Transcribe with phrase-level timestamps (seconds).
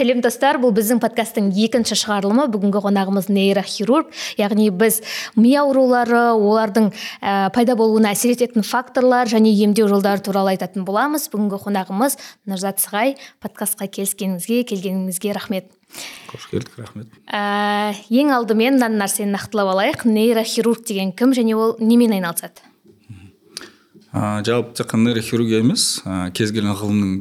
[0.00, 0.56] сәлем достар.
[0.60, 2.46] Бұл біздің подкасттың екінші шығарылымы.
[2.52, 4.08] Бүгінгі қонағымыз нейрохирург
[4.40, 5.00] яғни біз
[5.36, 6.88] ми аурулары олардың
[7.20, 11.28] ә, пайда болуына әсер ететін факторлар және емдеу жолдары туралы айтатын боламыз.
[11.32, 12.16] Бүгінгі қонағымыз
[12.48, 13.18] нұрзат сығай.
[13.44, 15.68] Подкастқа келіскеніңізге келгеніңізге рахмет.
[16.30, 17.10] Қош келдік рахмет.
[17.28, 20.06] Ә, ең алдымен мына нәрсені нақтылап алайық.
[20.08, 22.64] Нейрохирург деген кім және ол немен айналысады?
[24.14, 26.00] Ә, жалпы тек қана нейрохирургия емес.
[26.06, 27.12] Ә, кез келген ғылымның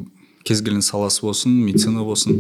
[0.50, 2.40] кез келген саласы болсын медицина болсын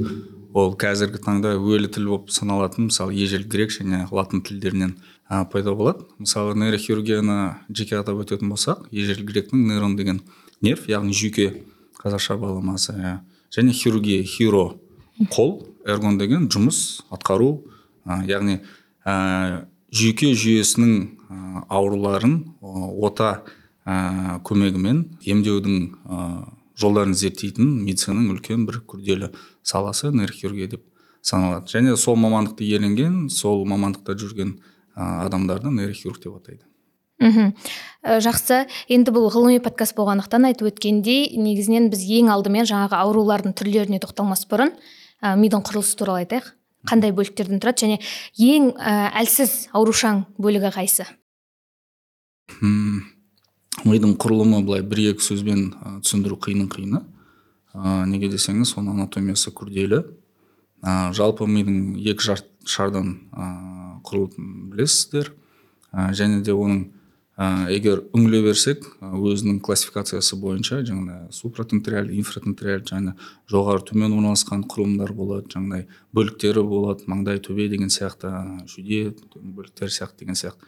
[0.57, 4.95] ол қазіргі таңда өлі тіл болып саналатын мысалы ежелгі грек және латын тілдерінен
[5.29, 10.23] ә, пайда болады мысалы нейрохирургияны жеке атап өтетін болсақ ежелгі гректің нейрон деген
[10.65, 11.61] нерв яғни жүйке
[12.01, 13.19] қазақша баламасы иә.
[13.53, 14.79] және хирургия хиро
[15.29, 17.61] қол эргон деген жұмыс атқару
[18.09, 18.63] ә, яғни
[19.05, 20.95] ә, жүйке жүйесінің
[21.29, 23.43] ә, ауруларын ота
[23.85, 29.31] ә, көмегімен емдеудің жолдарын зерттейтін медицинаның үлкен бір күрделі
[29.63, 30.85] саласы нейрохирургия деп
[31.21, 31.67] саналады.
[31.71, 34.57] Және сол мамандықты иеленген сол мамандықта жүрген
[34.95, 36.63] адамдарды нейрохирург деп атайды.
[37.19, 37.51] Мхм.
[38.03, 38.63] Ә, жақсы.
[38.87, 44.45] Енді бұл ғылыми подкаст болғандықтан айтып өткендей негізінен біз ең алдымен жаңағы аурулардың түрлеріне тоқталмас
[44.47, 44.71] бұрын
[45.19, 46.53] ә, мидың құрылысы туралы айтайық.
[46.87, 47.99] Қандай бөліктерден тұрады және
[48.39, 51.09] ең ә, әлсіз аурушаң бөлігі қайсы?
[53.85, 55.69] Мидың құрылымы былай бір екі сөзбен
[56.03, 57.01] түсіндіру қиынның қиыны
[57.73, 60.03] ә, неге десеңіз оның анатомиясы күрделі.
[60.81, 63.49] Ә, жалпы мидың екі жарт шардан ә,
[64.07, 65.33] құрылатынын білесіздер.
[65.91, 66.87] Ә, және де оның
[67.37, 73.15] ә, егер үңіле берсек өзінің классификациясы бойынша жаңағыдай супратенториаль инфратенториаль және
[73.51, 78.33] жоғары төмен орналасқан құрылымдар болады жаңағыдай бөліктері болады маңдай төбе деген сияқты
[78.67, 80.67] шүйде бөліктер сияқты деген сияқты.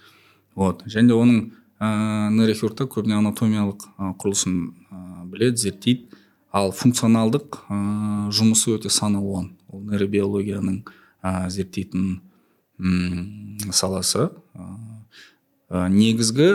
[0.56, 0.84] Вот.
[0.84, 1.52] Және оның
[1.82, 3.88] ә, нейрохирургтар көбіне анатомиялық
[4.22, 4.58] құрылысын
[5.32, 6.20] біледі зерттейді.
[6.52, 7.62] Ал функционалдық
[8.36, 10.82] жұмысы өте сан алуан ол нейробиологияның
[11.24, 12.20] ә, зерттейтін
[13.72, 14.30] саласы.
[15.72, 16.50] Негізгі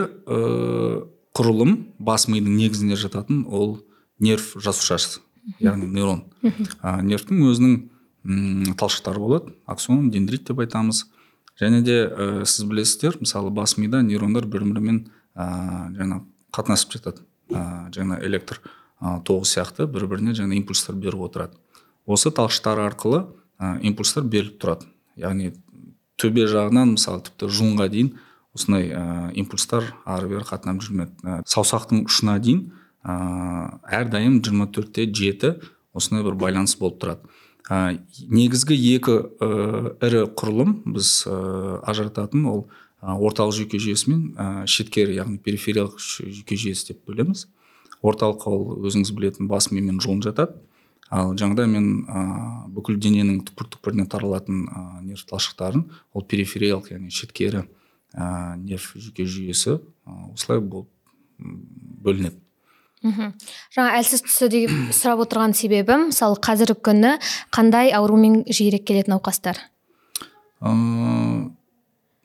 [1.37, 3.79] құрылым бас мидың негізіне жататын ол
[4.19, 5.21] нерв жасушасы
[5.63, 6.25] яғни нейрон.
[6.81, 9.53] Ә, нервтің өзінің талшықтары болады.
[9.65, 11.05] Аксон дендрит деп айтамыз.
[11.57, 15.07] Және де ә, сіз білесіздер мысалы бас мида нейрондар бір бірімен
[15.37, 15.47] ә,
[15.95, 16.21] жаңа
[16.55, 17.23] қатынасып жатады.
[17.53, 18.59] Ә, жаңа электр
[18.99, 21.55] ә, тоғы сияқты бір біріне жаңа импульстар беріп отырады.
[22.05, 23.25] Осы талшықтар арқылы
[23.59, 24.89] ә, импульстар беріліп тұрады.
[25.17, 25.53] Яғни
[26.17, 28.13] төбе жағынан мысалы тіпті жұлынға дейін
[28.57, 29.03] осындай ә,
[29.37, 31.13] импульстар ары бері қатынап жүрмеді.
[31.23, 32.71] Ә, саусақтың ұшына дейін
[33.05, 33.17] ә,
[33.99, 35.53] әрдайым 24 төртте жеті
[35.97, 37.29] осындай бір байланыс болып тұрады.
[37.69, 37.99] Ә,
[38.31, 39.49] негізгі екі ә,
[40.07, 41.37] ірі құрылым біз ә,
[41.85, 42.65] ажырататын ол
[43.01, 47.45] орталық жүйке жүйесі мен ә, шеткері яғни перифериялық жүйке жүйесі деп бөлеміз.
[48.01, 50.57] Орталық ол өзіңіз білетін бас ми мен жұлын жатады.
[51.13, 52.23] Ал жаңағыдай мен ә,
[52.73, 59.23] бүкіл дененің түкпір түкпіріне таралатын ә, нерв талшықтарын ол перифериялық яғни шеткері ә, нерв жүйке
[59.29, 60.89] жүйесі ә, осылай болып
[61.37, 62.41] бөлінеді.
[63.05, 63.33] Мхм.
[63.75, 67.15] Жаңа әлсіз тұсы деп сұрап отырған себебім мысалы қазіргі күні
[67.53, 69.61] қандай аурумен жиірек келетін науқастар?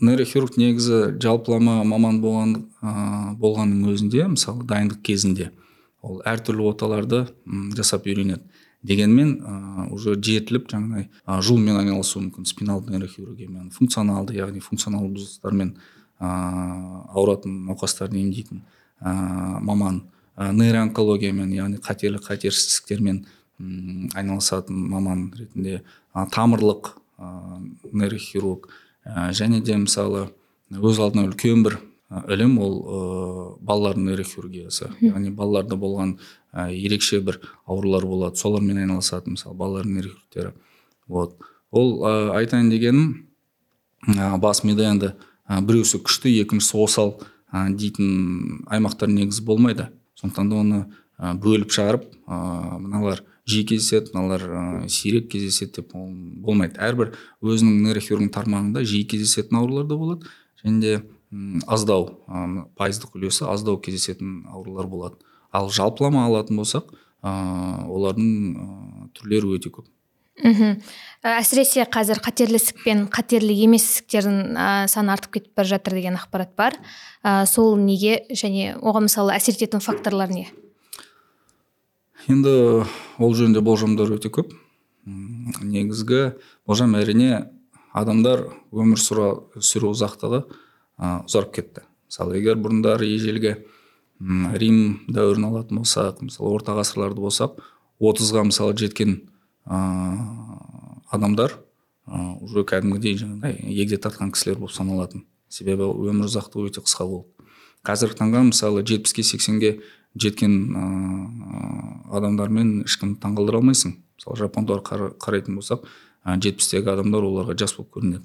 [0.03, 2.93] Нейрохирург негізі жалпылама маман болған ә,
[3.39, 5.51] болғанның өзінде мысалы дайындық кезінде
[6.03, 7.27] ол әртүрлі оталарды
[7.79, 8.43] жасап үйренеді.
[8.83, 12.49] Дегенмен ә, уже жетіліп жаңағыдай ә, жолмен айналысуы мүмкін.
[12.51, 15.77] Спиналды нейрохирургиямен функционалды яғни функционалды бұзылыстармен
[16.19, 16.33] ә,
[17.15, 18.65] ауыратын науқастарды емдейтін
[18.99, 19.15] ә,
[19.63, 20.03] маман
[20.35, 23.23] ә, нейроонкологиямен яғни қатерлі қатерсіз ісіктермен
[24.19, 27.31] айналысатын маман ретінде ә, тамырлық ә,
[27.93, 28.67] нейрохирург
[29.05, 30.29] ә, және де мысалы
[30.73, 31.79] өз алдына үлкен бір
[32.29, 33.01] ілім ол ә,
[33.65, 34.91] балалардың нейрохирургиясы.
[35.01, 36.17] Яғни балаларда болған
[36.53, 38.37] ә, ерекше бір аурулар болады.
[38.37, 40.53] Солармен айналысады мысалы балалардың нейрохирургтері.
[41.09, 41.37] Вот.
[41.71, 43.07] Ол ә, айтайын дегенім
[44.13, 45.15] ә, бас мида енді
[45.49, 47.17] ә, біреусі күшті екіншісі осал
[47.53, 49.89] ә, дейтін аймақтар негізі болмайды.
[50.21, 50.81] Сондықтан да оны
[51.17, 56.79] ә, бөліп шығарып ә, мыналар жиі кездеседі мыналар ә, сирек кездеседі деп болмайды.
[56.79, 60.31] Әрбір өзінің нейрохирургтың тармағында жиі кездесетін аурулар да болады
[60.63, 60.93] және де
[61.67, 65.19] аздау ә, пайыздық үлесі аздау кездесетін аурулар болады.
[65.53, 66.93] Ал жалпылама алатын болсақ
[67.23, 67.33] ә,
[67.89, 68.69] олардың ә,
[69.19, 69.91] түрлері өте көп.
[70.43, 70.79] Мхм.
[71.29, 76.17] Әсіресе қазір қатерлі ісік пен қатерлі емес ісіктердің ә, саны артып кетіп бара жатыр деген
[76.17, 76.79] ақпарат бар.
[77.23, 80.49] Ә, сол неге және оған мысалы әсер ететін факторлар не?
[82.31, 82.85] Енді
[83.19, 84.53] ол жөнінде болжамдар өте көп.
[85.07, 86.37] Негізгі
[86.67, 87.49] болжам әрине
[87.93, 91.85] адамдар өмір сүру, сүру ұзақтығы ә, ұзарып кетті.
[92.07, 93.57] Мысалы егер бұрындары ежелгі
[94.23, 97.59] рим дәуірін алатын болсақ мысалы орта ғасырларды болсақ
[97.99, 99.17] отызға мысалы жеткен
[99.67, 99.81] ә,
[101.11, 101.57] адамдар
[102.07, 105.27] ә, уже кәдімгідей жаңағыдай егде тартқан кісілер болып саналатын.
[105.53, 107.51] Себебі өмір ұзақтығы өте қысқа болды.
[107.83, 109.81] Қазіргі таңда мысалы жетпіске сексенге
[110.19, 110.85] жеткен ә,
[112.19, 113.97] адамдармен ешкімді таңғалдыра алмайсың.
[114.21, 115.87] Мысалы жапондарға қарайтын болсақ
[116.25, 118.25] жетпістегі адамдар оларға жас болып көрінеді.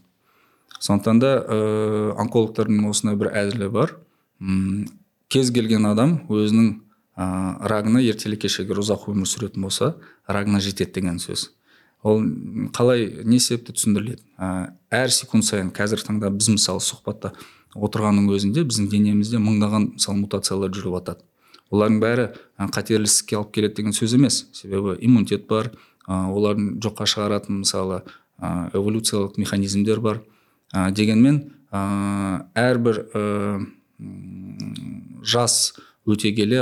[0.79, 1.59] Сондықтан да ә,
[2.21, 3.95] онкологтардың осындай бір әзілі бар.
[5.31, 6.73] Кез келген адам өзінің
[7.17, 7.27] ә,
[7.71, 9.95] рагына ертелі кеш егер ұзақ өмір сүретін болса
[10.27, 11.49] рагына жетеді деген сөз.
[12.05, 12.21] Ол
[12.77, 14.21] қалай не себепті түсіндіріледі?
[14.93, 17.33] Әр секунд сайын қазіргі таңда біз мысалы сұхбатта
[17.73, 21.25] отырғанның өзінде біздің денемізде мыңдаған мысалы мутациялар жүріп жатады
[21.71, 22.25] олардың бәрі
[22.73, 24.45] қатерлі ісікке алып келеді деген сөз емес.
[24.53, 25.71] Себебі иммунитет бар
[26.07, 28.03] олардың жоққа шығаратын мысалы
[28.73, 30.21] эволюциялық механизмдер бар.
[30.71, 31.41] Дегенмен
[32.55, 33.03] әрбір
[35.27, 35.73] жас
[36.07, 36.61] өте келе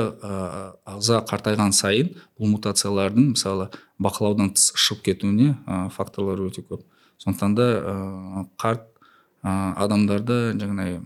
[0.89, 3.69] ағза қартайған сайын бұл мутациялардың мысалы
[4.01, 5.53] бақылаудан тыс шығып кетуіне
[5.93, 6.81] факторлар өте көп.
[7.21, 7.67] Сондықтан да
[8.57, 8.89] қарт
[9.45, 9.51] ә,
[9.85, 10.97] адамдарда жаңағыдай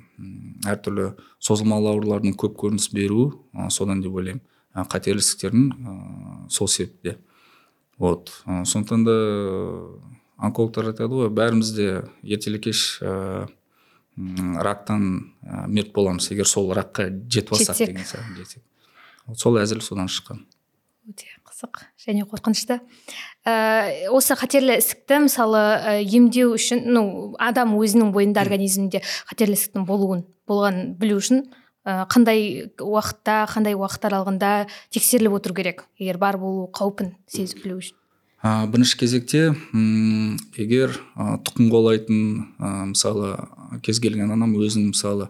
[0.71, 1.09] әртүрлі
[1.43, 4.41] созылмалы аурулардың көп көрініс беруі ә, содан деп ойлаймын.
[4.71, 5.97] Ә, қатерлі ісіктердің ә,
[6.53, 7.17] сол себепте.
[7.99, 8.31] Вот.
[8.47, 9.15] Сондықтан да
[10.39, 11.87] онкологтар айтады ғой бәріміз де
[12.23, 13.49] ертелі кеш ә,
[14.63, 18.63] рактан ә, мерт боламыз егер сол ракқа жетіп алсақ деген сияқты.
[19.35, 20.45] Сол әзіл содан шыққан.
[21.09, 22.79] Өте қызық және қорқынышты.
[23.49, 27.03] Ә, осы қатерлі ісікті мысалы ә, емдеу үшін ну
[27.41, 29.01] адам өзінің бойында организмінде
[29.31, 31.43] қатерлі ісіктің болуын болғанын білу үшін
[31.85, 34.51] ә, қандай уақытта қандай уақыт аралығында
[34.93, 37.97] тексеріліп отыру керек егер бар болу қаупін сезіп білу үшін?
[38.43, 39.41] Ә, бірінші кезекте
[39.73, 42.19] м егер ә, тұқым қуалайтын
[42.55, 43.35] ә, мысалы
[43.83, 45.29] кез келген адам өзінің мысалы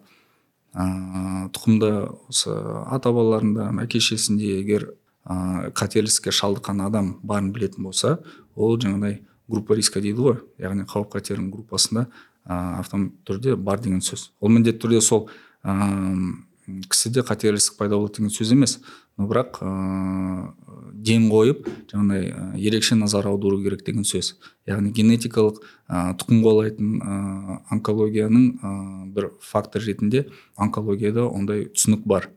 [0.73, 1.91] ә, тұқымда
[2.29, 2.53] осы
[2.85, 4.91] ата бабаларында әке шешесінде егер
[5.29, 8.17] қатерлі ісікке шалдыққан адам барын білетін болса
[8.55, 10.39] ол жаңағыдай группа риска дейді ғой.
[10.61, 12.07] Яғни қауіп қатердің группасында
[12.45, 14.31] ә, автоматты түрде бар деген сөз.
[14.39, 15.27] Ол міндетті түрде сол
[16.89, 18.79] кісіде қатерлі ісік пайда болады деген сөз емес.
[19.17, 20.53] Но бірақ ыыы
[20.93, 24.35] ден қойып жаңағыдай ерекше назар аудару керек деген сөз.
[24.67, 28.73] Яғни генетикалық ә, тұқым қуалайтын ә, онкологияның ә,
[29.13, 30.27] бір фактор ретінде
[30.57, 32.29] онкологияда ондай түсінік бар.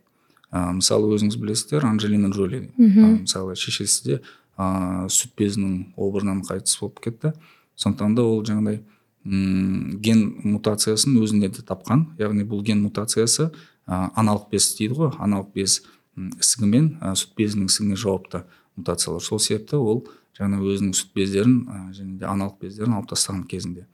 [0.52, 2.69] Ә, мысалы өзіңіз білесіздер анджелина джоли.
[2.76, 4.20] Мысалы шешесі де
[4.56, 7.32] ә, сүт безінің обырынан қайтыс болып кетті.
[7.75, 8.82] Сондықтан да ол жаңағыдай
[9.25, 12.10] ген мутациясын өзінде де тапқан.
[12.19, 13.50] Яғни бұл ген мутациясы
[13.87, 15.12] ә, аналық без дейді ғой.
[15.19, 15.81] Аналық без
[16.16, 18.44] ісігі мен сүт безінің ісігіне жауапты
[18.76, 19.22] мутациялар.
[19.22, 20.05] Сол себепті ол
[20.37, 23.87] жаңа өзінің сүт бездерін ә, және де аналық бездерін алып тастаған кезінде.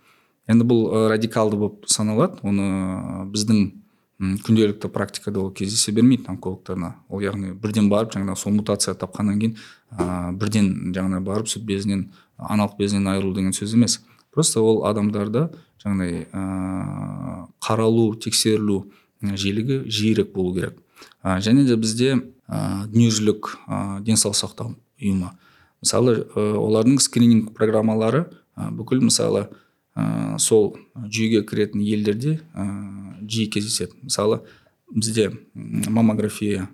[0.49, 2.41] Енді бұл ә, радикалды болып саналады.
[2.43, 3.69] Оны біздің
[4.19, 9.55] күнделікті практикада ол кездесе бермейді онкологтарда ол яғни бірден барып жаңағы сол мутация тапқаннан кейін
[9.95, 14.01] ә, бірден жаңағыдай барып сүт безінен аналық безінен айырылу деген сөз емес.
[14.35, 15.49] Просто ол адамдарда
[15.85, 18.89] жаңағыдай ә, қаралу тексерілу
[19.23, 20.83] жиілігі жиірек болу керек.
[21.23, 22.17] Ә, және де бізде
[22.49, 25.31] ә, дүниежүзілік ә, денсаулық сақтау ұйымы.
[25.79, 28.27] Мысалы ә, олардың скрининг программалары
[28.59, 29.47] ә, бүкіл мысалы
[29.95, 30.75] ә, сол
[31.07, 32.41] жүйеге кіретін елдерде
[33.29, 34.43] жиі кездеседі мысалы
[34.89, 36.69] бізде маммография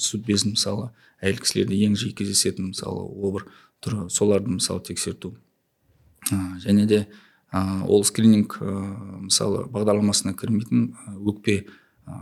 [0.00, 0.90] сүт безін мысалы
[1.22, 3.46] әйел кісілерде ең жиі кездесетін мысалы обыр
[3.84, 5.36] түрі соларды мысалы тексерту.
[6.64, 7.06] Және де
[7.52, 11.66] ол скрининг мысалы бағдарламасына кірмейтін өкпе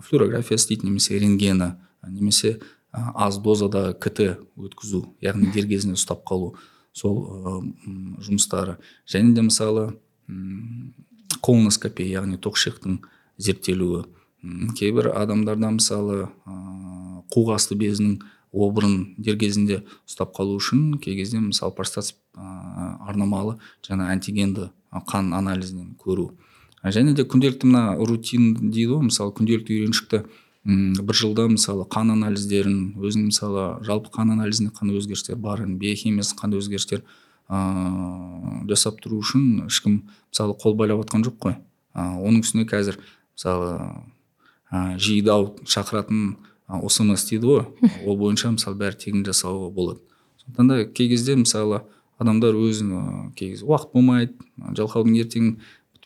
[0.06, 1.72] флюорографиясы дейді немесе рентгені
[2.06, 2.58] немесе
[2.92, 6.54] аз дозадағы кт өткізу яғни дер кезінде ұстап қалу
[6.92, 7.64] сол
[8.24, 8.78] жұмыстары.
[9.08, 9.88] Және де мысалы
[11.40, 13.00] колоноскопия яғни тоқшектің
[13.38, 14.04] зерттелуі.
[14.78, 16.28] Кейбір адамдарда мысалы
[17.32, 18.20] қуық асты безінің
[18.56, 24.70] обырын дер кезінде ұстап қалу үшін кей кезде мысалы простат арнамалы жаңа антигенді
[25.10, 26.30] қан анализінен көру.
[26.84, 30.22] Және де күнделікті мына рутин дейді ғой мысалы күнделікті үйреншікті
[30.66, 36.62] бір жылда мысалы қан анализдерін өзінің мысалы жалпы қан анализінде қандай өзгерістер барын биохимиясы қандай
[36.62, 37.02] өзгерістер
[37.50, 41.58] ыыы жасап тұру үшін ешкім мысалы қол байлап жатқан жоқ қой.
[41.94, 42.98] Оның үстіне қазір
[43.36, 43.70] мысалы
[44.72, 45.22] ә, жиі
[45.68, 47.64] шақыратын осмс дейді ғой.
[48.06, 50.00] Ол бойынша мысалы бәрі тегін жасауға болады.
[50.42, 51.84] Сондықтан да кей кезде мысалы
[52.18, 54.34] адамдар өзін кей кезде уақыт болмайды
[54.78, 55.52] жалқаудың ертең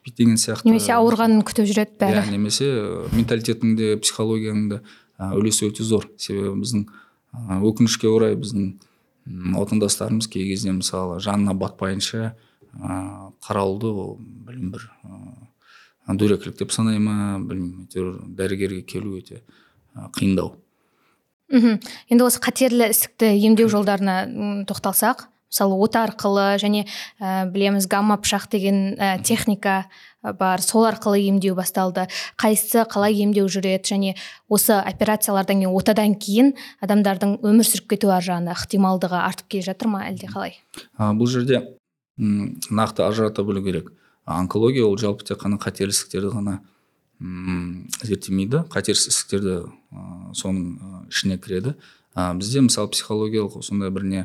[0.04, 0.68] бітпейді деген сияқты.
[0.68, 2.24] Немесе ауырғанын күтіп жүреді бәрі.
[2.24, 2.68] Иә немесе
[3.14, 4.80] менталитеттің де психологияның да
[5.36, 6.08] үлесі өте зор.
[6.18, 6.86] Себебі біздің
[7.70, 8.74] өкінішке орай біздің
[9.60, 12.34] отандастарымыз кей кезде мысалы жанына батпайынша
[12.74, 14.88] ыыы қаралуды ол білмеймін бір
[16.18, 19.42] дөрекілік деп санай ма білмеймін әйтеуір дәрігерге келу өте
[20.16, 20.56] қиындау
[21.50, 21.80] мхм.
[22.10, 26.84] Енді осы қатерлі ісікті емдеу жолдарына тоқталсақ мысалы ота арқылы және
[27.18, 29.90] ә, білеміз гамма пышақ деген ә, техника
[30.22, 30.62] бар.
[30.62, 32.06] Сол арқылы емдеу басталды.
[32.38, 34.14] Қайсысы қалай емдеу жүреді және
[34.48, 39.90] осы операциялардан кейін отадан кейін адамдардың өмір сүріп кету ар жағында ықтималдығы артып келе жатыр
[39.90, 40.54] ма әлде қалай?
[40.96, 41.64] А, бұл жерде
[42.18, 43.90] м, нақты ажырата білу керек.
[44.30, 46.60] Онкология ол жалпы тек қана қатерлі ісіктерді ғана
[47.20, 48.64] зерттемейді.
[48.72, 49.56] Қатерсіз ісіктерді
[49.92, 51.74] ә, соның ішіне кіреді.
[52.16, 54.22] Ә, бізде мысалы психологиялық сондай бір не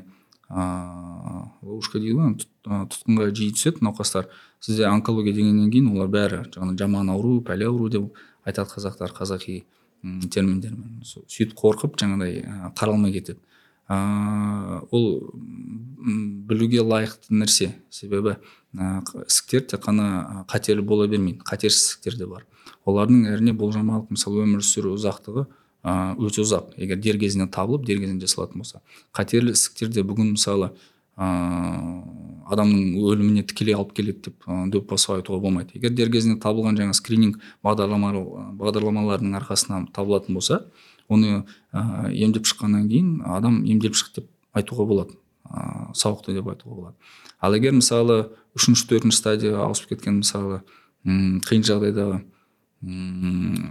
[0.49, 2.35] ыыы ловушка дейді ғой
[2.65, 4.29] тұтқынға жиі түседі науқастар.
[4.61, 8.13] Сізде онкология дегеннен кейін олар бәрі жаңағы жаман ауру пәле ауру деп
[8.45, 9.63] айтады қазақтар қазақи
[10.31, 11.01] терминдермен.
[11.03, 12.45] Сөйтіп қорқып жаңағыдай
[12.77, 13.41] қаралмай кетеді.
[13.87, 15.05] Ол
[16.45, 18.37] білуге лайықты нәрсе себебі
[18.73, 22.45] ісіктер тек қана қатерлі бола бермейді қатерсіз ісіктер де бар.
[22.85, 25.45] Олардың әрине болжамалық мысалы өмір сүру ұзақтығы
[25.85, 26.73] өте ұзақ.
[26.81, 28.81] Егер дер кезінде табылып дер кезінде жасалатын болса.
[29.13, 30.73] Қатерлі ісіктерде бүгін мысалы
[31.15, 35.73] ыыы адамның өліміне тікелей алып келеді деп дөп басып айтуға болмайды.
[35.77, 40.65] Егер дер кезінде табылған жаңа скрининг бағдарламаларының арқасынан табылатын болса
[41.09, 45.17] оны ә, емдеп шыққаннан кейін адам емделіп шықты деп айтуға болады
[45.49, 46.95] ә, сауықты деп айтуға болады.
[47.39, 50.61] Ал егер мысалы үшінші төртінші стадия ауысып кеткен мысалы
[51.05, 52.21] қиын жағдайдағы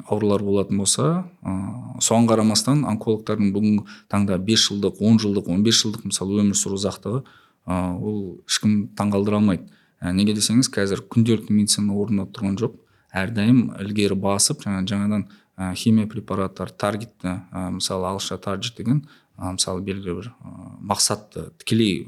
[0.09, 6.07] аурулар болатын болса ыыы соған қарамастан онкологтардың бүгінгі таңда 5 жылдық 10 жылдық 15 жылдық
[6.11, 7.21] мысалы өмір сүру ұзақтығы
[7.67, 9.69] ол ешкім таңғалдыра алмайды.
[10.01, 12.75] Ә, неге десеңіз қазір күнделікті медицина орнында тұрған жоқ.
[13.15, 19.05] Әрдайым ілгері басып жаңа жаңадан ә, химия препараттар таргетті ә, мысалы ағылшынша таргет деген
[19.39, 22.07] ә, мысалы белгілі бір ә, мақсатты тікелей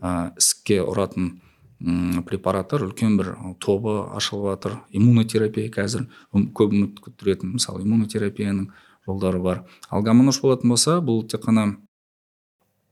[0.00, 1.40] ә, ісікке ұратын
[1.80, 4.78] м препараттар үлкен бір тобы ашылып жатыр.
[4.92, 8.68] Иммунотерапия қазір көп үміт күттіретін мысалы иммунотерапияның
[9.08, 9.64] жолдары бар.
[9.88, 11.78] Ал гомонош болатын болса бұл тек қана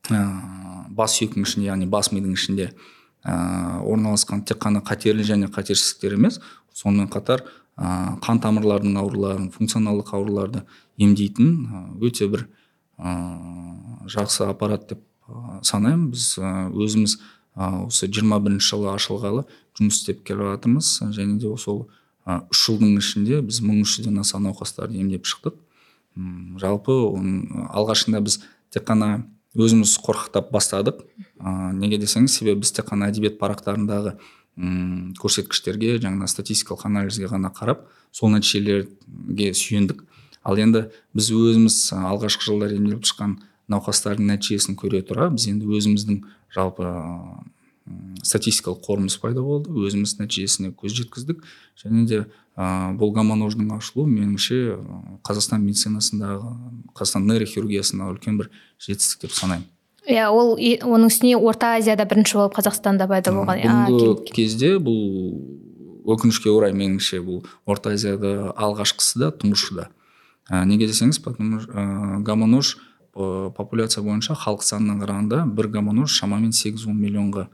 [0.09, 6.17] ә, бас сүйектің ішінде яғни бас мидың ішінде ә, орналасқан тек қана қатерлі және қатерсіздіктер
[6.17, 6.41] емес.
[6.73, 10.65] Сонымен қатар ә, қан тамырларының ауруларын функционалдық ауруларды
[10.99, 12.49] емдейтін өте бір
[12.99, 15.05] жақсы аппарат деп
[15.63, 16.11] санаймын.
[16.11, 17.19] Біз өзіміз
[17.55, 19.45] осы жиырма бірінші жылы ашылғалы
[19.79, 20.91] жұмыс істеп келе жатырмыз.
[21.15, 21.87] Және де сол
[22.27, 25.55] үш жылдың ішінде біз мың үш жүзден аса науқастарды емдеп шықтық.
[26.59, 26.97] Жалпы
[27.71, 28.41] алғашында біз
[28.75, 29.23] тек қана
[29.55, 31.05] өзіміз қорқақтап бастадық.
[31.79, 34.19] Неге десеңіз себебі біз тек қана әдебиет парақтарындағы
[34.59, 40.03] м көрсеткіштерге жаңағы статистикалық анализге ғана қарап сол нәтижелерге сүйендік.
[40.43, 43.39] Ал енді біз өзіміз алғашқы жылдары емделіп шыққан
[43.71, 46.23] науқастардың нәтижесін көре тұра біз енді өзіміздің
[46.55, 46.91] жалпы
[48.25, 51.41] статистикалық қорымыз пайда болды өзіміз нәтижесіне көз жеткіздік.
[51.81, 52.19] Және де
[52.57, 54.77] ә, бұл гомонождың ашылуы меніңше
[55.25, 56.53] қазақстан медицинасындағы
[56.93, 58.51] қазақстан нейрохирургиясындағы үлкен бір
[58.83, 59.69] жетістік деп санаймын.
[60.09, 63.63] Иә ол оның үстіне орта азияда бірінші болып қазақстанда пайда болған.
[63.93, 64.99] Бүгінгі кезде бұл
[66.09, 69.89] өкінішке орай меніңше бұл орта азияда алғашқысы да тұңғышы да.
[70.49, 72.79] Ә, неге десеңіз потому ә, гомонож
[73.13, 77.49] популяция бойынша халық санына қарағанда бір гомонож шамамен 8-10 миллионға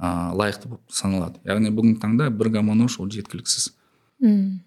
[0.00, 1.38] ә, лайықты болып саналады.
[1.46, 3.70] Яғни бүгінгі таңда бір гомонож ол жеткіліксіз.
[4.20, 4.60] Мм.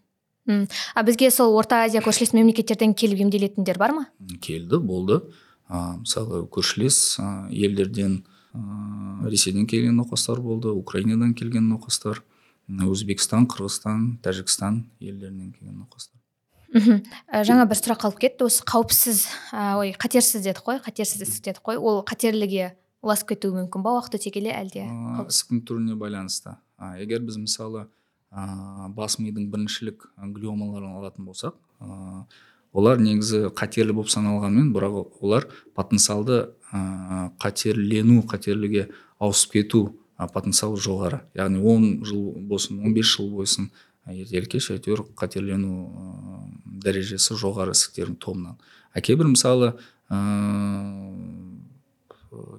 [0.95, 4.05] А бізге сол орта азия көршілес мемлекеттерден келіп емделетіндер бар ма?
[4.43, 5.21] Келді болды.
[5.69, 12.23] Ә, мысалы көршілес ә, елдерден ә, ресейден келген науқастар болды украинадан келген науқастар
[12.67, 16.19] өзбекстан қырғызстан тәжікстан елдерінен келген науқастар.
[16.73, 17.03] Мхм.
[17.45, 18.47] Жаңа бір сұрақ қалып кетті.
[18.47, 19.25] Осы қауіпсіз
[19.77, 22.71] ой қатерсіз дедік қой қатерсіз ісік дедік қой ол қатерліге
[23.03, 24.87] ұласып кетуі мүмкін ба уақыт өте келе әлде?
[25.27, 26.55] Ісіктің түріне байланысты.
[26.79, 27.85] А, егер біз мысалы
[28.31, 32.23] ә, бас мидың біріншілік глиомаларын алатын болсақ ә,
[32.73, 38.89] олар негізі қатерлі болып саналғанымен бірақ олар потенциалды ә, қатерлену қатерліге
[39.19, 39.83] ауысып кету
[40.17, 41.23] ә, потенциалы жоғары.
[41.37, 43.69] Яғни 10 жыл болсын 15 жыл болсын
[44.09, 46.45] ертелі кеш әйтеуір қатерлену ә,
[46.83, 48.57] дәрежесі жоғары ісіктердің тобынан
[48.93, 49.73] а кейбір мысалы
[50.09, 50.17] ә,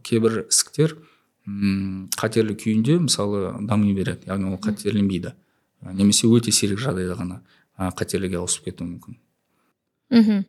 [0.07, 0.97] кейбір ісіктер
[1.45, 4.31] қатерлі күйінде мысалы дами береді.
[4.31, 5.35] Яғни ол қатерленбейді.
[5.93, 7.41] Немесе өте сирек жағдайда ғана
[7.99, 9.19] қатерліге ауысып кетуі мүмкін.
[10.15, 10.45] Мхм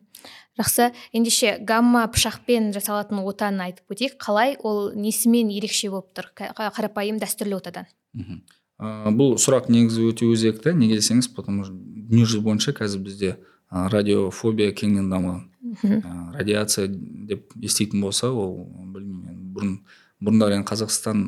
[0.56, 0.92] жақсы.
[1.12, 4.16] Ендеше гамма пышақпен жасалатын отаны айтып өтейік.
[4.22, 6.30] Қалай ол несімен ерекше болып тұр?
[6.36, 7.90] Қарапайым дәстүрлі отадан.
[8.16, 8.40] Мхм
[8.80, 10.74] ә, бұл сұрақ негізі өте өзекті.
[10.76, 13.36] Неге десеңіз потому что дүниежүзі бойынша қазір бізде
[13.70, 19.72] радиофобия кеңінен дамыған ә, радиация деп еститін болса ол білмеймін бұрын
[20.22, 21.24] бұрындары енді қазақстан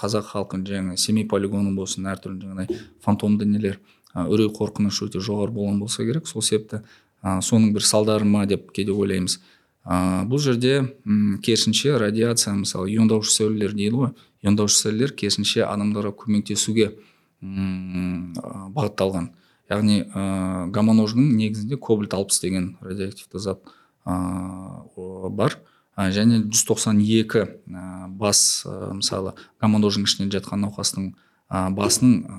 [0.00, 3.80] қазақ халқын жаңағы семей полигоны болсын әртүрлі жаңағыдай фантомды нелер
[4.14, 6.28] үрей қорқыныш өте жоғары болған болса керек.
[6.28, 6.82] Сол себепті
[7.22, 9.38] ә, соның бір салдары ма деп кейде ойлаймыз.
[9.84, 14.12] Ә, бұл жерде м, керісінше радиация мысалы иондаушы сәулелер дейді ғой.
[14.44, 19.32] Иондаушы сәулелер керісінше адамдарға көмектесуге ә, бағытталған.
[19.70, 23.60] Яғни ә, негізінде кобальт алпыс деген радиоактивті зат
[24.04, 25.58] ә, бар.
[25.96, 31.10] Ә, және 192 ә, бас ә, мысалы гамма нождың ішінде жатқан науқастың
[31.50, 32.38] ә, басының ә,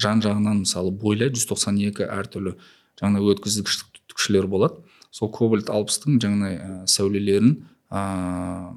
[0.00, 2.54] жан жағынан мысалы бойлай 192 әртүрлі
[3.00, 3.82] жаңағы өткізгіш
[4.14, 4.80] түтікшелер болады.
[5.10, 8.72] Сол кобальт алпыстың жаңағыдай ә, сәулелерін ә,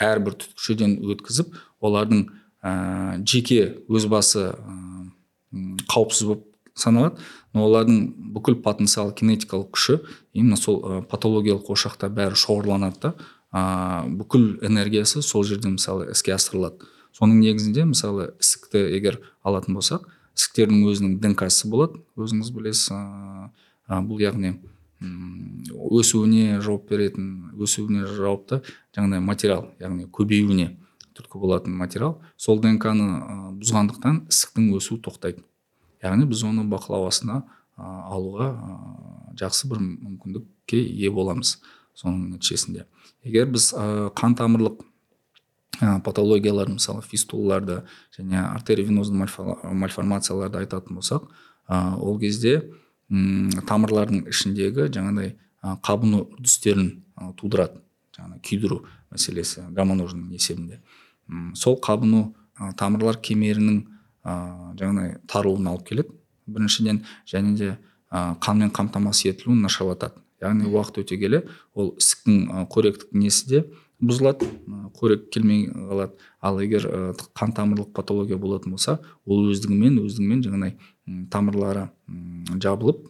[0.00, 2.26] әрбір түтікшеден өткізіп олардың
[2.62, 4.76] ә, жеке өз басы ә,
[5.90, 7.20] қауіпсіз болып саналады.
[7.54, 10.00] Но олардың бүкіл потенциал кинетикалық күші
[10.32, 13.14] именно сол ә, патологиялық ошақта бәрі шоғырланады да
[13.52, 16.88] ә, бүкіл энергиясы сол жерде мысалы іске асырылады.
[17.16, 20.04] Соның негізінде мысалы ісікті егер алатын болсақ
[20.36, 22.02] ісіктердің өзінің днксы болады.
[22.20, 23.00] Өзіңіз білесіз ә,
[23.88, 24.56] бұл яғни
[25.00, 28.62] өсуіне жауап беретін өсуіне жауапты
[28.96, 30.70] жаңағыдай материал яғни көбеюіне
[31.16, 32.18] түрткі болатын материал.
[32.36, 33.06] Сол днк ны
[33.60, 35.44] бұзғандықтан ісіктің өсуі тоқтайды.
[36.04, 37.42] Яғни біз оны бақылау астына
[37.76, 38.50] алуға
[39.36, 41.58] жақсы бір мүмкіндікке ие боламыз
[41.96, 42.86] соның нәтижесінде.
[43.24, 43.70] Егер біз
[44.16, 44.82] қан тамырлық
[46.04, 47.82] патологиялар мысалы фистулаларды
[48.16, 51.28] және артериовенозды мальформацияларды айтатын болсақ
[51.68, 52.62] ол кезде
[53.10, 55.34] тамырлардың ішіндегі жаңағыдай
[55.86, 56.90] қабыну үрдістерін
[57.38, 57.82] тудырады
[58.16, 58.80] жаңағы күйдіру
[59.14, 60.80] мәселесі гамма нождың есебінде
[61.54, 62.32] сол қабыну
[62.78, 63.82] тамырлар кемерінің
[64.24, 64.34] ә,
[64.78, 66.14] жаңағыдай тарылуына алып келеді
[66.46, 67.76] біріншіден және де
[68.10, 70.20] қанмен қамтамасыз етілуін нашарлатады.
[70.42, 71.42] Яғни уақыт өте келе
[71.74, 73.62] ол ісіктің қоректік несі де
[74.00, 74.46] бұзылады
[74.98, 76.12] қорек келмей қалады.
[76.40, 76.86] Ал егер
[77.34, 80.76] қан тамырлық патология болатын болса ол өздігімен өздігімен жаңағыдай
[81.30, 81.88] тамырлары
[82.62, 83.06] жабылып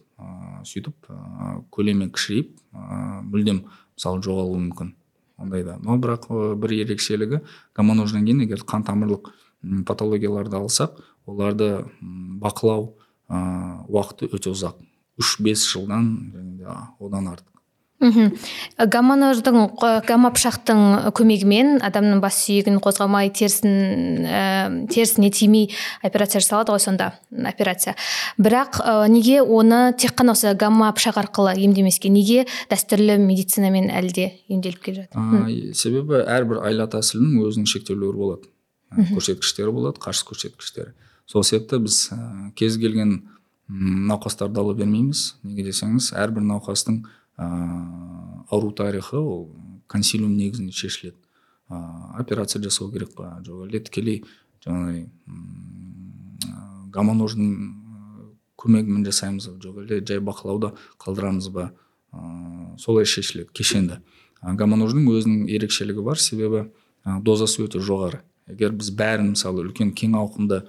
[0.67, 1.09] сөйтіп
[1.73, 2.53] көлемі кішірейіп
[3.31, 3.63] мүлдем
[3.97, 4.93] мысалы жоғалуы мүмкін
[5.37, 6.29] ондайда но бірақ
[6.61, 7.41] бір ерекшелігі
[7.77, 9.31] гомонождан кейін егер қан тамырлық
[9.85, 11.69] патологияларды алсақ оларды
[12.41, 12.93] бақылау
[13.27, 14.79] уақыты өте ұзақ.
[15.19, 16.67] Үш бес жылдан және де
[17.03, 17.56] одан артық.
[17.99, 18.31] Мхм.
[18.93, 24.41] Гамма нождың қ- гамма пышақтың көмегімен адамның бас сүйегін қозғамай терісін ә,
[24.91, 25.71] терісіне тимей
[26.03, 27.95] операция жасалады ғой сонда операция.
[28.37, 34.13] Бірақ ә, неге оны тек қана осы гамма пышақ арқылы емдемеске неге дәстүрлі медицинамен әлі
[34.13, 35.73] де емделіп келе жатыр?
[35.73, 38.51] Себебі әрбір айла тәсілінің өзінің шектеулері болады.
[38.93, 40.93] Ә, көрсеткіштері болады қарсы көрсеткіштері.
[41.27, 43.17] Сол себепті біз ә, кез келген
[43.67, 45.33] науқастарды ала бермейміз.
[45.43, 47.01] Неге десеңіз әрбір науқастың
[47.37, 47.47] ә,
[48.49, 49.49] ауру тарихы ол
[49.87, 51.17] консилиум негізінде шешіледі.
[51.69, 51.77] Ә,
[52.19, 53.37] операция жасау керек па?
[53.45, 54.23] Жоқ әлде тікелей
[54.65, 55.07] жаңағыдай
[56.97, 57.51] гомонождың
[58.57, 60.73] көмегімен жасаймыз ба жоқ әлде жай бақылауда
[61.03, 61.71] қалдырамыз ба?
[62.11, 64.01] Ә, солай шешіледі кешенді.
[64.41, 66.19] Гомонождың өзінің ерекшелігі бар.
[66.21, 66.67] Себебі
[67.05, 68.23] ә, дозасы өте жоғары.
[68.47, 70.63] Егер біз бәрін мысалы үлкен кең ауқымды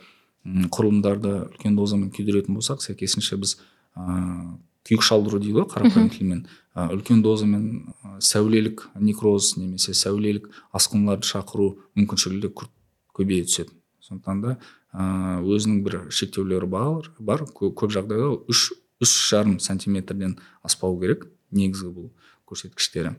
[0.45, 3.55] құрылымдарды үлкен дозамен күйдіретін болсақ сәйкесінше біз
[4.89, 6.43] күйік шалдыру дейді ғой қарапайым тілмен.
[6.75, 7.93] Үлкен дозамен
[8.25, 12.73] сәулелік некроз немесе сәулелік асқынуларды шақыру мүмкіншілігі де күрт
[13.15, 13.75] көбейе түседі.
[14.01, 14.57] Сондықтан да
[15.45, 17.45] өзінің бір шектеулері бар бар.
[17.45, 18.71] Кө- көп жағдайда үш
[19.03, 22.09] үш жарым сантиметрден аспау керек негізгі бұл
[22.49, 23.17] көрсеткіштері.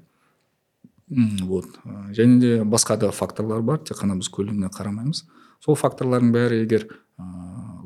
[1.09, 1.65] Вот.
[2.13, 5.23] Және де басқа да факторлар бар тек қана біз көлеміне қарамаймыз.
[5.59, 6.85] Сол факторлардың бәрі егер
[7.17, 7.25] ә,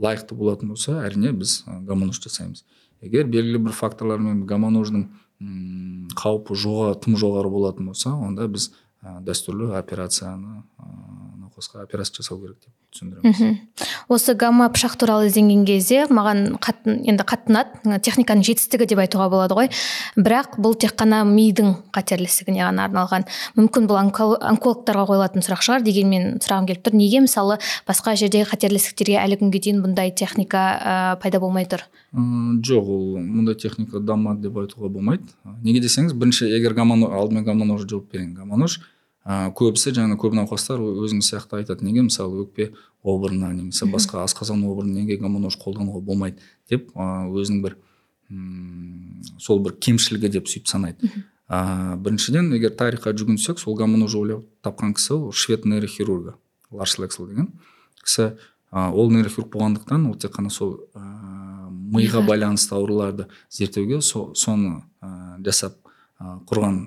[0.04, 2.66] лайықты болатын болса әрине біз гомонож жасаймыз.
[3.04, 5.06] Егер белгілі бір факторлармен гомонождың
[5.42, 8.72] м, қаупі жоға, тым жоғары болатын болса онда біз
[9.04, 10.64] ә, дәстүрлі операцияны
[11.64, 13.58] науқасқа операция жасау керек деп түсіндіреміз мхм.
[14.10, 19.30] Осы гамма пышақ туралы ізденген кезде маған қатты енді қатты ұнады техниканың жетістігі деп айтуға
[19.32, 19.70] болады ғой.
[20.18, 23.26] Бірақ бұл тек қана мидың қатерлі ғана арналған.
[23.58, 26.94] Мүмкін бұл онко- онкологтарға қойылатын сұрақ шығар дегенмен сұрағым келіп тұр.
[26.94, 31.86] Неге мысалы басқа жердегі қатерлі ісіктерге әлі күнге дейін бұндай техника ә, пайда болмай тұр?
[32.14, 35.24] Жоқ ол мұндай техника дамымады деп айтуға болмайды.
[35.64, 38.36] Неге десеңіз бірінші егер гомоно алдымен гомонож жауап берейін.
[38.38, 38.80] Гомонож
[39.24, 42.72] ә, көбісі жаңағы көп науқастар өзіңіз сияқты айтады неге мысалы өкпе
[43.04, 47.78] обырына немесе басқа асқазан обырына неге гомонож қолдануға болмайды деп ә, өзінің бір
[48.30, 51.12] м, сол бір кемшілігі деп сөйтіп санайды.
[51.48, 56.36] Ә, біріншіден егер тарихқа жүгінсек сол гомонож ойлап тапқан кісі ол швед нейрохирургы
[56.72, 57.52] ларс лексль деген
[58.04, 58.34] кісі.
[58.72, 64.82] Ә, ол нейрохирург болғандықтан ол тек қана сол ә, миға байланысты ауруларды зерттеуге со, соны
[65.04, 65.78] ә, жасап
[66.20, 66.80] ә, құрған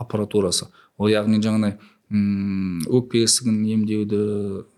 [0.00, 0.68] аппаратурасы
[0.98, 1.78] ол яғни жаңағыдай
[2.10, 4.20] м, өкпе ісігін емдеуді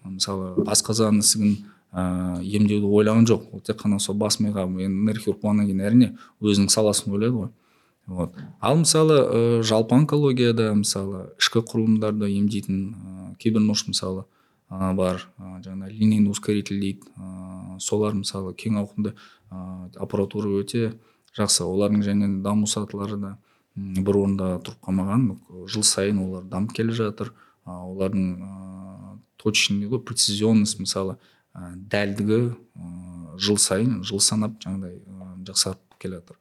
[0.04, 1.56] мысалы асқазан ісігін
[1.92, 3.48] ә, емдеуді ойлаған жоқ.
[3.54, 7.50] Ол тек қана сол бас миға енді нейрохирург болғаннан кейін әрине өзінің саласын ойлайды ғой.
[8.10, 8.34] Вот.
[8.60, 12.80] Ал мысалы ә, жалпы онкологияда мысалы ішкі құрылымдарды емдейтін
[13.38, 14.24] ә, нұш мысалы
[14.70, 19.14] ә, бар ә, жаңағы линейный ускоритель дейді ә, солар мысалы кең ауқымды
[19.50, 20.96] ә, аппаратура өте
[21.38, 21.62] жақсы.
[21.62, 23.36] Олардың және даму сатылары да.
[23.76, 25.26] Бір орында тұрып қалмаған.
[25.70, 27.32] Жыл сайын олар дамып келе жатыр.
[27.64, 31.16] Олардың ә, точный ғой прецизионность мысалы
[31.54, 36.40] ә, дәлдігі ә, жыл сайын жыл санап жаңағыдай ә, жақсарып келе жатыр.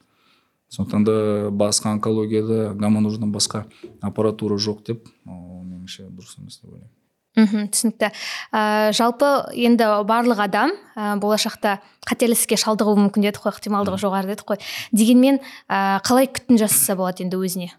[0.69, 3.65] Сондықтан да басқа онкологияда гамма нужно басқа
[4.01, 6.98] аппаратура жоқ деп ол меніңше дұрыс емес деп ойлаймын.
[7.39, 8.11] Мхм түсінікті.
[8.51, 14.51] Ә, жалпы енді барлық адам ә, болашақта қателікке шалдығуы мүмкін дедік қой ықтималдығы жоғары дедік
[14.51, 17.71] қой дегенмен ә, қалай күтім жасаса болады енді өзіне?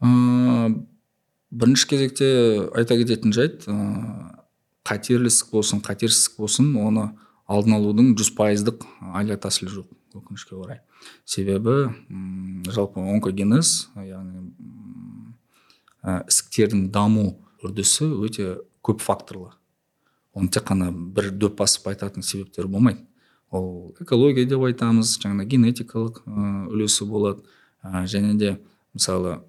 [0.00, 0.08] Ә,
[1.50, 2.28] бірінші кезекте
[2.74, 3.76] айта кететін жайт ә,
[4.86, 7.10] қатерлі ісік болсын қатерсіз ісік болсын оны
[7.50, 10.80] алдын алудың жүз пайыздық айла тәсілі жоқ өкінішке орай.
[11.24, 14.50] Себебі м жалпы онкогенез яғни
[16.02, 19.52] ә, ісіктердің даму үрдісі өте көп факторлы.
[20.34, 23.04] Оны тек қана бір дөп басып айтатын себептер болмайды.
[23.50, 26.22] Ол экология деп айтамыз жаңағы генетикалық
[26.70, 27.42] үлесі болады.
[27.82, 28.58] Ә, және де
[28.94, 29.40] мысалы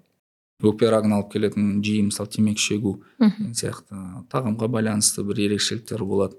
[0.62, 6.38] өкпе рагын алып келетін жиі мысалы темекі шегу сияқты тағамға байланысты бір ерекшеліктер болады.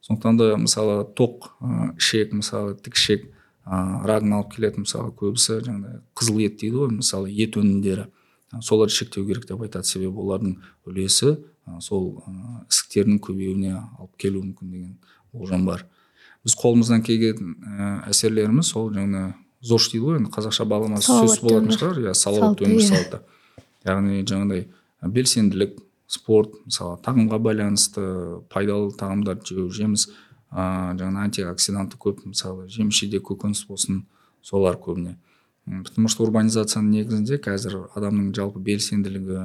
[0.00, 1.50] Сондықтан да мысалы тоқ
[1.98, 3.28] ішек мысалы тік ішек
[3.66, 8.08] ә, рагын алып келетін мысалы көбісі жаңағыдай қызыл ет дейді ғой мысалы ет өнімдері.
[8.60, 9.86] Соларды шектеу керек деп айтады.
[9.86, 11.36] Себебі олардың үлесі
[11.80, 12.22] сол
[12.68, 14.96] ісіктердің көбеюіне алып келуі мүмкін деген
[15.32, 15.86] болжам бар.
[16.44, 17.54] Біз қолымыздан келген
[18.10, 22.02] әсерлеріміз ол жаңа зош дейді ғой енді қазақша баламасы сөз болатын шығар.
[22.02, 22.88] Иә салауатты өмір иә.
[22.88, 23.22] салты
[23.86, 24.66] яғни жаңағыдай
[25.14, 25.78] белсенділік
[26.10, 28.02] спорт мысалы тағамға байланысты
[28.52, 30.08] пайдалы тағамдарды жеу жеміс
[30.52, 34.02] ыыы жаңағы антиоксиданты көп мысалы жеміс жидек көкөніс болсын
[34.42, 35.16] солар көбіне.
[35.66, 39.44] Потому что урбанизацияның негізінде қазір адамның жалпы белсенділігі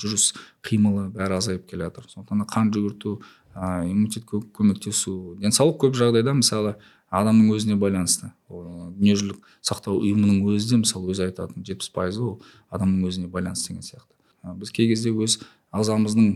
[0.00, 0.30] жүріс
[0.64, 2.06] қимылы бәрі азайып келе жатыр.
[2.08, 3.18] Сондықтан қан жүгірту
[3.54, 6.76] ыыы иммунитетке көмектесу денсаулық көп жағдайда мысалы
[7.10, 8.30] адамның өзіне байланысты.
[8.48, 12.36] Дүниежүзілік сақтау ұйымының өзі де мысалы өзі айтатын жетпіс пайызы ол
[12.70, 14.14] адамның өзіне байланысты деген сияқты.
[14.56, 15.40] Біз кей кезде өз
[15.74, 16.30] ағзамыздың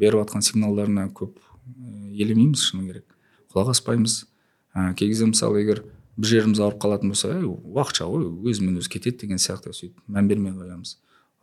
[0.00, 1.36] беріп жатқан сигналдарына көп
[2.16, 3.04] елемейміз шыны керек.
[3.52, 4.24] Құлақ аспаймыз.
[4.74, 5.84] Ә, кей кезде мысалы егер
[6.18, 10.28] бір жеріміз ауырып қалатын болса әй уақытша ғой өзімен өзі кетеді деген сияқты сөйтіп мән
[10.30, 10.96] бермей қоямыз.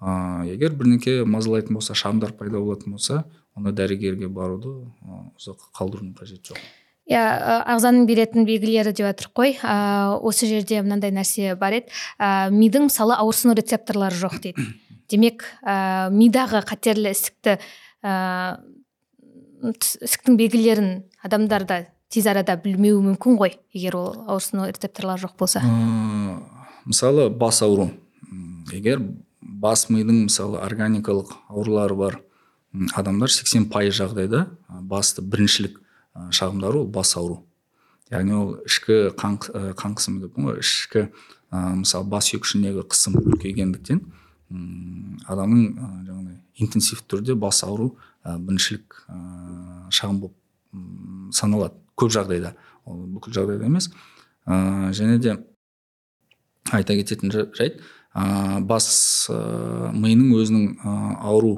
[0.04, 3.24] Ыыы егер бірнеке мазалайтын болса шамдар пайда болатын болса
[3.56, 4.74] онда дәрігерге баруды
[5.40, 6.60] ұзақ қалдырудың қажеті жоқ.
[7.06, 7.22] Иә
[7.70, 9.56] ағзаның беретін белгілері деп жатырмық қой.
[9.62, 11.94] Ә, осы жерде мынандай нәрсе бар еді.
[12.18, 14.66] Ә, мидың мысалы ауырсыну рецепторлары жоқ дейді.
[15.14, 17.60] Демек ә, мидағы қатерлі ісікті
[18.02, 18.58] ә,
[19.70, 20.90] ісіктің белгілерін
[21.24, 25.62] адамдарда тез арада білмеуі мүмкін ғой егер ол ауырсыну рецепторлары жоқ болса.
[25.62, 26.40] Ә,
[26.86, 27.90] мысалы бас ауру.
[28.74, 29.02] Егер
[29.42, 32.20] бас мидың мысалы органикалық аурулары бар
[32.96, 34.46] адамдар 80 пайыз жағдайда
[34.82, 35.80] басты біріншілік
[36.32, 37.44] шағымдары ол бас ауру.
[38.12, 40.60] Яғни ол ішкі қан, қан қысымы деп ғой?
[40.62, 41.08] Ішкі
[41.50, 44.04] ә, мысалы бас сүйек ішіндегі қысым үлкейгендіктен
[45.26, 45.64] адамның
[46.06, 49.18] жаңағыдай интенсивті түрде бас ауру ә, біріншілік ә,
[49.90, 51.80] шағым болып саналады.
[52.00, 52.56] Көп жағдайда.
[52.86, 53.90] Ол бүкіл жағдайда емес.
[54.46, 55.38] Ә, және де
[56.72, 57.82] айта кететін жайт
[58.16, 61.56] ә, бас ә, миының өзінің ә, ауру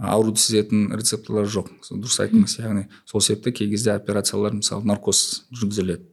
[0.00, 6.06] ауруды сезетін рецепторлары жоқ дұрыс айттыңыз яғни сол себепті кей кезде операциялар мысалы наркоз жүргізіледі.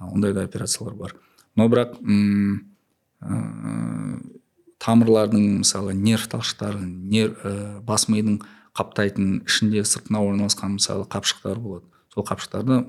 [0.00, 1.14] Ондай да операциялар бар.
[1.56, 2.66] Но бірақ м
[3.22, 4.18] ә,
[4.80, 8.40] тамырлардың мысалы нерв талшықтары нерв ә, бас мидың
[8.74, 11.86] қаптайтын ішінде сыртына орналасқан мысалы қапшықтар болады.
[12.14, 12.82] Сол қапшықтарда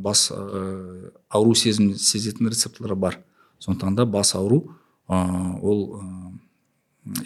[0.00, 3.18] бас ә, ауру сезім сезетін рецепторлар бар.
[3.58, 4.76] Сондықтан да бас ауру
[5.08, 6.32] ә, ол ә,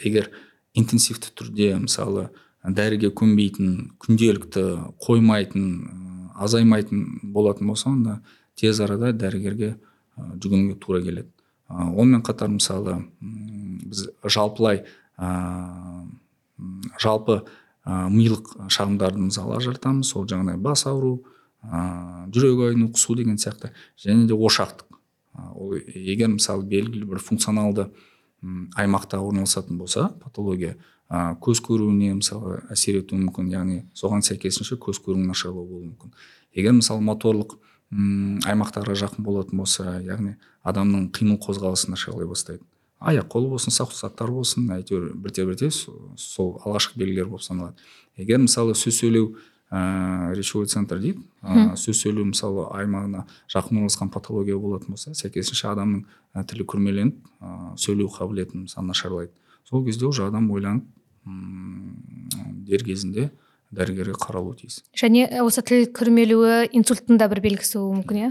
[0.02, 0.30] егер
[0.74, 2.28] интенсивті түрде мысалы
[2.64, 4.64] дәріге көнбейтін күнделікті
[5.02, 8.20] қоймайтын азаймайтын болатын болса онда
[8.58, 9.76] тез арада дәрігерге
[10.18, 11.30] жүгінуге тура келеді.
[11.68, 14.84] Онымен қатар мысалы біз жалпылай
[16.98, 17.42] жалпы
[17.88, 20.12] ә, милық шағымдарды мысалы ажыратамыз.
[20.12, 21.24] Сол жаңағыдай бас ауру
[21.64, 23.72] ә, жүрек айну құсу деген сияқты.
[23.96, 24.84] Және де ошақтық.
[25.54, 27.88] Ол егер мысалы белгілі бір функционалды
[28.76, 30.76] аймақта орналасатын болса патология
[31.08, 33.48] ә, көз көруіне мысалы әсер етуі мүмкін.
[33.54, 36.12] Яғни соған сәйкесінше көз көруің нашарлау болуы мүмкін.
[36.52, 37.56] Егер мысалы моторлық
[37.88, 40.34] аймақтарға жақын болатын болса яғни
[40.68, 42.60] адамның қимыл қозғалысы нашарлай бастайды.
[43.00, 47.76] Аяқ қолы болсын саусақтар болсын әйтеуір бірте бірте сол алғашқы белгілер болып саналады.
[48.16, 49.36] Егер мысалы сөз сөйлеу
[49.70, 55.68] ә, речевой центр дейді ә, сөз сөйлеу мысалы аймағына жақын орналасқан патология болатын болса сәйкесінше
[55.70, 59.32] адамның ә, тілі күрмеленіп ә, сөйлеу қабілеті мысалы нашарлайды.
[59.68, 60.84] Сол кезде уже адам ойланып
[62.68, 63.30] дер кезінде
[63.70, 64.80] дәрігерге қаралуы тиіс.
[64.96, 68.30] Және осы тіл күрмелуі инсульттың да бір белгісі болуы мүмкін иә?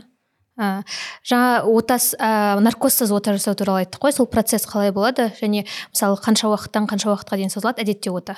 [0.58, 4.14] Жаңа отас ә, наркозсыз ота жасау туралы айттық қой.
[4.14, 5.32] Сол процесс қалай болады?
[5.42, 8.38] Және мысалы қанша уақыттан қанша уақытқа дейін созылады әдетте ота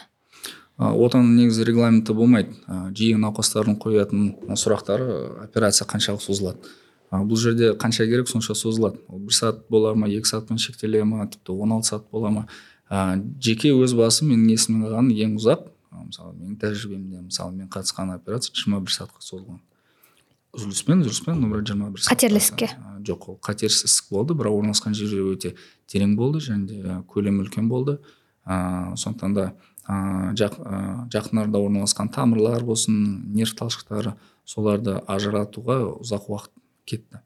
[0.80, 2.56] отаның негізі регламенті болмайды.
[2.96, 6.72] Жиі науқастардың қоятын сұрақтары операция қаншалық созылады?
[7.12, 9.02] Бұл жерде қанша керек сонша созылады.
[9.10, 12.46] Ол бір сағат бола ма екі сағатпен шектеле ма тіпті он алты сағат бола ма?
[13.44, 15.68] Жеке өз басым менің есімнен қалған ең ұзақ.
[16.06, 19.60] Мысалы менің тәжірибемде мысалы мен қатысқан операция жиырма бір сағатқа созылған.
[20.56, 22.74] Үзіліспен үзіліспен бір жиырма бір қатерлі ісікке
[23.06, 25.54] жоқ ол қатерсіз ісік болды бірақ орналасқан жері өте
[25.90, 28.00] терең болды және де көлемі үлкен болды.
[28.46, 29.46] Ыыы сондықтан да
[29.88, 30.58] ыыы жақ,
[31.14, 36.54] жақындарда орналасқан тамырлар болсын нерв талшықтары соларды ажыратуға ұзақ уақыт
[36.86, 37.22] кетті.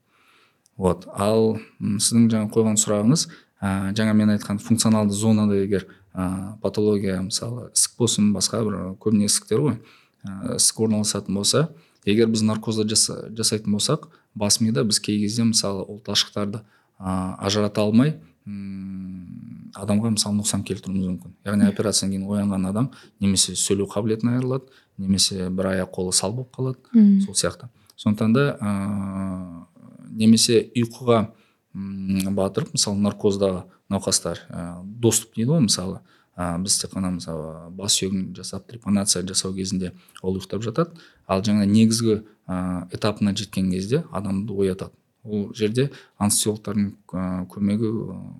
[0.78, 3.28] Вот ал сіздің жаңа қойған сұрағыңыз
[3.62, 9.30] ә, жаңа мен айтқан функционалды зонада егер ә, патология мысалы ісік болсын басқа бір көбіне
[9.30, 9.78] ісіктер ғой.
[10.26, 11.70] Ә, ісік орналасатын болса
[12.06, 16.62] егер біз наркозды жаса, жасайтын болсақ бас мида біз кей кезде мысалы ол талшықтарды
[17.00, 21.34] ә, ажырата алмай м адамға мысалы нұқсан келтіруіміз мүмкін.
[21.48, 22.90] Яғни операциядан кейін оянған адам
[23.24, 24.70] немесе сөйлеу қабілетінен айырылады
[25.02, 27.70] немесе бір аяқ қолы сал болып қалады сол сияқты.
[27.98, 29.66] Сондықтан да ә,
[30.12, 31.32] немесе ұйқыға
[31.74, 36.02] батырып мысалы наркоздағы науқастар ә, доступ дейді ғой мысалы
[36.38, 40.98] ә, біз тек қана мысалы бас сүйегін жасап трепанация жасау кезінде ол ұйықтап жатады.
[41.28, 44.94] Ал жаңа негізгі ә, этапына жеткен кезде адамды оятады.
[45.24, 47.92] Ол жерде анестезиологтардың ә, көмегі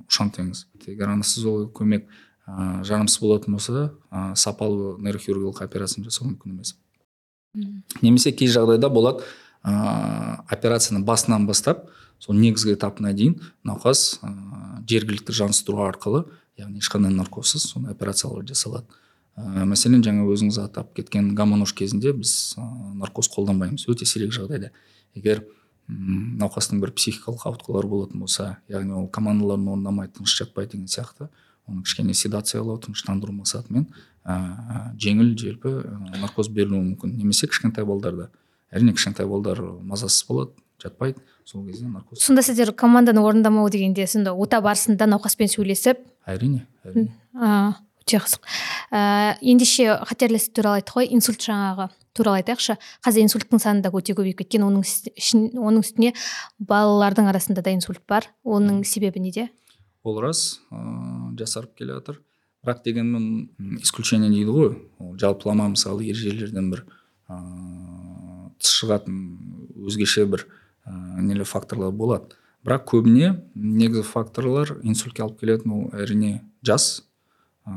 [0.10, 2.10] ұшан теңіз егер анестезиолог көмек
[2.48, 6.76] ә, жарамсыз болатын болса ә, сапалы нейрохирургиялық операцияны жасау мүмкін емес.
[8.02, 9.24] Немесе кей жағдайда болады
[9.64, 11.88] ә, операцияны басынан бастап
[12.20, 14.34] сол негізгі этапына дейін науқас ә,
[14.90, 16.26] жергілікті жаныстыру арқылы
[16.60, 18.86] яғни ешқандай наркозсыз сондай операциялар жасалады
[19.38, 22.66] ә, мәселен жаңа өзіңіз атап кеткен гомонош кезінде біз ә,
[23.00, 23.88] наркоз қолданбаймыз.
[23.90, 24.72] Өте сирек жағдайда.
[25.18, 25.44] Егер
[25.90, 31.28] науқастың бір психикалық ауытқулары болатын болса яғни ол командаларын орындамай тыныш жатпайды деген сияқты
[31.68, 33.90] оны кішкене седациялау тыныштандыру мақсатымен
[34.24, 35.74] ә, жеңіл желпі
[36.22, 37.18] наркоз берілуі мүмкін.
[37.18, 38.30] Немесе кішкентай балдарда.
[38.72, 41.20] Әрине кішкентай балдар мазасыз болады жатпайды.
[41.46, 42.20] Сол кезде наркоз.
[42.20, 46.00] Сонда сіздер команданы орындамау дегенде сонда ота барысында науқаспен сөйлесіп?
[46.26, 47.12] Әрине әрине.
[48.04, 48.44] өте қызық.
[48.92, 52.76] Ә, ендеше қатерлі ісік туралы айттық қой инсульт жаңағы туралы айтайықшы.
[53.04, 54.66] Қазір инсульттың саны да өте көбейіп кеткен.
[54.68, 54.84] Оның
[55.58, 56.14] оның үстіне
[56.60, 58.28] балалардың арасында да инсульт бар.
[58.44, 59.50] Оның себебі неде?
[60.04, 62.20] Ол рас ыыы жасарып келе жатыр.
[62.64, 63.50] Бірақ дегенмен
[63.82, 64.76] исключение дейді ғой.
[65.00, 66.86] Ол жалпылама мысалы ережелерден бір
[67.30, 69.18] ыыы тыс шығатын
[69.88, 70.46] өзгеше бір
[70.86, 77.04] ә, нелер факторлар болады бірақ көбіне негізгі факторлар инсультке алып келетін ол әрине жас.
[77.68, 77.74] Ә,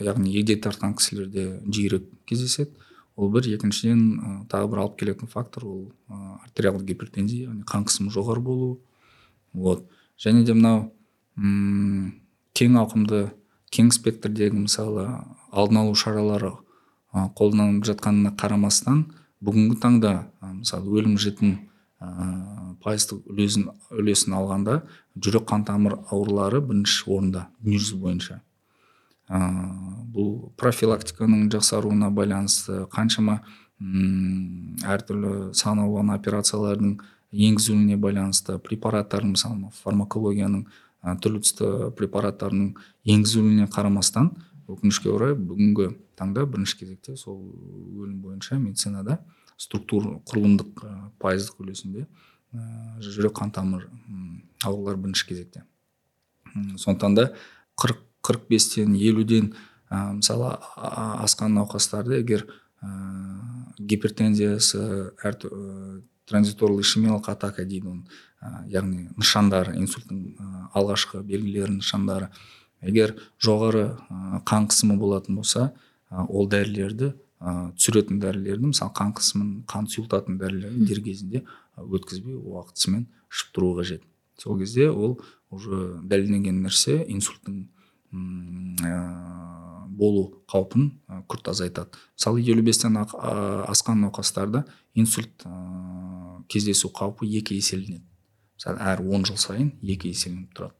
[0.00, 2.72] яғни егде тартқан кісілерде жиірек кездеседі.
[3.16, 3.48] Ол бір.
[3.52, 8.40] Екіншіден ә, тағы бір алып келетін фактор ол ә, артериалдық гипертензия яғни қан қысымы жоғары
[8.40, 8.80] болу.
[9.52, 9.84] Вот.
[10.16, 10.88] Және де мынау
[12.56, 13.30] кең ауқымды
[13.72, 15.06] кең спектрдегі мысалы
[15.52, 16.52] алдын алу шаралары
[17.12, 19.06] қолданылып жатқанына қарамастан
[19.44, 21.56] бүгінгі таңда мысалы өлім жітім
[22.02, 22.26] ә,
[22.82, 24.80] пайыздық үлесін, үлесін алғанда
[25.16, 28.38] жүрек қан тамыр аурулары бірінші орында дүниежүзі бойынша.
[29.30, 29.40] Ә,
[30.12, 33.40] бұл профилактиканың жақсаруына байланысты қаншама
[33.80, 36.96] м әртүрлі сан алуан операциялардың
[37.32, 40.66] енгізілуіне байланысты препараттардың мысалы фармакологияның
[41.02, 42.74] ә, түрлі түсті препараттардың
[43.14, 44.34] енгізілуіне қарамастан
[44.70, 47.40] өкінішке орай бүгінгі таңда бірінші кезекте сол
[47.96, 49.18] өлім бойынша медицинада
[49.62, 50.84] структур құрылымдық
[51.22, 52.06] пайыздық үлесінде
[53.00, 53.88] жүрек қан тамыр
[54.64, 55.64] аурулар бірінші кезекте.
[56.52, 57.28] Сондықтан да
[57.80, 59.54] қырық қырық бестен елуден
[59.90, 62.46] мысалы асқан науқастарды егер
[63.78, 65.38] гипертензиясы әр
[66.28, 68.04] транзиторлы ишемиялық атака дейді оны
[68.70, 70.46] яғни нышандары инсульттың ә,
[70.78, 72.30] алғашқы белгілері нышандары.
[72.82, 73.96] Егер жоғары
[74.46, 75.72] қан қысымы болатын болса
[76.10, 81.42] ол дәрілерді ә, түсіретін дәрілерді мысалы қан қысымын қан сұйылтатын дәрілерді дер кезінде
[81.76, 84.06] өткізбей уақытысымен ішіп тұру қажет.
[84.38, 85.18] Сол кезде ол
[85.50, 87.66] уже дәлелденген нәрсе инсульттың
[88.86, 88.94] ә,
[89.90, 91.98] болу қаупін ә, күрт азайтады.
[92.16, 98.06] Мысалы елу бестен асқан науқастарда инсульт ә, кездесу қаупі екі еселенеді
[98.62, 100.76] мысалы әр он жыл сайын екі еселеніп тұрады.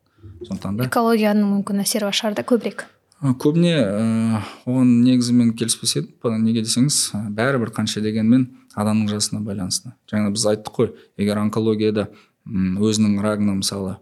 [0.46, 2.86] Сондықтан да экологияның мүмкін әсері бар шығар да көбірек.
[3.22, 6.38] Көбіне ә, оған негізі мен келіспес едім.
[6.42, 9.92] Неге десеңіз бәрібір қанша дегенмен адамның жасына байланысты.
[10.10, 12.08] Жаңа біз айттық қой егер онкологияда
[12.42, 13.98] өзінің рагына мысалы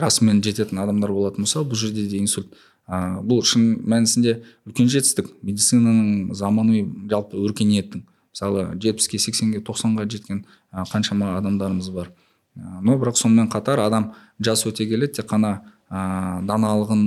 [0.00, 2.50] жасымен жететін адамдар болатын болса бұл жерде де инсульт.
[2.90, 5.30] Ә, бұл шын мәнісінде үлкен жетістік.
[5.46, 8.02] Медицинаның заманауи жалпы өркениеттің.
[8.34, 12.10] Мысалы жетпіске сексенге тоқсанға жеткен ә, қаншама адамдарымыз бар.
[12.56, 14.10] Ә, но бірақ сонымен қатар адам
[14.42, 17.04] жас өте келе тек қана ә, даналығын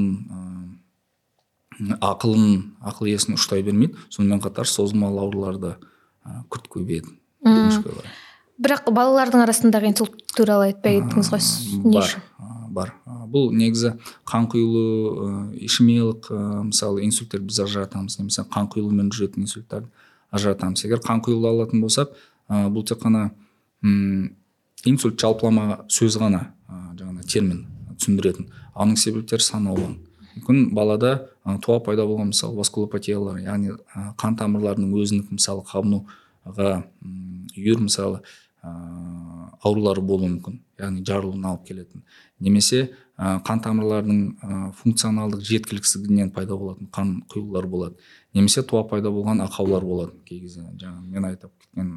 [2.01, 3.97] ақылын ақыл есін ұштай бермейді.
[4.13, 5.73] Сонымен қатар созылмалы аурулар да
[6.51, 7.15] күрт көбейеді.
[8.63, 11.41] Бірақ балалардың арасындағы инсульт туралы айтпай кеттіңіз ғой
[11.93, 12.13] бар
[12.73, 12.93] бар.
[13.33, 13.95] Бұл негізі
[14.29, 16.29] қан құйылу ишемиялық
[16.69, 19.89] мысалы инсульттер біз ажыратамыз немесе қан құйылумен жүретін инсульттарды
[20.33, 20.86] ажыратамыз.
[20.86, 22.13] Егер қан құйылуды алатын болсақ
[22.49, 23.31] бұл тек қана
[24.86, 26.45] инсульт жалпылама сөз ғана
[26.97, 27.65] жаңағы термин
[27.97, 28.49] түсіндіретін.
[28.73, 29.97] Оның себептері сан алуан
[30.33, 31.21] мүмкін балада ә,
[31.63, 33.75] туа пайда болған мысалы васкулопатиялар яғни
[34.19, 36.84] қан тамырларының өзіндік мысалы қабынуға
[37.58, 38.21] үйір мысалы
[38.63, 42.03] аурулары болуы мүмкін яғни жарылуына алып келетін.
[42.43, 47.95] Немесе қан тамырларының функционалдық жеткіліксіздігінен пайда болатын қан құйылулар болады.
[48.34, 50.17] Немесе туа пайда болған ақаулар болады.
[50.25, 51.91] Кей кезде жаңағы мен айтып кеткен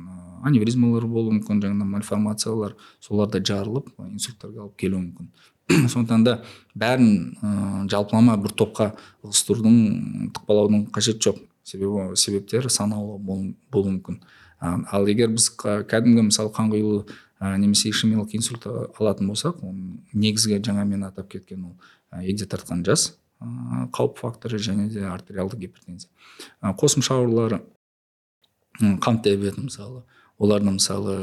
[0.45, 5.33] аневризмалар болуы мүмкін жаңағыдай мальформациялар солар да жарылып инсульттарға алып келуі мүмкін.
[5.93, 6.37] сондықтан да
[6.79, 7.51] бәрін ә,
[7.91, 8.93] жалпылама бір топқа
[9.27, 11.41] ығыстырудың тықпалаудың қажеті жоқ.
[11.67, 14.21] Себебі себептері сан алуан болуы мүмкін.
[14.61, 17.03] Ал егер біз кәдімгі мысалы қан құйылу
[17.41, 22.85] ә, немесе ишемиялық инсульт алатын болсақ оның негізгі жаңа мен атап кеткен ол егде тартқан
[22.87, 26.11] жас ә, қауіп факторы және де артериалды гипертензия.
[26.63, 27.65] Ә, қосымша аурулары
[28.79, 30.05] қант диабеті мысалы
[30.39, 31.17] олардың мысалы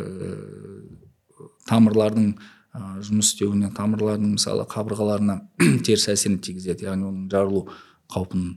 [2.73, 5.39] ә, жұмыс істеуіне тамырлардың мысалы қабырғаларына
[5.85, 7.67] теріс әсерін тигізеді яғни оның жарылу
[8.13, 8.49] қаупін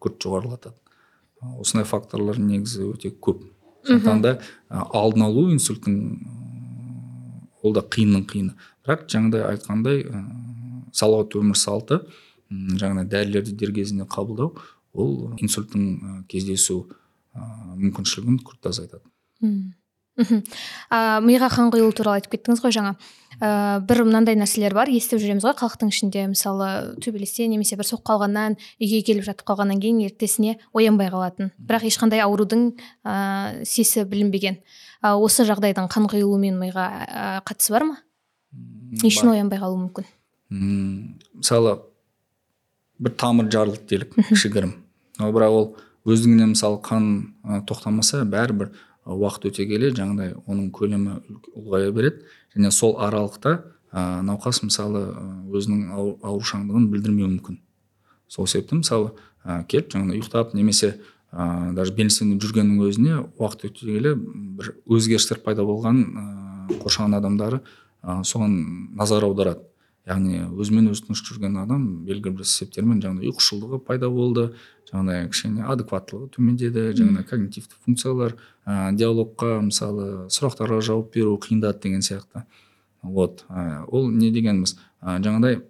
[0.00, 0.76] күрт жоғарылатады.
[1.60, 3.42] Осындай факторлар негізі өте көп.
[3.84, 4.38] Сондықтан да
[4.70, 5.96] алдын алу инсульттің
[7.64, 8.54] ол да қиынның қиыны.
[8.84, 10.04] Бірақ жаңағыдай айтқандай
[10.94, 12.00] салауатты өмір салты
[12.50, 14.54] жаңағыдай дәрілерді дер кезінде қабылдау
[14.94, 16.84] ол инсульттің кездесу
[17.34, 19.04] мүмкіншілігін күрт азайтады.
[19.42, 20.44] Мхм.
[21.26, 22.94] Миға қан құйылу туралы айтып кеттіңіз ғой жаңа.
[23.40, 26.68] Ә, бір мынандай нәрселер бар естіп жүреміз ғой халықтың ішінде мысалы
[27.04, 31.52] төбелесте немесе бір соққы алғаннан үйге келіп жатып қалғаннан кейін ертесіне оянбай қалатын.
[31.58, 34.60] Бірақ ешқандай аурудың ә, сесі білінбеген.
[35.02, 37.98] Ә, осы жағдайдың қан құйылуымен миға ә, қатысы бар ма?
[38.94, 40.06] Не үшін оянбай қалуы мүмкін?
[41.34, 41.78] Мысалы
[43.02, 44.76] бір тамыр жарылды делік кішігірім.
[45.18, 45.68] Бірақ ол
[46.04, 47.08] өздігінен мысалы қан
[47.42, 48.72] ә, тоқтамаса бәрібір
[49.04, 51.18] уақыт өте келе жаңағыдай оның көлемі
[51.54, 52.24] ұлғая береді.
[52.54, 53.54] Және сол аралықта
[53.92, 55.04] ә, науқас мысалы
[55.52, 55.92] өзінің
[56.24, 57.58] аурушаңдығын білдірмеуі мүмкін.
[58.28, 59.12] Сол себепті мысалы
[59.44, 60.94] ә, келіп жаңағыдай ұйықтап немесе
[61.32, 66.26] ә, даже белсеніп жүргеннің өзіне уақыт өте келе бір өзгерістер пайда болған ә,
[66.80, 67.60] қоршаған адамдары
[68.02, 68.56] ә, соған
[68.96, 69.66] назар аударады.
[70.04, 74.50] Яғни өзімен өзі тыныш жүрген адам белгілі бір себептермен жаңағыдай ұйқышылдығы пайда болды
[74.90, 78.34] жаңағыдай кішкене адекваттылығы төмендеді жаңағыдай когнитивті функциялар
[78.66, 82.44] ә, диалогқа мысалы сұрақтарға жауап беру қиындады деген сияқты.
[83.02, 85.62] Вот ә, ол не дегеніміз ә, жаңағыдай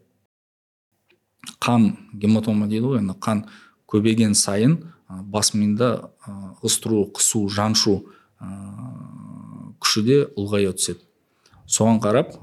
[1.63, 3.47] қан гематома дейді ғой енді қан
[3.87, 6.11] көбейген сайын ә, бас миында
[6.59, 8.01] ығыстыру қысу жаншу
[8.43, 8.51] ә,
[9.79, 11.07] күші де ұлғая түседі.
[11.71, 12.35] Соған қарап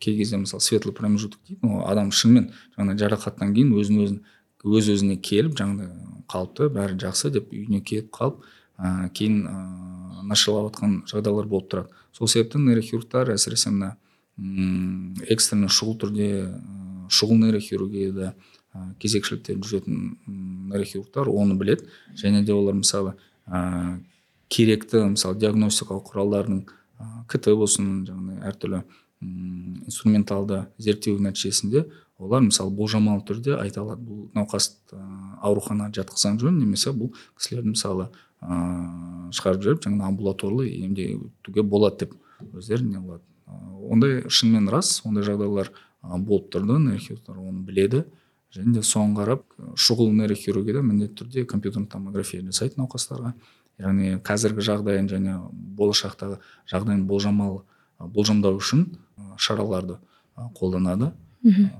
[0.00, 4.20] кей кезде мысалы светлый промежуток дейді ол адам шынымен жаңағыдай жарақаттан кейін өзін өзін
[4.64, 8.40] өз өзіне келіп жаңағыдай қалыпты бәрі жақсы деп үйіне кетіп қалып
[8.80, 9.56] ә, кейін ә,
[10.28, 12.00] нашарлап жатқан жағдайлар болып тұрады.
[12.16, 13.94] Сол себепті нейрохирургтар әсіресе мына
[15.28, 16.28] экстренный шұғыл түрде
[17.12, 20.16] шұғыл нейрохирургияда ә, кезекшілікте жүретін
[20.72, 21.84] нейрохирургтар оны білет
[22.16, 24.00] және де олар мысалы ә,
[24.48, 26.64] керекті мысалы диагностикалық құралдардың
[27.30, 28.82] кт болсын жаңағыдай әртүрлі
[29.20, 31.86] инструменталды зерттеу нәтижесінде
[32.18, 34.02] олар мысалы болжамалы түрде айта алады.
[34.04, 34.96] Бұл науқасты
[35.40, 42.14] ауруханаға жатқызған жөн немесе бұл кісілерді мысалы ыыы шығарып жіберіп жаңағы амбулаторлы емдетуге болады деп
[42.56, 43.24] өздері не қылады
[43.90, 45.70] ондай шынымен рас ондай жағдайлар
[46.02, 48.04] болып тұрды нейрохирургтар оны біледі.
[48.50, 49.44] Және де соған қарап
[49.78, 53.34] шұғыл нейрохирургияда міндетті түрде компьютерный томография жасайды науқастарға.
[53.78, 55.36] Яғни қазіргі жағдайын және
[55.78, 56.40] болашақтағы
[56.72, 57.62] жағдайын болжамалы
[58.00, 58.88] болжамдау үшін
[59.38, 59.98] шараларды
[60.58, 61.12] қолданады.
[61.42, 61.70] Мхм.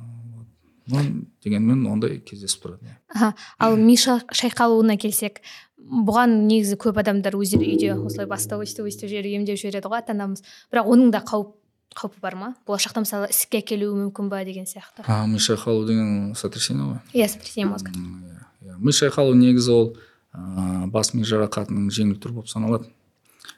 [1.45, 3.32] Дегенмен ондай кездесіп тұрады иә.
[3.59, 5.41] Ал ми шайқалуына келсек
[5.78, 10.14] бұған негізі көп адамдар өздері үйде осылай бастау өйстіп өйстіп жіберіп емдеп жібереді ғой ата
[10.16, 11.55] анамыз бірақ оның да қауіп
[11.97, 12.49] қаупі бар ма?
[12.66, 15.03] Болашақта мысалы ісікке әкелуі мүмкін ба деген сияқты?
[15.07, 17.01] А ми шайқалу деген сотрясение ғой.
[17.14, 17.91] Иә сотрясение мозга.
[17.91, 18.76] Иә, иә.
[18.78, 19.97] ми шайқалу негізі ол
[20.32, 22.91] ә, бас ми жарақатының жеңіл түрі болып саналады.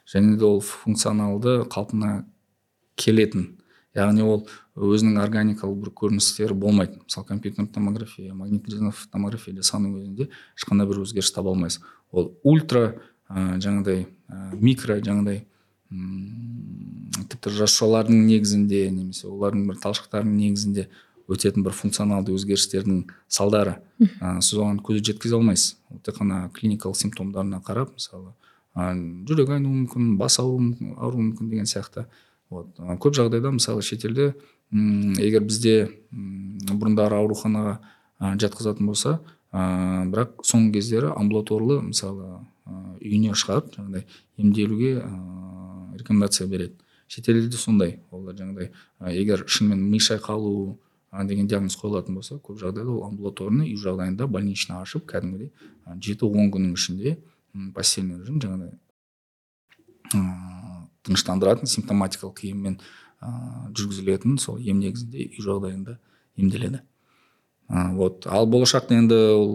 [0.09, 2.25] Және де ол функционалды қалпына
[2.97, 3.59] келетін
[3.93, 10.87] яғни ол өзінің органикалық бір көріністері болмайды мысалы компьютерлік томография резонанстық томография жасағанның өзінде ешқандай
[10.89, 11.83] бір өзгеріс таба алмайсыз.
[12.11, 12.95] Ол ультра
[13.29, 15.45] ә, жаңағыдай ә, микро жаңағыдай
[17.29, 20.87] тіпті жасушалардың негізінде немесе олардың бір талшықтарының негізінде
[21.29, 23.77] өтетін бір функционалды өзгерістердің салдары.
[24.19, 25.77] Ә, сіз оған көз жеткізе алмайсыз.
[25.93, 28.33] Ол тек қана клиникалық симптомдарына қарап мысалы
[28.75, 28.89] ә,
[29.29, 32.07] жүрек айнуы мүмкін бас ауруы мүмкін- ауруы мүмкін деген сияқты.
[32.53, 32.79] Вот.
[33.03, 34.33] Көп жағдайда мысалы шетелде
[34.71, 35.75] м, егер бізде
[36.11, 37.79] м, бұрындары ауруханаға
[38.39, 39.19] жатқызатын болса
[39.51, 42.39] ә, бірақ соңғы кездері амбулаторлы мысалы
[43.03, 44.05] үйіне шығарып жаңағыдай
[44.39, 45.11] емделуге ә,
[45.99, 46.77] рекомендация береді.
[47.07, 48.71] Шетелде де сондай олар жаңағыдай
[49.13, 50.77] егер шынымен ми шайқалу
[51.27, 55.51] деген диагноз қойылатын болса көп жағдайда ол амбулаторный үй жағдайында больничный ашып кәдімгідей
[56.01, 57.17] жеті он күннің ішінде
[57.75, 58.79] постельный режим жаңағыдай
[61.03, 62.79] тыныштандыратын симптоматикалық еммен
[63.23, 65.97] ыыы жүргізілетін сол ем негізінде үй жағдайында
[66.39, 66.81] емделеді.
[67.69, 68.27] Ә, вот.
[68.27, 69.53] Ал болашақта енді ол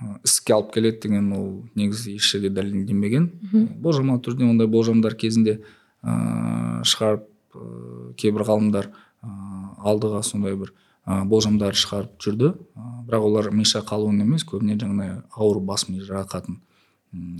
[0.00, 3.30] ы, ісікке алып келеді деген ол негізі еш жерде дәлелденбеген.
[3.82, 5.60] Болжамалы түрде ондай болжамдар кезінде
[6.02, 8.90] ыыы шығарып ыыы кейбір ғалымдар
[9.20, 10.72] ыыы алдыға сондай бір
[11.04, 12.54] ы, болжамдар шығарып жүрді.
[12.56, 16.62] Ы, бірақ олар ми шайқалуын емес көбіне жаңағыдай ауыр бас ми жарақатын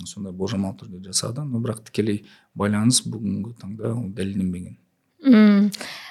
[0.06, 1.44] сондай болжамалы түрде жасады.
[1.44, 4.78] Но бірақ тікелей байланыс бүгінгі таңда ол дәлелденбеген.
[5.26, 5.70] Мм.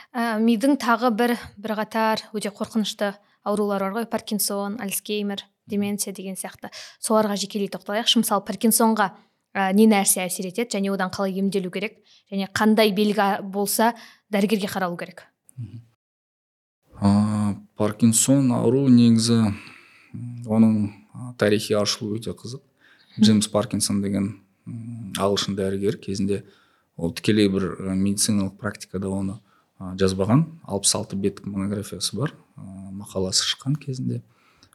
[0.09, 4.09] Ә, мидың тағы бір бірқатар өте қорқынышты аурулары бар ғой.
[4.09, 6.71] Паркинсон альцгеймер деменция деген сияқты.
[7.01, 9.11] Соларға жекелей тоқталайықшы мысалы паркинсонға
[9.53, 11.99] ә, не нәрсе әсер етеді және одан қалай емделу керек
[12.31, 13.93] және қандай белгі болса
[14.33, 15.27] дәрігерге қаралу керек?
[16.99, 19.53] Ә, паркинсон ауру негізі
[20.49, 20.89] оның
[21.37, 22.63] тарихи ашылуы өте қызық.
[23.21, 24.31] Джеймс паркинсон деген
[25.17, 26.43] ағылшын дәрігер кезінде
[26.97, 29.39] ол тікелей бір медициналық практикада оны
[29.79, 30.45] жазбаған.
[30.67, 34.21] 66 беттік монографиясы бар мақаласы шыққан кезінде.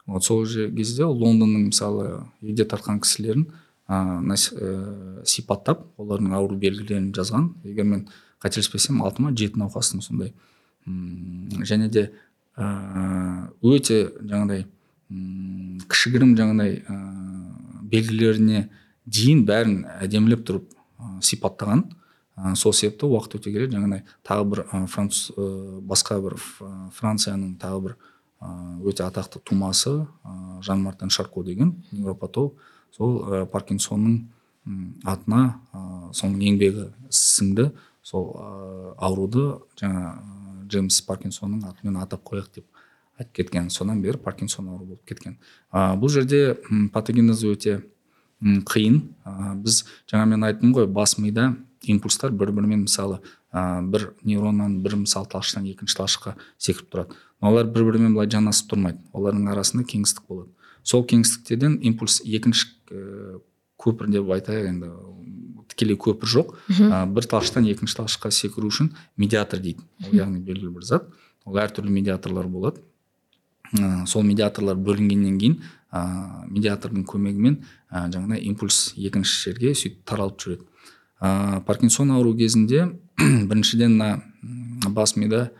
[0.06, 3.46] Вот сол кезде лондонның мысалы егде тартқан кісілерін
[3.88, 7.52] ә, сипаттап олардың ауру белгілерін жазған.
[7.64, 8.08] Егер мен
[8.40, 10.32] қателеспесем алты ма жеті науқастың сондай.
[11.64, 12.10] Және де
[12.56, 14.66] өте жаңағыдай
[15.90, 16.80] кішігірім жаңағыдай
[17.94, 18.68] белгілеріне
[19.06, 21.84] дейін бәрін әдемілеп тұрып ә, сипаттаған.
[22.34, 25.48] Ә, сол себепті уақыт өте келе жаңағыдай тағы бір ә, француз ә,
[25.86, 26.36] басқа бір
[26.98, 27.96] францияның тағы бір
[28.84, 32.58] өте атақты тумасы ә, жан мартен шарко деген невропатолог.
[32.94, 34.18] Сол ә, паркинсонның
[35.04, 35.42] атына
[35.72, 37.70] ә, соның еңбегі сіңді.
[38.02, 38.48] Сол ә,
[38.98, 39.46] ауруды
[39.80, 40.18] жаңа
[40.68, 42.73] джеймс паркинсонның атымен атап қояйық деп
[43.18, 45.38] айтып кеткен содан бері паркинсон ауру болып кеткен.
[45.72, 47.74] Ә, бұл жерде м, патогенезі өте
[48.42, 49.00] м, қиын.
[49.24, 51.54] Ә, біз жаңа мен айттым ғой бас мида
[51.86, 53.20] импульстар бір бірімен мысалы
[53.52, 57.18] ә, бір нейроннан бір мысалы талшықтан екінші талшыққа секіріп тұрады.
[57.40, 59.02] Олар бір бірімен былай жанасып тұрмайды.
[59.12, 60.50] Олардың арасында кеңістік болады.
[60.82, 63.38] Сол кеңістіктерден импульс екінші ә,
[63.78, 64.90] көпір деп айтайық енді
[65.70, 66.56] тікелей көпір жоқ.
[66.72, 69.84] Ә, бір талшықтан екінші талшыққа секіру үшін медиатор дейді.
[70.06, 71.06] Ол яғни белгілі бір зат.
[71.44, 72.80] Ол әртүрлі медиаторлар болады.
[73.78, 75.58] Ә, сол медиаторлар бөлінгеннен кейін
[75.90, 76.04] ә,
[76.50, 77.60] медиатордың көмегімен
[77.90, 80.66] ә, жаңағыдай импульс екінші жерге сөйтіп таралып жүреді.
[81.20, 85.50] Ә, паркинсон ауру кезінде біріншіден мына бас мида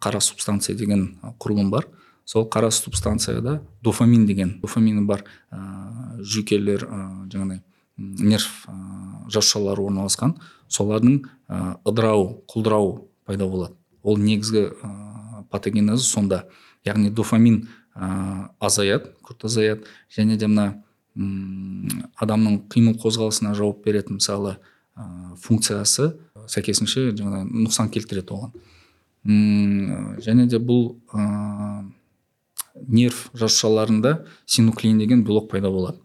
[0.00, 1.88] қара субстанция деген құрылым бар.
[2.24, 7.00] Сол қара субстанцияда дофамин деген дофамині бар ә, жүйкелер ә,
[7.32, 7.62] жаңағыдай
[7.98, 8.74] нерв ә,
[9.28, 10.36] жасушалары орналасқан.
[10.68, 13.74] Солардың ә, ыдырау құлдырау пайда болады.
[14.02, 16.44] Ол негізгі ә, патогенезі сонда.
[16.86, 17.62] Яғни дофамин
[17.94, 20.82] ә, азаяды күрт азаяды және де мына
[22.22, 24.56] адамның қимыл қозғалысына жауап беретін мысалы
[24.96, 26.12] ә, функциясы
[26.50, 28.52] сәйкесінше жаңағы нұқсан келтіреді оған.
[29.26, 31.84] М, және де бұл ә,
[32.88, 35.98] нерв жасушаларында синуклеин деген белок пайда болады.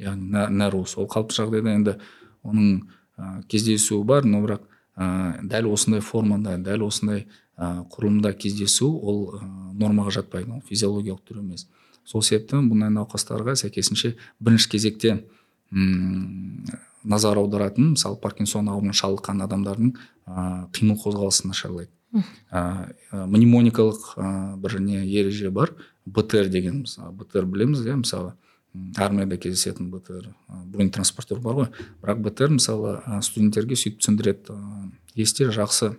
[0.00, 1.96] Яғни нә- нәруыз ол қалыпты жағдайда енді
[2.44, 2.82] оның
[3.18, 4.62] ә, кездесуі бар но бірақ
[4.96, 7.26] ә, дәл осындай формада дәл осындай
[7.58, 9.44] құрылымда кездесу ол ә,
[9.76, 11.66] нормаға жатпайды ол физиологиялық түрі емес.
[12.04, 15.12] Сол себепті бұндай науқастарға сәйкесінше бірінші кезекте
[15.70, 16.64] м,
[17.04, 19.92] назар аударатын мысалы паркинсон ауруына шалдыққан адамдардың
[20.26, 21.92] ә, қимыл қозғалысы нашарлайды.
[22.52, 25.74] Ә, мнемоникалық ә, бір не ереже бар
[26.06, 28.34] бтр деген мысалы бтр білеміз иә мысалы
[28.96, 31.68] армияда кездесетін бтр бронетранспортер бар ғой.
[32.02, 34.56] Бірақ бтр мысалы студенттерге сөйтіп түсіндіреді
[35.14, 35.96] есте жақсы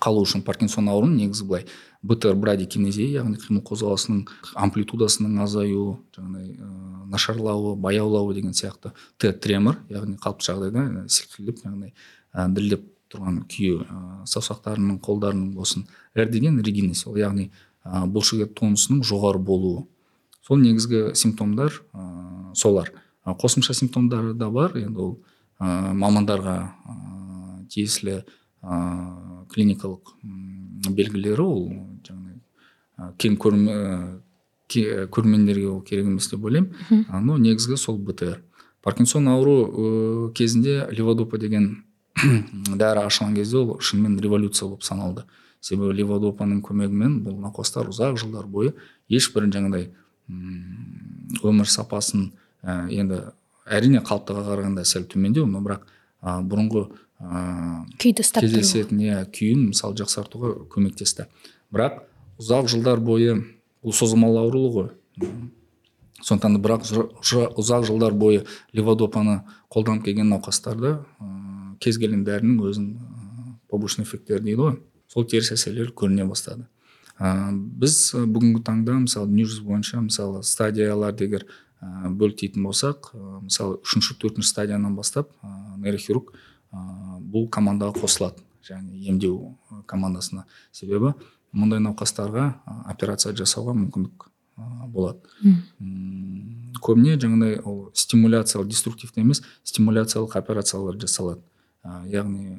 [0.00, 1.66] қалу үшін паркинсон ауруын негізі былай
[2.02, 4.24] бтр брадикинезия яғни қимыл қозғалысының
[4.64, 6.70] амплитудасының азаюы жаңағыдай ә,
[7.12, 13.84] нашарлауы баяулауы деген сияқты т тремор яғни қалыпты жағдайда ә, жаңағыдай ә, дірілдеп тұрған күйі
[13.84, 14.00] ә,
[14.32, 17.50] саусақтарының қолдарының болсын р деген ригидность ол яғни
[17.84, 19.86] ә, бұлшықет тонусының жоғары болуы.
[20.46, 22.92] Сол негізгі симптомдар ә, солар.
[23.24, 24.76] Ә, қосымша симптомдары да бар.
[24.78, 25.12] Енді ол
[25.60, 26.96] ә, мамандарға ә,
[27.72, 28.22] тиесілі
[29.54, 30.14] клиникалық
[30.88, 31.68] белгілері ол
[32.06, 33.36] жаңағыдай кең
[35.12, 37.06] көрермендерге ол керек емес деп ойлаймын.
[37.22, 38.40] Но негізгі сол бтр.
[38.82, 41.84] Паркинсон ауру кезінде леводопа деген
[42.16, 45.24] дәрі ашылған кезде ол шынымен революция болып саналды.
[45.60, 48.72] Себебі леводопаның көмегімен бұл науқастар ұзақ жылдар бойы
[49.08, 49.92] ешбір жаңағыдай
[51.42, 52.32] өмір сапасын
[52.62, 53.20] ә, енді
[53.66, 55.86] әрине қалыптыға қарағанда сәл төмендеу но бірақ
[56.22, 56.88] ә, бұрынғы
[57.22, 61.28] күйді ұстап кездесетін иә күйін мысалы жақсартуға көмектесті.
[61.72, 62.02] Бірақ
[62.42, 63.36] ұзақ жылдар бойы
[63.82, 64.88] бұл созылмалы аурулы ғой.
[66.22, 66.86] Сондықтан да бірақ
[67.58, 68.44] ұзақ жылдар бойы
[68.74, 71.30] леводопаны қолданып келген науқастарда ә,
[71.82, 74.78] кез келген дәрінің өзінің побочный эффекттері дейді ғой.
[75.10, 76.66] Сол теріс әсерлер көріне бастады.
[77.18, 81.46] Ә, біз бүгінгі таңда мысалы дүниежүзі бойынша мысалы стадиялар егер
[81.82, 86.32] ә, бөлтейтін болсақ ә, мысалы үшінші төртінші стадиядан бастап ә, нейрохирург
[86.72, 89.54] бұл командаға қосылады және емдеу
[89.90, 91.12] командасына себебі
[91.52, 92.48] мұндай науқастарға
[92.88, 94.28] операция жасауға мүмкіндік
[94.92, 95.20] болады.
[96.82, 101.42] Көбіне жаңағыдай ол стимуляциялық деструктивті емес стимуляциялық операциялар жасалады.
[101.82, 102.58] Ә, яғни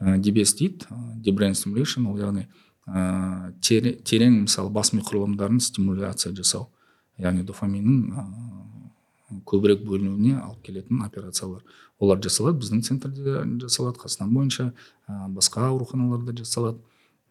[0.00, 0.86] ә, дбс дейді
[1.24, 2.46] дебрейн стимулейшн ол яғни
[2.86, 6.70] ә, терең мысалы бас ми құрылымдарын стимуляция жасау
[7.20, 11.62] яғни дофаминнің көбірек бөлінуіне алып келетін операциялар.
[12.00, 14.72] Олар жасалады біздің центрде жасалады қазақстан бойынша
[15.08, 16.80] ә, басқа ауруханаларда жасалады.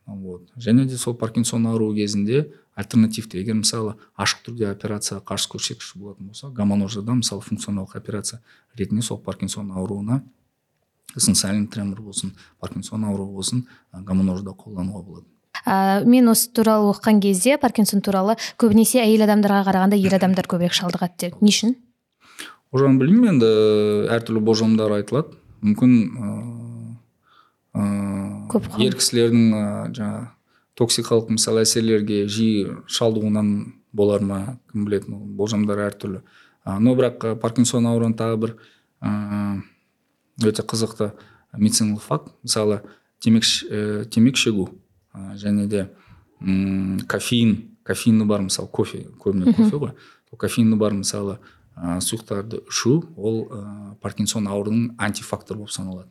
[0.06, 0.50] Вот.
[0.58, 6.28] Және де сол паркинсон ауруы кезінде альтернативті егер мысалы ашық түрде операция қарсы көрсеткіш болатын
[6.28, 8.42] болса гомоножада мысалы функционалдық операция
[8.76, 10.24] ретінде сол паркинсон ауруына
[11.16, 15.28] эссенциальный тремор болсын паркинсон ауруы болсын гомоножда қолдануға болады.
[15.66, 20.76] Ә, мен осы туралы оқыған кезде паркинсон туралы көбінесе әйел адамдарға қарағанда ер адамдар көбірек
[20.76, 21.42] шалдығады деп.
[21.42, 21.78] Не үшін?
[22.74, 23.50] Ол жағын білмеймін енді
[24.14, 25.92] әртүрлі болжамдар айтылады мүмкін
[28.54, 30.24] көп ыыы ер кісілердің жаңағы
[30.78, 33.52] токсикалық мысалы әсерлерге жиі шалдығуынан
[33.94, 34.40] болар ма
[34.72, 36.24] кім біледі болжамдар әртүрлі
[36.82, 38.56] но бірақ паркинсон ауруының тағы бір
[39.06, 41.12] ыыы өте қызықты
[41.54, 42.82] медициналық факт мысалы
[43.22, 44.70] темек ә, темекі шегу
[45.14, 45.90] және де
[46.42, 49.94] м кофеин кофеині бар мысалы кофе көбіне кофе ғой
[50.38, 51.38] кофеині бар мысалы
[51.76, 53.62] ә, сұйықтарды ішу ол ә,
[54.02, 56.10] паркинсон ауруының антифактор болып саналады.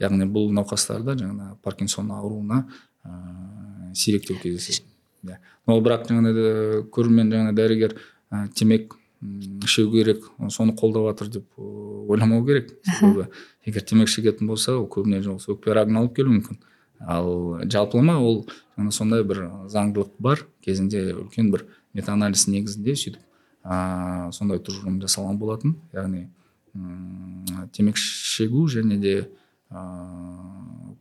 [0.00, 2.62] Яғни бұл науқастарда жаңағы паркинсон ауруына
[3.04, 4.86] ә, сиректеу кездеседі.
[5.26, 5.38] Иә.
[5.68, 7.96] Ол бірақ жаңағыдай көрермен жаңағы дәрігер
[8.30, 8.96] ә, темек
[9.68, 12.72] шегу керек соны қолдап жатыр деп ойламау керек.
[12.84, 13.28] Себебі
[13.66, 16.60] егер темекі шегетін болса ол көбіне өкпе рагын алып келуі мүмкін.
[17.00, 18.46] Ал жалпылама ол
[18.76, 23.29] жаңа сондай бір заңдылық бар кезінде үлкен бір метаанализ негізінде сөйтіп
[23.64, 25.76] ә, сондай тұжырым жасалған болатын.
[25.96, 26.28] Яғни
[27.74, 29.14] темекі шегу және де
[29.70, 29.84] ә,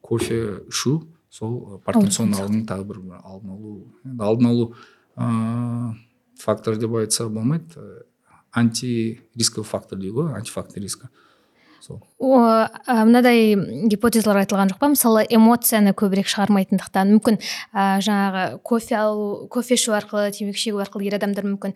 [0.01, 0.99] кофе ішу
[1.29, 3.73] сол паркинсон ауруының тағы бір алдын алу
[4.05, 4.67] енді алдын алу
[5.15, 5.93] ә,
[6.41, 7.89] фактор деп айтса болмайды.
[8.51, 11.11] Анти рисковый фактор дейді ғой антифактор риска.
[11.81, 11.99] Сол.
[12.19, 13.55] Мынадай
[13.89, 14.89] гипотезалар айтылған жоқ па?
[14.91, 21.07] Мысалы эмоцияны көбірек шығармайтындықтан мүмкін ә, жаңағы кофе алу кофе ішу арқылы темекі шегу арқылы
[21.07, 21.75] ер адамдар мүмкін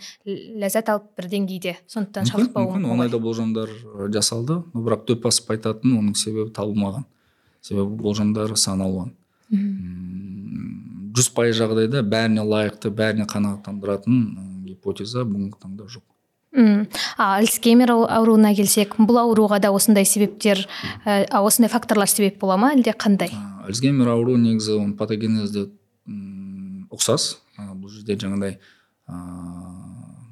[0.62, 2.92] ләззат алып бір деңгейде сондықтан шалдықпауы мүмкін.
[2.92, 3.70] ондай да болжамдар
[4.14, 4.62] жасалды.
[4.74, 7.06] Но бірақ дөп басып айтатын оның себебі табылмаған.
[7.62, 9.14] Себебі болжамдар сан алуан.
[11.14, 14.24] Жүз пайыз жағдайда бәріне лайықты бәріне қанағаттандыратын
[14.66, 16.04] гипотеза бүгінгі таңда жоқ.
[16.54, 16.88] Мм.
[17.18, 20.66] А альцгеймер ауруына келсек бұл ауруға да осындай себептер
[21.06, 23.34] ә, осындай факторлар себеп бола ма әлде қандай?
[23.66, 25.68] Альцгеймер ауруы негізі оның патогенезі
[26.94, 27.40] ұқсас.
[27.58, 28.58] Бұл жерде жаңағыдай
[29.10, 29.84] ыыы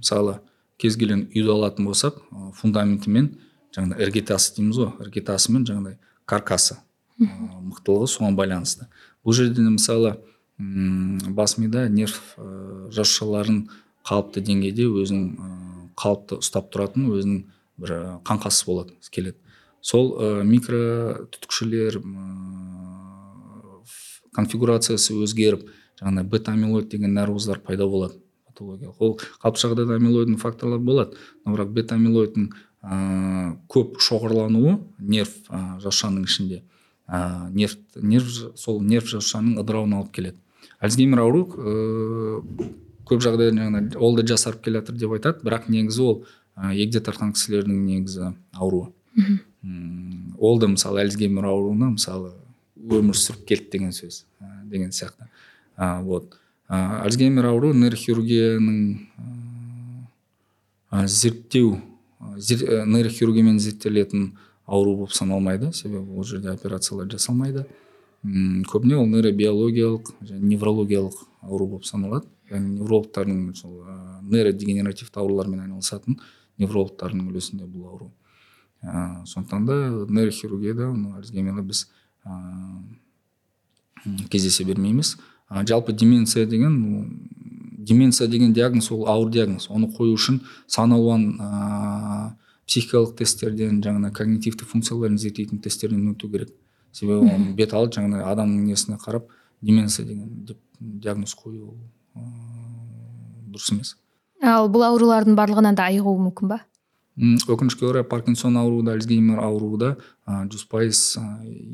[0.02, 0.40] мысалы
[0.82, 2.18] кез келген үйді алатын болсақ
[2.58, 3.28] фундаменті мен
[3.76, 6.80] жаңағыдай іргетасы дейміз ғой іргетасы мен жаңағыдай каркасы
[7.22, 8.88] мықтылығы соған байланысты.
[9.22, 10.16] Бұл жерде мысалы
[10.58, 12.18] бас мида нерв
[12.90, 13.68] жасушаларын
[14.08, 15.28] қалыпты деңгейде өзінің
[16.02, 17.44] қалыпты ұстап тұратын өзінің
[17.82, 17.94] бір
[18.28, 19.38] қаңқасы болады скелет.
[19.82, 22.00] Сол ә, микро түтікшелер
[24.36, 30.80] конфигурациясы өзгеріп жаңағыдай бета амилоид деген нәрвуздар пайда болады патология ол қалыпты жағдайда амилоидный факторлар
[30.80, 32.52] болады но бірақ бета амилоидтың
[33.70, 36.64] көп шоғырлануы нерв ә, жасушаның ішінде
[37.52, 40.38] нерв нерв сол нерв жасушаның ыдырауына алып келеді.
[40.80, 41.44] Альцгеймер ауру
[43.12, 45.44] көп жағдайда жаңағыдай ол да жасарып келе жатыр деп айтады.
[45.44, 46.16] Бірақ негізі ол
[46.56, 48.92] ә, егде тартқан кісілердің негізі ауруы.
[50.40, 52.32] Ол да мысалы альцгеймер ауруына мысалы
[52.82, 55.28] өмір сүріп келді деген сөз ә, деген сияқты.
[55.78, 56.40] А, вот.
[56.68, 58.80] Ә, альцгеймер ауруы нейрохирургияның
[60.90, 61.76] ә, зерттеу
[62.20, 64.32] ә, зер- ә, нейрохирургиямен зерттелетін
[64.66, 65.74] ауру болып саналмайды.
[65.74, 67.68] Себебі ол жерде операциялар жасалмайды.
[68.24, 72.28] Көбіне ол нейробиологиялық және неврологиялық ауру болып саналады.
[72.52, 73.98] Яғни неврологтардың сол ә,
[74.28, 76.20] нейродегенеративті аурулармен айналысатын
[76.62, 78.12] неврологтардың үлесінде бұл ауру.
[78.82, 79.78] Ә, сондықтан да
[80.10, 81.86] нейрохирургияда мына альцгеймерді біз
[82.26, 82.98] м,
[84.30, 85.18] кездесе бермейміз.
[85.48, 87.30] А, жалпы деменция деген
[87.78, 89.70] деменция деген диагноз ол ауыр диагноз.
[89.70, 92.34] Оны қою үшін сан алуан ә,
[92.68, 96.54] психикалық тесттерден жаңағыдай когнитивті функцияларын зерттейтін тесттерден өту керек.
[96.92, 99.30] Себебі оны бет алды жаңағыдай адамның несіне қарап
[99.62, 101.76] деменция деген деп диагноз қою
[102.16, 103.96] дұрыс емес.
[104.42, 106.60] Ал бұл аурулардың барлығынан да айығуы мүмкін ба?
[107.22, 109.90] Өкінішке орай паркинсон ауруы да альцгеймер ауруы да
[110.50, 111.02] жүз пайыз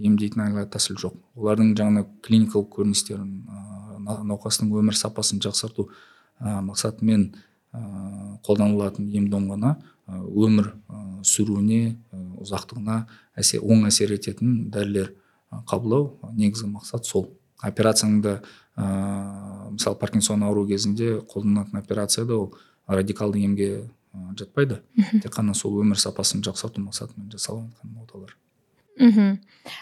[0.03, 1.13] емдейтін айла тәсіл жоқ.
[1.37, 3.45] Олардың жаңағы клиникалық көріністерін
[4.27, 5.87] науқастың өмір сапасын жақсарту
[6.41, 7.29] мақсатымен
[8.43, 9.77] қолданылатын ем дом ғана
[10.07, 10.73] өмір
[11.27, 11.97] сүруіне
[12.41, 13.01] ұзақтығына
[13.37, 15.13] әсер, оң әсер ететін дәрілер
[15.69, 17.29] қабылдау негізгі мақсат сол.
[17.63, 18.39] Операцияның да
[18.77, 22.53] ә, мысалы паркинсон ауруы кезінде қолданылатын операцияда ол
[22.87, 23.69] радикалды емге
[24.37, 24.81] жатпайды.
[25.21, 28.35] Тек қана сол өмір сапасын жақсарту мақсатымен жасалып жатқан оталар.
[28.99, 29.37] Мхм.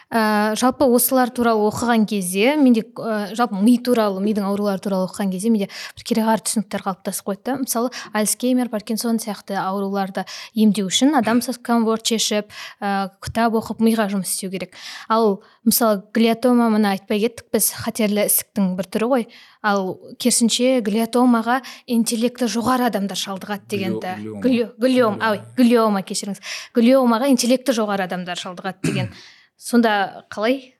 [0.09, 5.31] Ә, жалпы осылар туралы оқыған кезде менде ә, жалпы ми туралы мидың аурулары туралы оқыған
[5.33, 7.57] кезде менде бір кереғар түсініктер қалыптасып қойды да.
[7.61, 12.49] Мысалы альцгеймер паркинсон сияқты ауруларды емдеу үшін адам сканворд шешіп
[12.81, 14.73] ә, кітап оқып миға жұмыс істеу керек.
[15.09, 19.27] Ал мысалы глиотома мына айтпай кеттік біз қатерлі ісіктің бір түрі ғой.
[19.65, 21.59] Ал керісінше глиотомаға
[21.89, 26.41] интеллекті жоғары адамдар шалдығады дегенді Глио- глио- глиом ой глиома кешіріңіз.
[26.75, 29.09] Глиомаға интеллекті жоғары адамдар шалдығады деген.
[29.57, 30.75] Сонда қалай?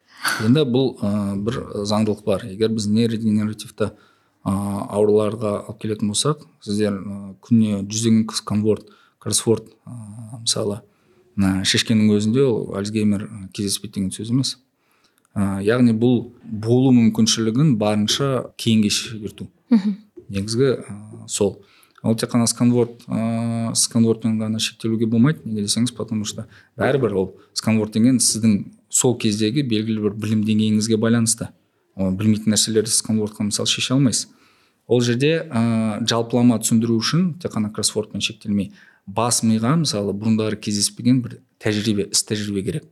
[0.45, 2.45] Енді бұл ә, бір заңдылық бар.
[2.45, 3.93] Егер біз нейродегенеративті ә,
[4.45, 9.95] ауруларға алып келетін болсақ сіздер ә, күніне жүздеген конворт кроссворд ә,
[10.41, 10.81] мысалы
[11.37, 14.57] ә, шешкеннің өзінде ол альцгеймер кездеспейді деген сөз емес.
[15.35, 19.49] Ә, яғни бұл болу мүмкіншілігін барынша кейінге шегерту.
[20.29, 21.59] Негізгі ә, сол.
[22.05, 26.45] Ол тек қана сканворд ә, сканвордпен ғана шектелуге болмайды неге десеңіз потому что
[26.77, 31.49] бәрібір ол сканворд деген сіздің сол кездегі белгілі бір білім деңгейіңізге байланысты.
[31.95, 34.29] Ол білмейтін нәрселерді сканвордқа мысалы шеше алмайсыз.
[34.87, 38.71] Ол жерде ә, жалпылама түсіндіру үшін тек қана кроссвордпен шектелмей
[39.07, 42.85] бас миға мысалы бұрындары кездеспеген бір тәжірибе іс тәжірибе керек.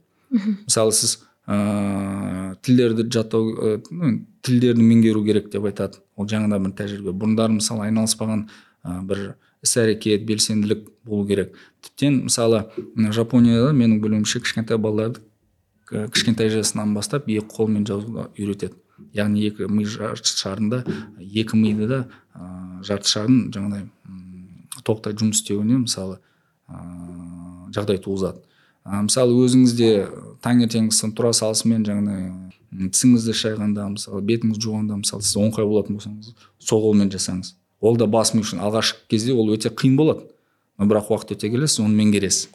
[0.66, 3.72] Мысалы сіз ыыы тілдерді жаттау ә,
[4.46, 7.12] тілдерді меңгеру керек деп айтады ол жаңадан бір тәжірибе.
[7.12, 11.58] Бұрындары мысалы айналыспаған ә, бір іс әрекет белсенділік болу керек.
[11.84, 12.64] Тіптен мысалы
[12.96, 15.24] жапонияда менің білуімше кішкентай балаларды
[15.90, 18.80] кішкентай жасынан бастап екі қолмен жазуды үйретеді.
[19.14, 20.84] Яғни екі ми жарты шарында
[21.20, 22.00] екі миды да
[22.36, 23.90] ә, жарты шарын жаңағыдай
[24.84, 26.20] толықтай жұмыс істеуіне мысалы
[26.70, 28.44] ыыы жағдай туғызады.
[28.84, 29.90] А, мысалы өзіңіз де
[30.44, 36.82] таңертеңгісін тұра салысымен жаңағыдай тісіңізді шайғанда мысалы бетіңізді жуғанда мысалы сіз оңқай болатын болсаңыз сол
[36.88, 37.54] қолмен жасаңыз.
[37.84, 40.26] Ол да бас ми үшін алғашқы кезде ол өте қиын болады.
[40.80, 42.48] Но бірақ уақыт өте келе сіз оны меңгересіз.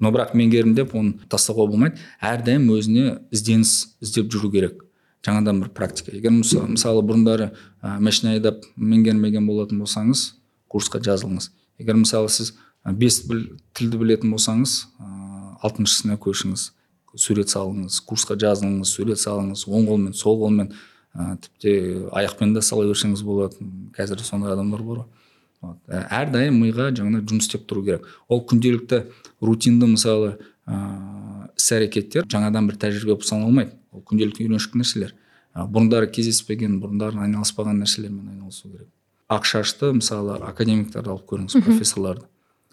[0.00, 1.96] Но бірақ меңгердім деп оны тастауға болмайды.
[2.20, 4.82] Әрдайым өзіне ізденіс іздеп жүру керек.
[5.24, 6.10] Жаңадан бір практика.
[6.12, 7.52] Егер мыса- мысалы бұрындары
[7.82, 10.34] ә, машина айдап меңгермеген болатын болсаңыз
[10.68, 11.48] курсқа жазылыңыз.
[11.78, 12.52] Егер мысалы сіз
[12.84, 15.21] бес біл, тілді білетін болсаңыз ә,
[15.62, 16.70] алтыншысына көшіңіз
[17.16, 20.72] сурет салыңыз курсқа жазылыңыз сурет салыңыз оң қолмен сол қолмен
[21.14, 21.74] ә, тіпті
[22.12, 23.60] аяқпен да сала берсеңіз болады
[23.96, 25.02] қазір сондай адамдар бар.
[25.02, 25.78] Ғой вот.
[25.88, 28.08] ә, әрдайым миға жаңағыдай жұмыс істеп тұру керек.
[28.28, 29.04] Ол күнделікті
[29.44, 35.14] рутинді мысалы ыыы іс әрекеттер жаңадан бір тәжірибе болып саналмайды ол күнделікті үйреншікті нәрселер.
[35.52, 38.88] А, бұрындары кездеспеген бұрындары айналыспаған нәрселермен айналысу керек.
[39.28, 42.24] Ақ шашты мысалы академиктерді алып көріңіз профессорларды.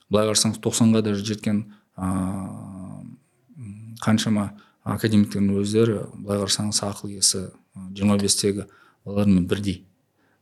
[0.10, 1.66] Былай қарасаңыз тоқсанға даже жеткен
[2.00, 2.69] ыыы
[4.04, 4.52] қаншама
[4.84, 7.50] академиктердің өздері былай қарасаңыз ақыл есі
[7.96, 8.66] жиырма бестегі
[9.06, 9.84] балалармен бірдей.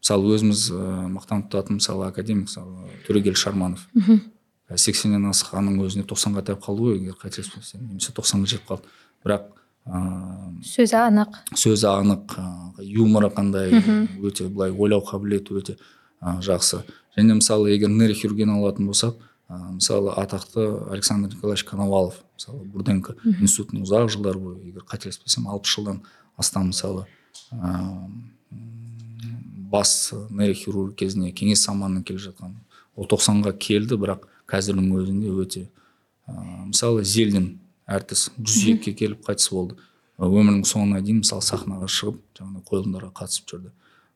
[0.01, 3.88] Мысалы өзіміз ыыы мақтан тұтатын мысалы академик мысалы төрегел шарманов.
[4.76, 8.91] Сексеннен асқанның өзіне тоқсанға таяп қалды ғой егер қателеспесем немесе тоқсанға жетіп қалды.
[9.26, 9.49] Бірақ
[9.88, 11.41] ыыы сөзі анық.
[11.55, 12.38] сөзі анық
[12.84, 13.74] юморы қандай
[14.22, 15.78] өте былай ойлау қабілеті өте
[16.22, 16.84] жақсы.
[17.18, 19.16] Және мысалы егер нейрохирургияны алатын болсақ
[19.49, 22.22] мысалы атақты александр николаевич коновалов.
[22.38, 26.02] Мысалы бурденко институтының ұзақ жылдар бойы егер қателеспесем алпыс жылдан
[26.38, 27.06] астам мысалы
[27.52, 28.08] ыыы
[29.68, 32.54] бас нейрохирург кезінде кеңес заманынан келе жатқан.
[32.96, 35.66] Ол тоқсанға келді бірақ қазірдің өзінде өте
[36.30, 37.58] ыыы мысалы зельдин
[37.88, 39.76] әртіс жүз екіге келіп қайтыс болды.
[40.18, 43.74] Өмірінің соңына дейін мысалы сахнаға шығып жаңағыдай қойылымдарға қатысып жүрді.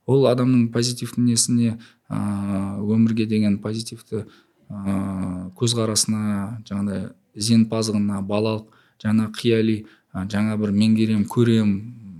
[0.07, 1.75] Ол адамның позитивті несіне
[2.09, 4.23] ыыы өмірге деген позитивті
[4.71, 8.67] ыыы көзқарасына жаңағыдай зеңпаздығына балалық
[9.01, 11.73] жаңа қияли жаңа бір меңгерем көрем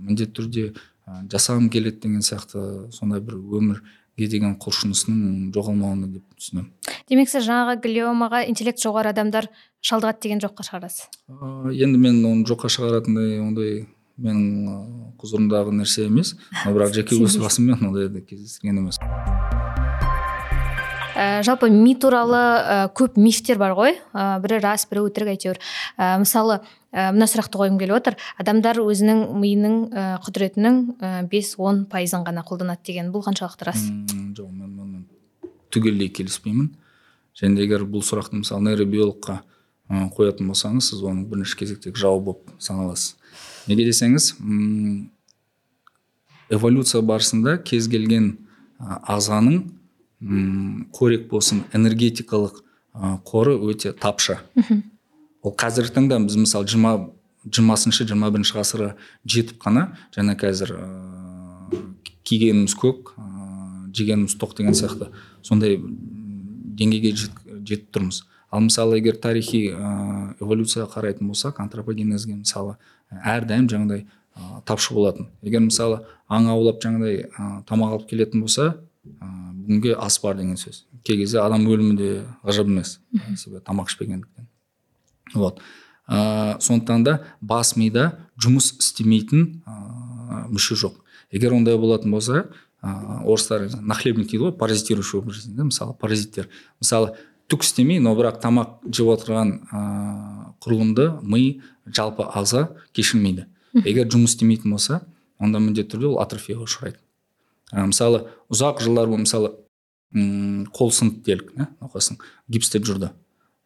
[0.06, 0.64] міндетті түрде
[1.32, 6.70] жасағым келеді деген сияқты сондай бір өмірге деген құлшынысының жоғалмауына деп түсінемін.
[7.10, 9.50] Демек сіз жаңағы глиомаға интеллект жоғары адамдар
[9.84, 11.08] шалдығады деген жоққа шығарасыз?
[11.28, 13.86] Ыыы енді мен оны жоққа шығаратындай ондай
[14.22, 16.36] менің құзырымдағы нәрсе емес.
[16.64, 19.51] Бірақ жеке өз басыммен ондайды кездестірген емеспін.
[21.16, 23.96] Ә, жалпы ми туралы ә, көп мифтер бар ғой.
[24.12, 25.60] Ә, бірі рас бірі өтірік әйтеуір.
[25.96, 26.60] Ә, мысалы
[26.92, 28.18] ә, мына сұрақты қойғым келіп отыр.
[28.40, 33.12] Адамдар өзінің миының ә, құдіретінің бес он пайызын ғана қолданады деген.
[33.14, 33.86] Бұл қаншалықты рас?
[34.36, 35.06] Жоқ мен онымен
[35.72, 36.74] түгелдей келіспеймін.
[37.38, 39.40] Және де егер бұл сұрақты мысалы нейробиологқа
[40.12, 43.16] қоятын болсаңыз сіз оның бірінші кезектегі жауабы болып саналасыз.
[43.68, 44.32] Неге десеңіз
[46.52, 48.34] эволюция барысында кез келген
[48.80, 49.62] ағзаның
[50.94, 52.62] қорек болсын энергетикалық
[53.26, 54.38] қоры өте тапшы.
[55.42, 57.10] Ол қазіргі таңда біз мысалы жиырма
[57.42, 58.92] жиырмасыншы жиырма бірінші ғасырға
[59.26, 60.84] жетіп қана жаңа қазір ә,
[62.22, 63.24] кигеніміз көк ә,
[63.90, 65.10] жегеніміз тоқ деген сияқты.
[65.42, 68.22] Сондай деңгейге жетіп тұрмыз.
[68.52, 72.76] Ал мысалы егер тарихи ә, эволюцияға қарайтын болсақ антропогенезге мысалы
[73.10, 75.32] әрдайым жаңағыдай ә, тапшы болатын.
[75.42, 80.84] Егер мысалы аң аулап жаңағыдай ә, тамақ алып келетін болса бүгінге ас бар деген сөз.
[81.04, 82.10] Кей кезде адам өлімі де
[82.44, 83.00] ғажап емес.
[83.36, 84.46] Себебі тамақ ішпегендіктен.
[85.34, 85.60] Вот.
[86.08, 91.00] Ә, сондықтан да бас мида жұмыс істемейтін ә, мүше жоқ.
[91.32, 92.48] Егер ондай болатын болса
[92.82, 96.48] ә, орыстар нахлебник дейді ғой паразитирующий образ жизни да мысалы паразиттер.
[96.80, 97.14] Мысалы
[97.48, 99.84] түк істемей но бірақ тамақ жеп отырған ә,
[100.62, 103.46] құрылымды ми жалпы ағза кешірмейді.
[103.82, 105.02] Егер жұмыс істемейтін болса
[105.38, 106.98] онда міндетті түрде ол атрофияға ұшырайды.
[107.72, 109.54] Мысалы ұзақ жылдар бойы мысалы
[110.12, 113.12] м қол сынды делік иә науқастың гипсте жүрді.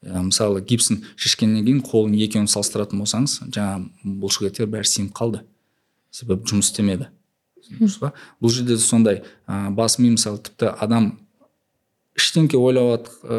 [0.04, 5.42] Ә, мысалы гипсін шешкеннен кейін қолын екеуін салыстыратын болсаңыз жаңағы бұлшықеттер бәрі сеніп қалды.
[6.14, 7.10] Себебі жұмыс істемеді.
[7.66, 8.12] Дұрыс па?
[8.40, 11.16] Бұл жерде де сондай ә, бас ми мысалы тіпті адам
[12.16, 13.36] ештеңке ойлап ә,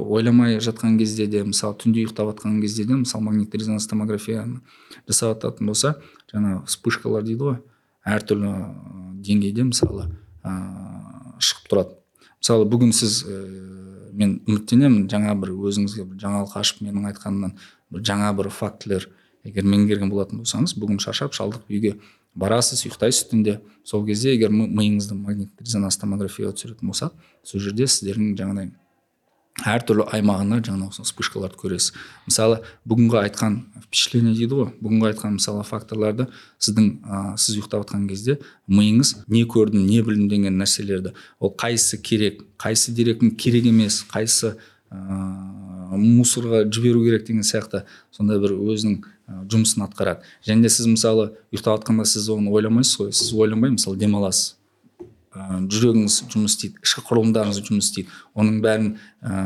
[0.00, 4.62] ойламай жатқан кезде де мысалы түнде ұйықтап жатқан кезде де мысалы магниттік резонанс томографияны
[5.08, 5.96] жасап жататын болса
[6.32, 7.58] жаңағы вспышкалар дейді ғой
[8.06, 8.52] әртүрлі
[9.26, 10.08] деңгейде мысалы
[10.46, 11.96] ыыы шығып тұрады.
[12.40, 13.38] Мысалы бүгін сіз ә,
[14.16, 17.56] мен үміттенемін жаңа бір өзіңізге бір жаңалық ашып менің айтқанымнан
[17.92, 19.08] бір жаңа бір фактілер
[19.46, 21.96] егер меңгерген болатын болсаңыз бүгін шаршап шалдық үйге
[22.36, 23.60] барасыз ұйықтайсыз түнде.
[23.84, 28.72] Сол кезде егер миыңызды магниттік резонанс томографияға түсіретін болсақ сол жерде сіздердің жаңағыдай
[29.64, 31.94] әртүрлі аймағына жаңағы вспышкаларды көресіз.
[32.28, 34.68] Мысалы бүгінгі айтқан впечатление дейді ғой.
[34.82, 36.26] Бүгінгі айтқан мысалы факторларды
[36.60, 38.36] сіздің ә, сіз ұйықтап жатқан кезде
[38.68, 41.14] миыңыз не көрдім не білдім деген нәрселерді.
[41.40, 44.56] Ол қайсысы керек қайсы деректің керек емес қайсысы
[44.92, 49.00] ә, мусорға жіберу керек деген сияқты сондай бір өзінің
[49.50, 50.26] жұмысын атқарады.
[50.46, 53.12] Және сіз мысалы ұйықтап жатқанда сіз оны ойламайсыз ғой.
[53.12, 54.55] Сіз ойламай мысалы демаласыз.
[55.36, 56.80] Ә, жүрегіңіз жұмыс істейді.
[56.82, 58.10] Ішкі құрылымдарыңыз жұмыс істейді.
[58.34, 58.88] Оның бәрін
[59.20, 59.42] ә,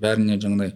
[0.00, 0.74] бәріне жаңағыдай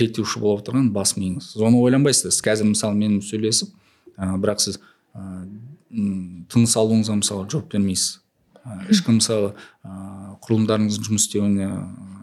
[0.00, 2.32] реттеуші болып отырған бас миыңыз сіз оны ойланбайсыз.
[2.34, 3.70] Сіз қазір мысалы менімен сөйлесіп
[4.16, 4.80] ә, бірақ сіз
[5.14, 5.44] ә,
[6.50, 8.20] тыныс алуыңызға мысалы жауап бермейсіз.
[8.90, 9.52] Ішкі мысалы
[9.84, 11.68] ә, құрылымдарыңыздың жұмыс істеуіне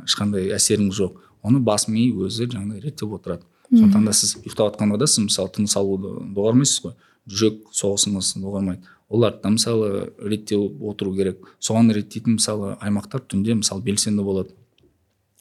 [0.07, 1.21] ешқандай әсеріңіз жоқ.
[1.45, 3.47] Оны бас ми өзі жаңағыдай реттеп отырады.
[3.71, 6.93] Сондықтан да сіз ұйықтап жатқанда да сіз мысалы тыныс алуды доғармайсыз ғой.
[7.27, 8.87] Жүрек соғысыңыз доғармайды.
[9.09, 11.55] Оларды да мысалы реттеп отыру керек.
[11.59, 14.55] Соған реттейтін мысалы аймақтар түнде мысалы белсенді болады.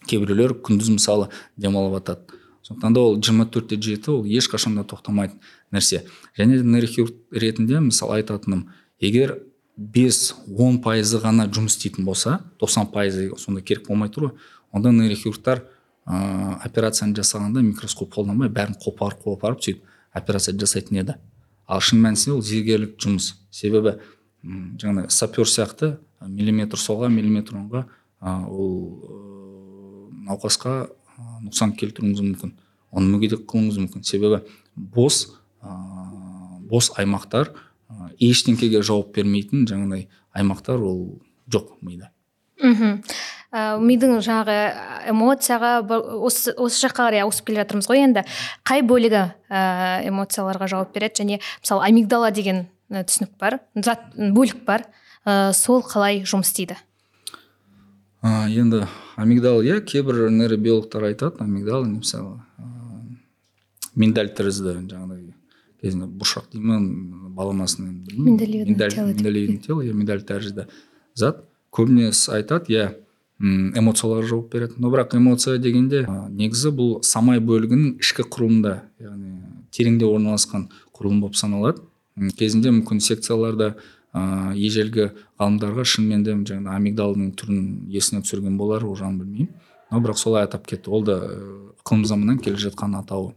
[0.06, 5.38] Кейбіреулер күндіз мысалы демалып жатады сондықтан да ол жиырма төртте жеті ол ешқашан да тоқтамайтын
[5.72, 6.02] нәрсе.
[6.38, 9.38] Және де нейрохирург ретінде мысалы айтатыным егер
[9.76, 14.32] бес он пайызы ғана жұмыс істейтін болса тоқсан пайызы сонда керек болмай тұр ғой.
[14.72, 15.62] Онда нейрохирургтар
[16.06, 21.16] ыыы операцияны жасағанда микроскоп қолданбай бәрін қопарып қопарып сөйтіп операция жасайтын еді.
[21.66, 23.34] Ал шын мәнісінде ол зергерлік жұмыс.
[23.50, 23.96] Себебі
[24.80, 25.96] жаңағы сапер сияқты
[26.26, 27.86] миллиметр солға миллиметр оңға
[28.22, 28.76] ол
[30.26, 30.86] науқасқа
[31.46, 32.56] нұқсан келтіруіңіз мүмкін
[32.96, 34.04] оны мүгедек қылуыңыз мүмкін.
[34.06, 34.42] Себебі
[34.76, 35.26] бос
[35.62, 35.72] ә,
[36.68, 40.06] бос аймақтар ә, ештеңкеге жауап бермейтін жаңағыдай
[40.36, 41.18] аймақтар ол
[41.52, 42.10] жоқ мида.
[42.62, 43.02] Мхм.
[43.80, 44.56] Мидың жаңағы
[45.12, 45.72] эмоцияға
[46.18, 48.24] осы, осы жаққа қарай ауысып келе жатырмыз ғой енді.
[48.66, 49.60] Қай бөлігі ә,
[50.08, 51.22] эмоцияларға жауап береді?
[51.22, 54.86] Және мысалы амигдала деген түсінік бар зат бөлік бар.
[55.24, 56.76] Ә, сол қалай жұмыс істейді?
[58.22, 58.86] А, енді
[59.16, 62.40] амигдал иә кейбір нейробиологтар айтады амигдал мысалы
[63.96, 65.32] миндаль тәрізді жаңағыдай
[65.80, 66.80] кезінде бұршақ дей ма
[67.36, 70.66] баламасын миндалевидный тело иә миндаль тәрізді
[71.14, 71.44] зат.
[71.76, 72.84] Көбінесе айтады иә
[73.40, 74.78] эмоцияларға жауап береді.
[74.78, 79.34] Но бірақ эмоция дегенде негізі бұл самай бөлігінің ішкі құрылымында яғни
[79.76, 81.84] тереңде орналасқан құрылым болып саналады.
[82.38, 83.74] Кезінде мүмкін секцияларда
[84.16, 87.58] ә, ежелгі ғалымдарға шынымен де жаңағы амигдалдың түрін
[87.92, 89.50] есіне түсірген болар ол жағын білмеймін.
[89.90, 90.90] Но бірақ солай атап кетті.
[90.90, 91.18] Ол да
[91.84, 93.34] ықылым заманнан келе жатқан атауы.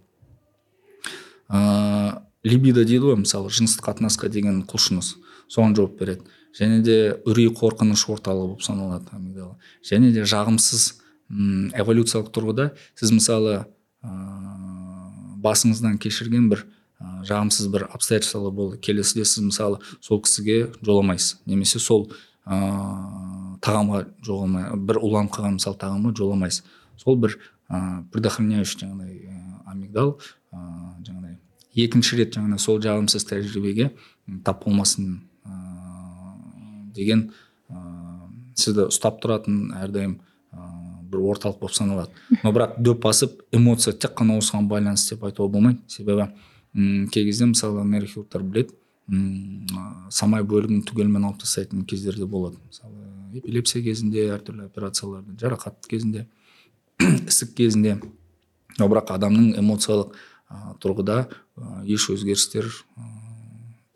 [1.51, 5.17] Ә, либидо дейді ғой мысалы жыныстық қатынасқа деген құлшыныс.
[5.51, 6.23] Соған жауап береді.
[6.57, 6.97] Және де
[7.27, 9.57] үрей қорқыныш орталығы болып саналады амигдала.
[9.85, 13.65] Және де жағымсыз м эволюциялық тұрғыда сіз мысалы
[14.01, 14.11] ә,
[15.43, 16.65] басыңыздан кешірген бір
[16.99, 18.79] ә, жағымсыз бір обстоятельстволар болды.
[18.81, 21.39] Келесіде сіз мысалы сол кісіге жоламайсыз.
[21.45, 22.09] Немесе сол
[22.45, 22.57] ә,
[23.61, 26.65] тағамға жоламай бір уланып қалған мысалы тағамға жоламайсыз.
[26.97, 27.37] Сол бір
[27.69, 29.29] ә, предохраняющий жаңағыдай
[29.69, 30.17] амигдал
[30.51, 30.59] ә,
[31.05, 31.37] жаңағыдай
[31.85, 33.91] екінші рет жаңағыдай сол жағымсыз тәжірибеге
[34.43, 35.28] тап болмасын
[36.99, 37.29] деген
[37.69, 37.79] ә,
[38.59, 40.19] сізді ұстап тұратын әрдайым
[40.51, 40.67] ә,
[41.09, 42.11] бір орталық болып саналады.
[42.43, 45.81] Но бірақ дөп басып эмоция тек қана осыған байланысты деп айтуға болмайды.
[45.87, 46.29] Себебі
[46.75, 48.75] м кей кезде мысалы нейрохирургтар біледі
[50.13, 52.59] самай бөлігін түгелімен алып тастайтын кездер де болады.
[52.67, 56.27] Мысалы эпилепсия кезінде әртүрлі операцияларды жарақат кезінде
[57.29, 57.97] ісік кезінде.
[58.77, 63.07] Но бірақ адамның эмоциялық ә, тұрғыда ә, еш өзгерістер ә,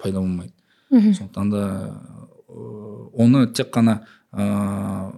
[0.02, 0.54] пайда болмайды.
[0.90, 1.64] Сондықтан да
[3.14, 4.02] оны тек қана
[4.34, 5.12] ыыы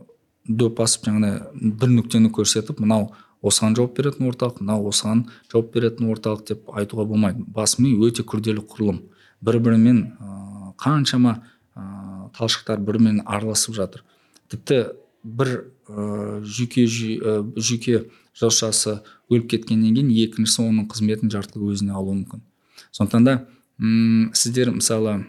[0.45, 3.09] дөп басып жаңағыдай бір нүктені көрсетіп мынау
[3.45, 7.43] осыған жауап беретін орталық мынау осыған жауап беретін орталық деп айтуға болмайды.
[7.47, 9.01] Бас ми өте күрделі құрылым.
[9.41, 11.39] Бір бірімен ә, қаншама
[11.75, 14.05] ә, талшықтар бір бірімен араласып жатыр.
[14.49, 14.81] Тіпті
[15.23, 15.51] бір
[15.89, 18.05] ә, жүйке ә, жүйке
[18.37, 22.45] жасушасы өліп кеткеннен кейін екіншісі оның қызметін жартылай өзіне алуы мүмкін.
[22.91, 23.39] Сондықтан да
[23.79, 25.23] м сіздер мысалы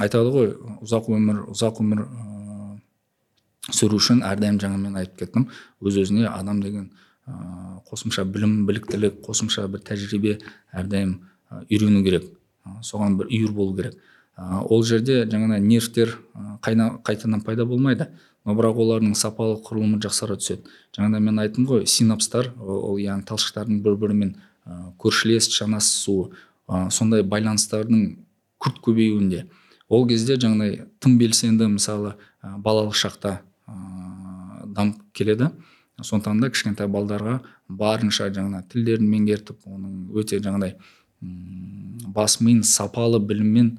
[0.00, 0.52] айтады ғой
[0.82, 5.48] ұзақ өмір ұзақ өмір ыыы сүру үшін әрдайым жаңа мен айтып кеттім.
[5.80, 6.90] Өз өзіне адам деген
[7.26, 10.38] ыыы қосымша білім біліктілік қосымша бір тәжірибе
[10.72, 11.20] әрдайым
[11.68, 12.26] үйрену керек.
[12.82, 13.96] Соған бір үйір болу керек
[14.40, 16.16] ә, ол жерде жаңағыдай нервтер
[16.62, 18.08] қайна, қайтадан пайда болмайды
[18.44, 20.68] но бірақ олардың сапалы құрылымы жақсара түседі.
[20.96, 24.34] Жаңағыдай мен айттым ғой синапстар ол яғни талшықтардың бір бірімен
[25.00, 26.30] көршілес жанасуы
[26.90, 28.06] сондай байланыстардың
[28.60, 29.46] күрт көбеюінде.
[29.90, 33.74] Ол кезде жаңағыдай тым белсенді мысалы балалық шақта ә,
[34.64, 35.50] дамып келеді.
[36.00, 40.78] Сондықтан да кішкентай балдарға барынша жаңағы тілдерін меңгертіп оның өте жаңағыдай
[42.14, 43.74] бас миын сапалы біліммен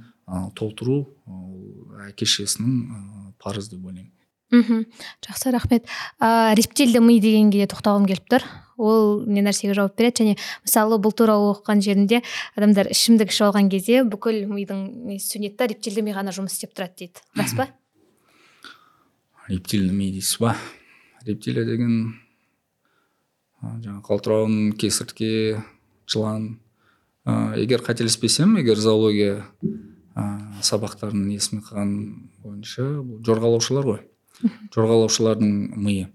[0.56, 4.12] толтыру ол әке шешесінің парызы деп ойлаймын.
[4.52, 4.84] Мхм.
[5.24, 5.88] Жақсы рахмет.
[6.20, 8.46] Ә, рептильді ми дегенге де тоқталғым келіп тұр.
[8.82, 10.26] Ол не нәрсеге жауап береді.
[10.26, 12.22] Және мысалы бұл туралы оқыған жерінде
[12.58, 16.74] адамдар ішімдік ішіп алған кезде бүкіл мидың несі сөнеді да рептильді ми ғана жұмыс істеп
[16.74, 17.24] тұрады дейді.
[17.38, 17.70] Рас па?
[19.48, 20.56] Рептильді ми дейсіз ба?
[21.28, 22.16] Рептилия деген
[23.62, 25.62] жаңағы қалтырауын кесіртке
[26.10, 26.58] жылан.
[27.22, 30.24] Ә, егер қателеспесем егер зоология ә,
[30.66, 31.92] сабақтарын есіме қалған
[32.42, 34.00] бойынша бұл жорғалаушылар ғой.
[34.74, 36.08] Жорғалаушылардың миы.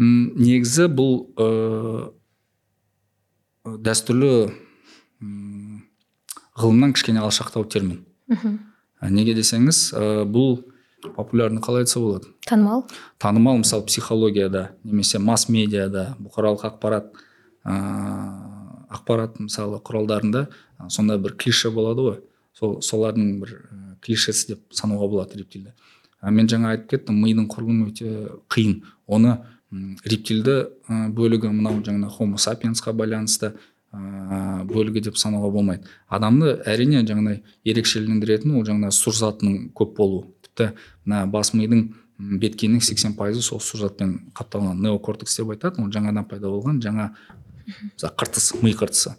[0.00, 1.48] Негізі бұл ә,
[3.84, 4.32] дәстүрлі
[6.60, 8.04] ғылымнан кішкене алшақтау термин.
[9.00, 10.62] Неге десеңіз ә, бұл
[11.16, 12.32] популярный қалай айтса болады?
[12.48, 12.86] Танымал?
[13.18, 17.12] Танымал мысалы психологияда немесе масс медиада бұқаралық ақпарат
[17.64, 17.76] ә,
[18.96, 20.48] ақпарат мысалы құралдарында
[20.88, 22.18] сондай бір клише болады ғой.
[22.56, 23.56] Сол солардың бір
[24.04, 25.72] клишесі деп санауға болады рептильді
[26.28, 28.10] мен жаңа айтып кеттім мидың құрылымы өте
[28.52, 28.82] қиын.
[29.08, 29.38] Оны
[29.70, 30.56] рептильді
[30.88, 33.52] бөлігі мынау жаңа хомо сапиенсқа байланысты
[33.94, 35.86] ә, бөлігі деп санауға болмайды.
[36.08, 40.24] Адамды әрине жаңағыдай ерекшелендіретін ол жаңағыдай сұр затының көп болуы.
[40.46, 40.72] Тіпті
[41.04, 44.82] мына бас мидың беткейінің сексен пайызы сол сұр затпен қапталған.
[44.82, 47.12] Неокортекс деп айтады ол жаңадан пайда болған жаңа
[48.00, 49.14] қыртыс ми қыртысы.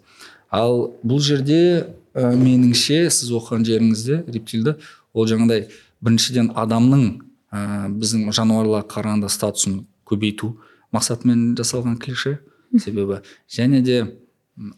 [0.52, 4.76] Ал бұл жерде ә, меніңше сіз оқыған жеріңізде рептильді
[5.12, 5.70] ол жаңағыдай
[6.04, 7.06] біріншіден адамның
[7.52, 10.54] ә, біздің жануарларға қарағанда статусын көбейту
[10.92, 12.38] мақсатымен жасалған клише
[12.78, 13.22] себебі.
[13.48, 14.02] Және де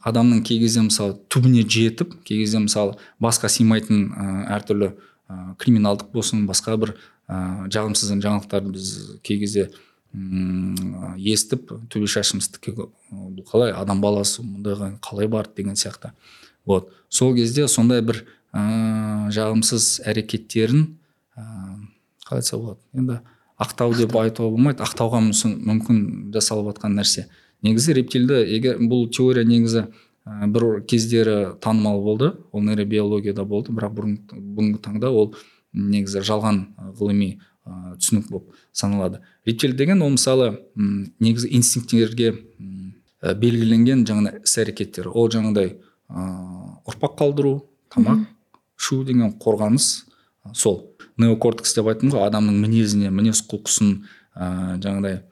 [0.06, 4.06] адамның кей кезде мысалы түбіне жетіп кей кезде мысалы басқа сыймайтын
[4.54, 4.92] әртүрлі
[5.58, 6.94] криминалдық болсын басқа бір
[7.26, 8.92] ә, жағымсыз жаңалықтарды біз
[9.26, 9.70] кей кезде
[10.14, 16.12] м естіп төбе шашымыз тіке бұл қалай адам баласы мұндайға қалай барды деген сияқты.
[16.66, 16.92] Вот.
[17.08, 18.22] Сол кезде сондай бір
[18.52, 20.86] ә, жағымсыз әрекеттерін
[21.36, 21.42] ә,
[22.28, 23.20] қалай айтса болады енді
[23.60, 24.82] ақтау деп айтуға болмайды.
[24.84, 25.98] Ақтауға мүмкін
[26.34, 27.28] жасалып жатқан нәрсе.
[27.64, 29.86] Негізі рептилді егер бұл теория негізі
[30.26, 35.34] ә, бір кездері танымал болды ол нейробиологияда болды бірақ бүгінгі таңда ол
[35.72, 36.60] негізі жалған
[36.98, 37.30] ғылыми
[37.64, 39.22] ә, түсінік болып саналады.
[39.46, 42.34] Рептиль деген ол мысалы м негізі инстинкттерге
[43.22, 45.08] ә, белгіленген жаңағыдай іс әрекеттер.
[45.08, 45.78] Ол жаңағыдай
[46.10, 47.54] ұрпақ қалдыру
[47.94, 48.26] тамақ
[48.78, 50.04] ішу деген қорғаныс
[50.52, 50.93] сол.
[51.20, 52.26] Неокортекс деп айттым ғой.
[52.26, 53.94] Адамның мінезіне мінез құлқысын
[54.34, 55.22] ә, жаңағыдай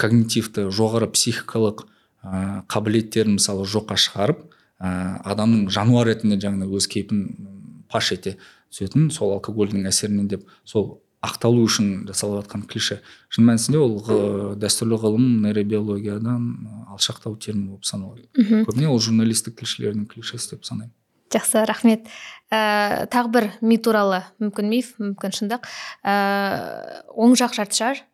[0.00, 4.44] когнитивті жоғары психикалық ә, қабілеттерін мысалы жоққа шығарып
[4.80, 7.24] ә, адамның жануар ретінде жаңағыдай өз кейпін
[7.92, 8.38] паш ете
[8.72, 12.98] түсетін сол алкогольдің әсерінен деп сол ақталу үшін жасалып жатқан клише.
[13.32, 16.50] Шын мәнісінде ол дәстүрлі ғылым нейробиологиядан
[16.92, 18.26] алшақтау термин болып саналады.
[18.36, 20.92] Көбіне ол журналистік тілшілердің клишесі деп санаймын.
[21.34, 22.08] Жақсы рахмет.
[22.50, 24.22] Ә, тағы бір ми туралы.
[24.42, 25.68] Мүмкін миф мүмкін шындық.
[26.06, 28.04] Ә, оң жақ жартышар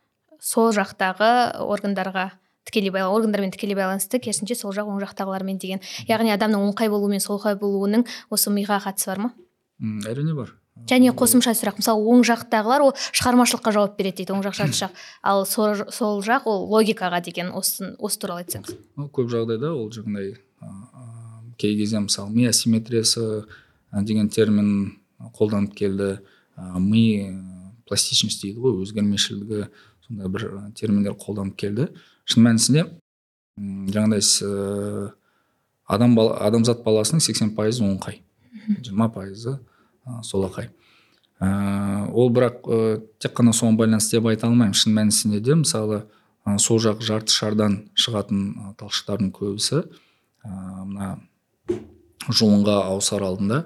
[0.41, 2.31] сол жақтағы органдарға
[2.65, 5.85] тікелей байланысты органдармен тікелей байланысты керісінше сол жақ оң жақтағылармен деген.
[6.09, 9.33] Яғни адамның оңқай болуы мен солқай болуының осы миға қатысы бар ма?
[10.09, 10.55] Әрине бар.
[10.89, 11.81] Және қосымша сұрақ.
[11.83, 16.23] Мысалы оң жақтағылар ол шығармашылыққа жауап береді дейді оң жақ жарты жақ ал сол, сол
[16.25, 18.79] жақ ол логикаға деген осы, осы туралы айтсаңыз.
[19.13, 20.39] Көп жағдайда ол жаңағыдай
[21.61, 23.45] кей кезде мысалы ми асимметриясы
[23.93, 24.97] деген термин
[25.37, 26.19] қолданып келді.
[26.57, 27.05] Ми
[27.89, 29.69] пластичность дейді ғой өзгермешілігі
[30.07, 31.91] сондай бір терминдер қолданып келді.
[32.25, 32.87] Шын мәнісінде
[33.61, 35.13] жаңағыдай
[35.91, 38.23] адам бала, адамзат баласының сексен пайызы оңқай.
[38.81, 39.59] Жиырма пайызы
[40.25, 40.71] солақай
[41.41, 44.77] ә, ол бірақ ә, тек қана соған байланысты деп айта алмаймын.
[44.77, 46.03] Шын мәнісінде де мысалы
[46.45, 50.51] ә, сол жақ жарты шардан шығатын талшықтардың көбісі ә,
[50.85, 51.11] мына
[52.29, 53.65] жұлынға ауысар алдында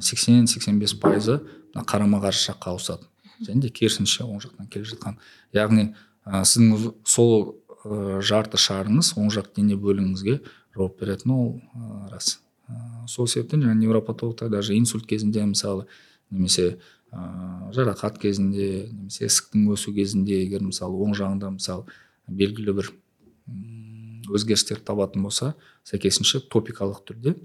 [0.00, 1.40] сексен сексен бес пайызы
[1.74, 3.08] қарама қарсы жаққа ауысады
[3.44, 5.18] және де керісінше оң жақтан келе жатқан.
[5.54, 5.90] Яғни
[6.24, 10.38] ә, сіздің сол ә, жарты шарыңыз оң жақ дене бөлігіңізге
[10.76, 12.38] жауап беретіні ол ә, рас.
[12.68, 15.86] Ә, сол себептен жаңағы невропатологтар даже инсульт кезінде мысалы
[16.30, 16.78] немесе
[17.12, 21.84] ә, жарақат кезінде немесе ісіктің өсу кезінде егер мысалы оң жағында мысалы
[22.26, 22.92] белгілі бір
[24.34, 25.54] өзгерістер табатын болса
[25.88, 27.36] сәйкесінше топикалық түрде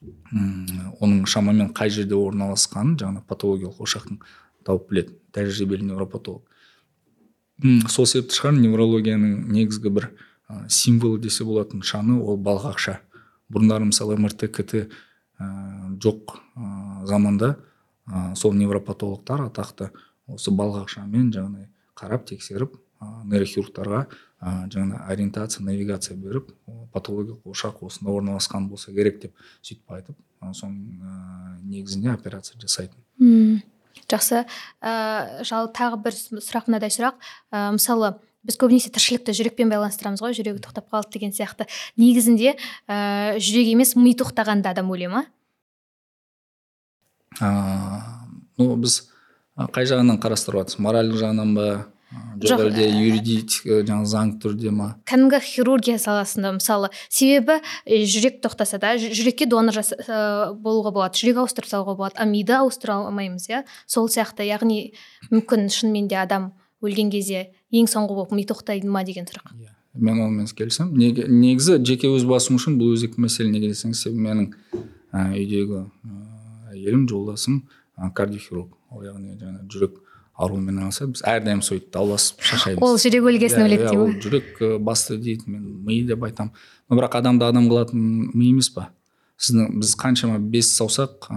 [0.00, 4.20] оның шамамен қай жерде орналасқанын жаңағы патологиялық ошақтың
[4.64, 6.46] тауып біледі тәжірибелі невропатолог.
[7.92, 10.06] Сол себепті шығар неврологияның негізгі бір
[10.48, 12.96] ә, символы десе болатын шаны ол балғақша
[13.52, 14.86] бұрындары мысалы мрт кт ә,
[16.00, 17.58] жоқ ә, заманда
[18.08, 19.90] ә, сол невропатологтар атақты
[20.30, 21.68] осы балғақшамен жаңағыдай
[22.00, 24.06] қарап тексеріп ә, нейрохирургтарға
[24.40, 26.50] ә, жаңағы ориентация навигация беріп
[26.94, 32.98] патологиялық ошақ осында орналасқан болса керек деп сөйтіп айтып ә, соның ә, негізінде операция жасайтын.
[33.20, 33.60] Мм.
[34.10, 34.44] Жақсы.
[34.82, 37.20] Ә, жал тағы бір сұрақ мынадай сұрақ.
[37.52, 38.14] Ә, мысалы
[38.46, 41.68] біз көбінесе тіршілікті жүрекпен байланыстырамыз ғой жүрегі тоқтап қалды деген сияқты.
[42.00, 42.56] Негізінде
[42.88, 45.26] ә, жүрек емес ми тоқтағанда адам өле ма?
[47.40, 49.02] Ну біз
[49.76, 50.80] қай жағынан қарастырып жатырсыз?
[50.82, 51.68] Моральдық жағынан ба?
[52.42, 54.88] Жоқ әлде юридик жаңағы заң түрде ма?
[55.06, 61.42] кәдімгі хирургия саласында мысалы себебі жүрек тоқтаса да жүрекке донор жас, ә, болуға болады жүрек
[61.44, 63.62] ауыстырып салуға болады а миды ауыстыра алмаймыз иә.
[63.86, 64.92] Сол сияқты яғни
[65.30, 66.50] мүмкін шынымен де адам
[66.82, 69.54] өлген кезде ең соңғы болып ми тоқтайды ма деген сұрақ.
[69.54, 71.30] Иә мен онымен келісемін.
[71.40, 74.52] Негізі жеке өз басым үшін бұл өзекті мәселе неге десеңіз менің
[75.12, 76.20] ә, үйдегі ә,
[76.74, 77.64] әйелім жолдасым
[77.98, 78.76] ә, кардиохирург.
[78.90, 79.98] Ол яғни жаңағы жүрек
[80.40, 81.14] ауруымен айналысады.
[81.14, 85.50] Біз әрдайым сөйтіп дауласып шаршаймыз ол жүрек өлгесін өледі иә, дейді ол жүрек басты дейді.
[85.50, 86.52] Мен ми деп айтамын.
[86.88, 88.88] Но бірақ адамды адам қылатын ми емес па?
[89.40, 91.28] Сіздің біз қаншама бес саусақ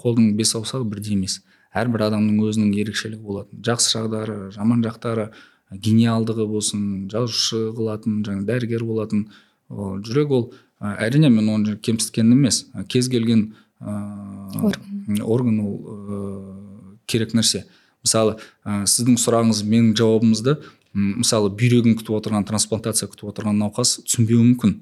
[0.00, 1.40] қолдың бес саусағы бірдей емес.
[1.76, 5.30] Әрбір адамның өзінің ерекшелігі болады жақсы жақтары жаман жақтары
[5.70, 6.82] гениалдығы болсын
[7.12, 9.28] жазушы қылатын жаңа дәрігер болатын.
[9.68, 10.46] Ол жүрек ол
[10.80, 12.66] әрине мен оны кемсіткен емес.
[12.88, 15.60] Кез келген ә, орган.
[15.60, 15.76] ол
[17.06, 17.64] керек нәрсе.
[18.08, 20.56] Мысалы ә, сіздің сұрағыңыз менің жауабымызды
[20.94, 24.74] мысалы бүйрегін күтіп отырған трансплантация күтіп отырған науқас түсінбеуі мүмкін.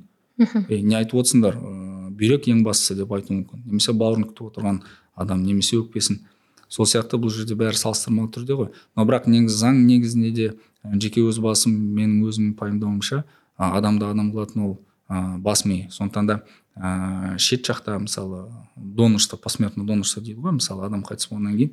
[0.70, 1.74] Е не айтып отырсыңдар ә,
[2.14, 3.64] бүйрек ең бастысы деп айтуы мүмкін.
[3.66, 4.80] Немесе бауырын күтіп отырған
[5.16, 6.22] адам немесе өкпесін.
[6.68, 8.70] Сол сияқты бұл жерде бәрі салыстырмалы түрде ғой.
[8.96, 10.48] Но бірақ негізі заң негізінде де
[10.94, 13.24] жеке өз басым менің өзімнің пайымдауымша
[13.56, 16.40] адамды адам қылатын ол ә, бас ми сондықтан да
[16.76, 18.46] ә, шет жақта мысалы
[18.76, 21.72] донорство посмертный донорство дейді ғой мысалы адам қайтыс болғаннан кейін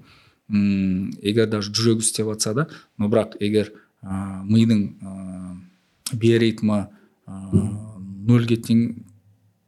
[0.54, 3.74] м егер даже жүрегі істеп жатса да но бірақ егер
[4.04, 5.56] ә, мидың ә,
[6.14, 6.86] биоритмі
[7.28, 7.34] ә,
[8.28, 8.84] нөлге тең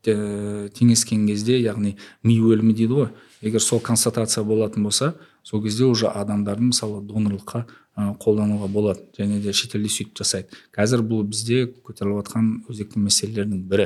[0.05, 3.09] те- теңескен кезде яғни ми өлімі дейді ғой
[3.41, 7.65] егер сол констатация болатын болса сол кезде уже адамдардың мысалы донорлыққа
[7.97, 10.49] ә, қолдануға болады және де шетелде сөйтіп жасайды.
[10.75, 13.85] Қазір бұл бізде көтеріліп жатқан өзекті мәселелердің бірі.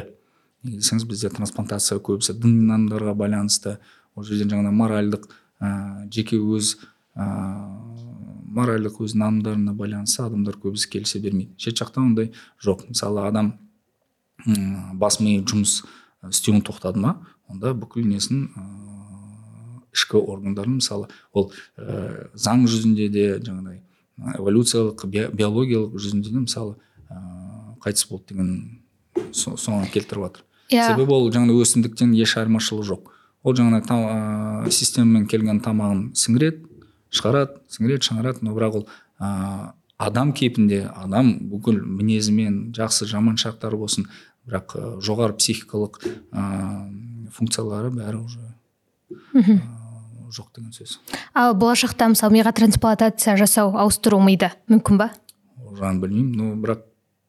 [0.63, 3.77] Неге десеңіз бізде трансплантация көбісі дін нанымдарға байланысты
[4.15, 5.27] ол жерде жаңағыдай моральдық
[5.61, 6.77] ә, жеке өз
[7.15, 7.25] ә,
[8.49, 11.53] моральдық өз нанымдарына байланысты адамдар көбісі келісе бермейді.
[11.57, 12.31] Шет жақта ондай
[12.63, 12.87] жоқ.
[12.89, 13.53] Мысалы адам
[14.47, 15.83] м, бас миы жұмыс
[16.29, 17.17] істеуін тоқтады ма
[17.49, 18.47] онда бүкіл несін
[19.93, 26.43] ішкі органдарын мысалы ол ә, заң жүзінде де жаңағыдай ә, эволюциялық би- биологиялық жүзінде де
[26.45, 26.75] мысалы
[27.09, 30.83] ыыы қайтыс болды деген со- соған келтіріп жатыр иә.
[30.91, 33.09] Себебі ол жаңағыдай өсімдіктен еш айырмашылығы жоқ.
[33.43, 33.97] Ол жаңағыдай та-
[34.65, 36.65] ә, системамен келген тамағын сіңіреді
[37.11, 38.43] шығарады сіңіреді шығарады.
[38.43, 38.87] Но бірақ ол
[39.19, 44.07] ә, адам кейпінде адам бүкіл мінезімен жақсы жаман шақтары болсын
[44.47, 46.43] бірақ ә, жоғары психикалық ә,
[47.31, 48.39] функциялары бәрі уже
[49.33, 49.59] ә,
[50.29, 50.99] жоқ деген сөз.
[51.33, 55.09] Ал болашақта мысалы миға трансплантация жасау ауыстыру миды мүмкін ба?
[55.79, 56.35] Жағын білмеймін.
[56.35, 56.83] Но бірақ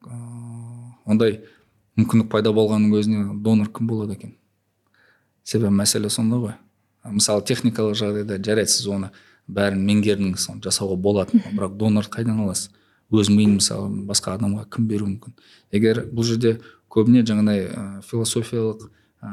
[0.05, 1.39] ыыы ондай
[1.97, 4.35] мүмкіндік пайда болғанның өзіне донор кім болады екен?
[5.43, 6.55] Себебі мәселе сонда ғой.
[7.05, 9.11] Мысалы техникалық жағдайда жарайды сіз оны
[9.47, 12.69] бәрін меңгердіңіз оны жасауға болады бірақ донор қайдан аласыз?
[13.11, 15.33] Өз миын мысалы басқа адамға кім беруі мүмкін?
[15.75, 16.59] Егер бұл жерде
[16.91, 19.31] көбіне жаңағыдай ә, философиялық ә,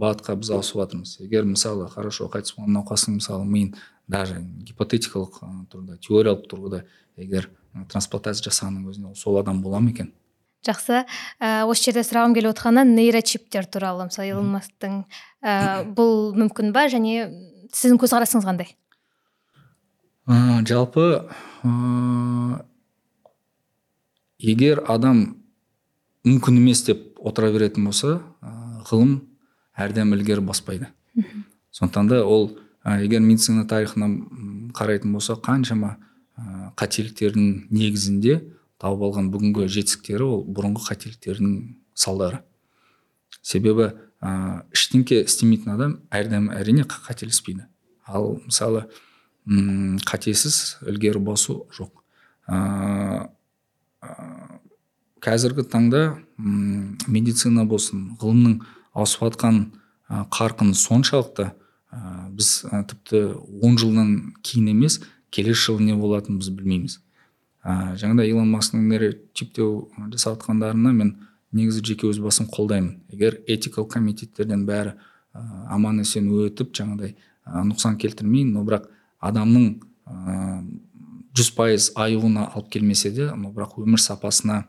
[0.00, 1.16] бағытқа біз ауысып жатырмыз.
[1.22, 3.76] Егер мысалы хорошо қайтыс болған науқастың мысалы миын
[4.10, 6.82] даже гипотетикалық ә, тұрғыда теориялық тұрғыда
[7.22, 7.50] егер
[7.92, 10.10] трансплантация жасағанның өзінде ол сол адам бола ма екен?
[10.66, 11.04] Жақсы.
[11.40, 15.02] Ә, осы жерде сұрағым келіп отырғаны нейрочиптер туралы мысалы илон масктың
[15.42, 16.86] ә, бұл мүмкін ба?
[16.92, 17.28] Және
[17.72, 18.74] сіздің көзқарасыңыз қандай?
[20.28, 21.06] Ә, жалпы
[21.64, 22.62] ә,
[24.38, 25.24] егер адам
[26.28, 29.20] мүмкін емес деп отыра беретін болса ә, ғылым
[29.80, 30.90] әрдайым ілгері баспайды.
[31.72, 32.50] Сондықтан да ол
[32.84, 34.12] ә, егер медицина тарихына
[34.76, 35.96] қарайтын болса қаншама
[36.36, 38.40] ә, қателіктердің негізінде
[38.80, 41.56] тауып алған бүгінгі жетістіктері ол бұрынғы қателіктердің
[41.94, 42.42] салдары.
[43.42, 47.66] Себебі ә, ештеңке істемейтін адам әрдайым әрине қателеспейді.
[48.08, 48.86] Ал мысалы
[49.46, 51.92] м, қатесіз ілгері басу жоқ.
[52.48, 53.28] Ә,
[55.20, 56.02] қазіргі таңда
[56.40, 58.60] м, медицина болсын ғылымның
[58.96, 59.62] ауысып жатқан
[60.08, 61.52] қарқыны соншалықты
[61.92, 63.22] ә, біз ә, тіпті
[63.62, 65.00] он жылдан кейін емес
[65.30, 66.98] келесі жылы не болатынын біз білмейміз.
[67.64, 71.14] Ә, жаңағыдай илон масктың нейрочиптеу жасап жатқандарына мен
[71.52, 73.00] негізі жеке өз басым қолдаймын.
[73.12, 74.94] Егер этикалық комитеттерден бәрі
[75.34, 75.44] ә,
[75.74, 77.16] аман есен өтіп жаңағыдай
[77.70, 78.88] нұқсан келтірмей но бірақ
[79.20, 79.70] адамның
[81.36, 84.64] жүз пайыз аюына алып келмесе де но бірақ өмір сапасына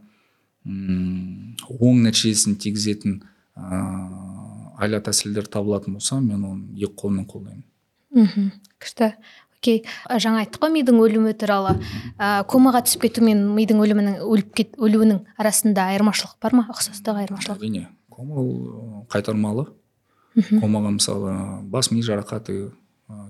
[0.66, 3.22] оң нәтижесін тигізетін
[3.58, 4.32] ыыы
[4.82, 7.66] айла тәсілдер табылатын болса мен оны екі қолмен қолдаймын.
[8.12, 8.50] Мхм.
[8.82, 9.14] Күшті.
[9.62, 11.76] Окей ә, жаңа айттық қой мидың өлімі туралы.
[12.18, 16.66] Ә, комаға түсіп кету мен мидың өлімінің өліп кет өлуінің арасында айырмашылық бар ма?
[16.74, 17.62] Ұқсастық айырмашылық?
[17.62, 17.86] Әрине.
[18.10, 19.68] Кома ол қайтармалы.
[20.34, 21.36] Комаға мысалы
[21.70, 22.72] бас ми жарақаты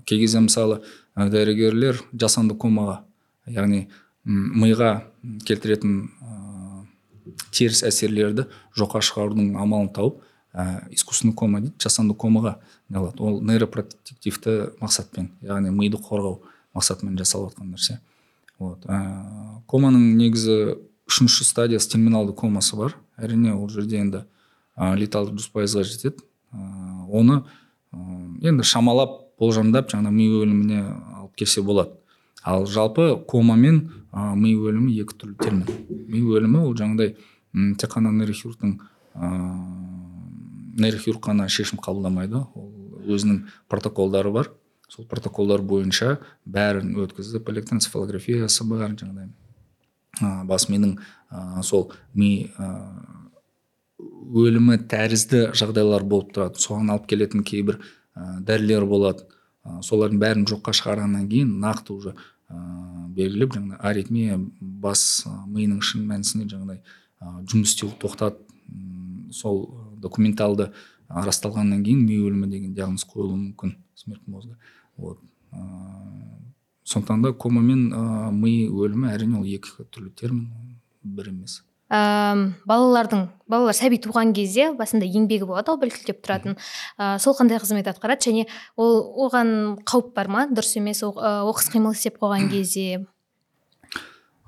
[0.06, 0.80] кей кезде мысалы
[1.16, 3.02] дәрігерлер жасанды комаға
[3.50, 3.88] яғни
[4.24, 4.92] миға
[5.44, 6.04] келтіретін
[7.52, 8.46] теріс әсерлерді
[8.78, 10.22] жоққа шығарудың амалын тауып
[10.52, 16.40] ә, искусственный кома дейді жасанды комаға не қылады ол нейропротективті мақсатпен яғни миды қорғау
[16.76, 17.98] мақсатымен жасалып жатқан нәрсе.
[18.60, 19.00] Вот ә,
[19.68, 20.76] команың негізі
[21.08, 22.96] үшінші стадиясы терминалды комасы бар.
[23.16, 24.24] Әрине ол жерде енді
[24.76, 26.22] ә, леталдық жүз пайызға жетеді.
[26.52, 26.60] Ә,
[27.08, 27.42] оны
[27.92, 27.98] ә,
[28.48, 30.84] енді шамалап болжамдап жаңа ми өліміне
[31.18, 31.96] алып келсе болады.
[32.44, 35.66] Ал жалпы кома мен ә, ми өлімі екі түрлі термин.
[35.88, 37.16] Ми өлімі ол жаңағыдай
[37.78, 38.78] тек қана нейрохирургтың
[40.78, 42.44] нейрохирург қана шешім қабылдамайды.
[42.54, 42.72] Ол
[43.06, 44.50] өзінің протоколдары бар.
[44.88, 49.30] Сол протоколдар бойынша бәрін өткізіп электроэнцефалографиясы бар жаңағыдай.
[50.20, 50.98] Ә, бас мидың
[51.32, 52.68] ә, сол ми ә,
[53.98, 56.60] өлімі тәрізді жағдайлар болып тұрады.
[56.60, 59.24] Соған алып келетін кейбір ә, дәрілер болады.
[59.64, 62.60] Ә, солардың бәрін жоққа шығарғаннан кейін нақты уже ә,
[63.16, 66.82] белгілеп жаңағыдай аритмия бас миының шын мәнісінде жаңағыдай
[67.48, 68.44] жұмыс істеуі тоқтады.
[69.32, 69.64] Сол
[70.02, 70.72] документалды
[71.08, 74.58] расталғаннан кейін ми өлімі деген диагноз қойылуы мүмкін смерть мозга
[74.96, 75.18] вот.
[75.52, 76.32] Ыыы
[76.84, 80.48] сондықтан да кома мен ә, ми өлімі әрине ол екі түрлі термин
[81.02, 81.62] бір емес.
[81.92, 86.56] Әм, балалардың балалар сәби туған кезде басында еңбегі болады ғой бүлкілдеп тұратын.
[86.98, 88.46] Ә, сол қандай қызмет атқарады және
[88.76, 90.46] ол оған қауіп бар ма?
[90.50, 93.04] Дұрыс емес ә, оқыс қимыл істеп қойған кезде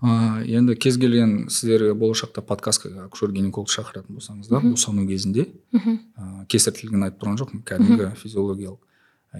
[0.05, 6.45] ә, енді кез келген сіздерге болашақта подкастқа акушер гинеколог шақыратын болсаңыздар босану кезінде мхм ә,
[6.49, 8.81] тілген айтып тұрған жоқпын кәдімгі физиологиялық.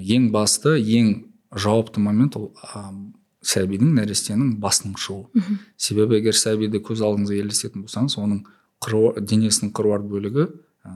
[0.01, 1.13] Ең басты ең
[1.53, 2.89] жауапты момент ол ә,
[3.45, 5.29] сәбидің нәрестенің басының шығуы.
[5.37, 8.45] Мхм себебі егер сәбиді көз алдыңызға елестететін болсаңыз оның
[8.85, 10.95] қыруар, денесінің қыруар бөлігі ә,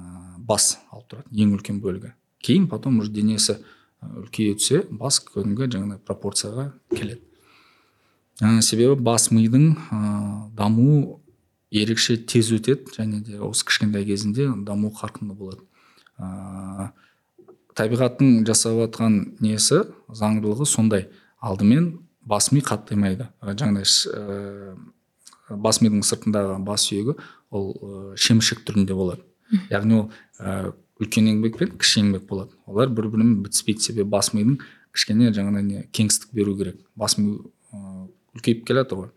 [0.48, 2.14] бас алып тұрады ең үлкен бөлігі.
[2.40, 3.58] Кейін потом уже денесі
[4.00, 7.27] үлкейе түсе бас кәдімгі жаңағыдай пропорцияға келеді.
[8.42, 10.00] Ә, себебі бас мидың ә,
[10.56, 11.18] дамуы
[11.70, 15.64] ерекше тез өтеді және де осы кішкентай кезінде даму қарқынды болады.
[16.18, 16.90] Ә,
[17.78, 21.08] табиғаттың жасап жатқан несі заңдылығы сондай.
[21.40, 23.28] Алдымен бас ми қаттаймайды.
[23.42, 23.84] Ә, жаңағыдай
[24.14, 24.76] ә,
[25.50, 27.18] бас мидың сыртындағы бас сүйегі
[27.50, 29.24] ол ә, шеміршек түрінде болады.
[29.70, 32.56] Яғни ол ә, үлкен еңбек пен кіші еңбек болады.
[32.66, 33.84] Олар бір бірімен бітіспейді.
[33.84, 34.58] Себебі бас мидың
[34.92, 36.80] кішкене жаңағыдай не кеңістік беру керек.
[36.96, 37.38] Бас ми
[38.38, 39.10] үлкейіп келе жатыр ғой.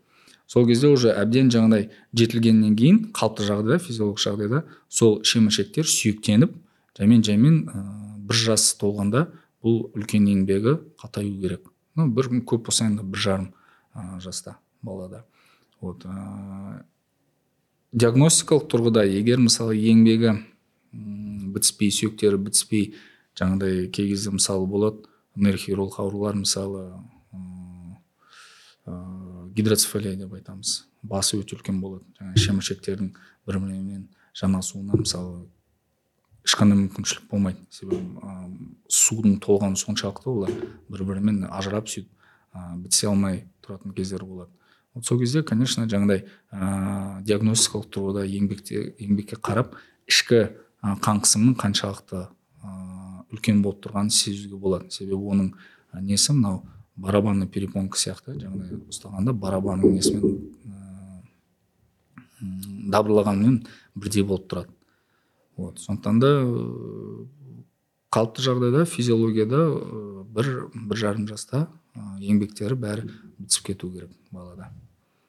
[0.50, 1.88] Сол кезде уже әбден жаңағыдай
[2.18, 4.62] жетілгеннен кейін қалыпты жағдайда физиологиялық жағдайда
[4.92, 6.58] сол шеміршектер сүйектеніп
[6.98, 7.84] жаймен жаймен ә,
[8.28, 9.28] бір жас толғанда
[9.64, 11.70] бұл үлкен еңбегі қатаю керек.
[11.96, 13.48] Ну бір көп болса енді бір жарым
[13.94, 15.24] ә, жаста балада.
[15.80, 16.82] Вот ә,
[17.92, 20.36] диагностикалық тұрғыда егер мысалы еңбегі
[20.92, 22.92] бітіспей сүйектері бітіспей
[23.38, 26.86] жаңағыдай кей кезде мысалы болады нейрохирург аурулар мысалы
[28.86, 30.86] ә, гидроцефалия деп айтамыз.
[31.02, 32.04] Басы өте үлкен болады.
[32.18, 33.12] Жаңағы шеміршектердің
[33.46, 35.44] бір бірімен жанасуына мысалы
[36.46, 37.62] ешқандай мүмкіншілік болмайды.
[37.70, 38.48] Себебі ә,
[38.88, 40.52] судың толғаны соншалықты олар
[40.90, 42.10] бір бірімен ажырап сөйтіп
[42.54, 44.50] ә, бітісе алмай тұратын кездер болады.
[44.94, 49.76] Вот сол кезде конечно жаңағыдай ә, диагностикалық тұрғыда еңбекте еңбекке қарап
[50.10, 50.48] ішкі
[50.82, 52.72] қан қысымының қаншалықты ә,
[53.32, 54.90] үлкен болып тұрғанын сезуге болады.
[54.90, 55.52] Себебі оның
[56.02, 56.34] несі?
[56.34, 56.64] Мынау
[57.02, 60.36] барабанный перепонка сияқты жаңағыдай ұстағанда барабанның несімен
[60.70, 61.22] ә,
[62.40, 63.62] м, дабырлағанмен
[63.94, 64.70] бірдей болып тұрады.
[65.56, 66.30] Вот сондықтан да
[68.12, 69.64] қалыпты жағдайда физиологияда
[70.32, 71.66] бір бір жарым жаста
[72.22, 73.08] еңбектері бәрі
[73.38, 74.70] бітісіп кету керек балада.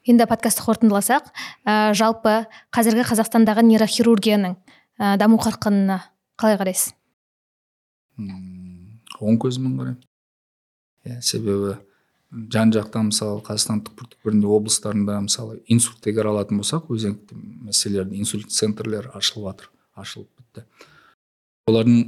[0.04, 1.30] Енді подкастты қорытындыласақ
[1.64, 2.44] ә, жалпы
[2.76, 4.56] қазіргі қазақстандағы нейрохирургияның
[5.00, 6.00] ә, даму қарқынына
[6.40, 6.92] қалай қарайсыз?
[9.20, 10.02] Оң көзімен қараймын.
[11.04, 11.76] Иә себебі
[12.52, 17.36] жан жақта мысалы қазақстан түкпір түкпірінде облыстарында мысалы инсульт егер алатын болсақ өзекті
[17.68, 20.66] мәселелерді инсульт центрлер ашылып жатыр ашылып бітті.
[21.70, 22.00] Олардың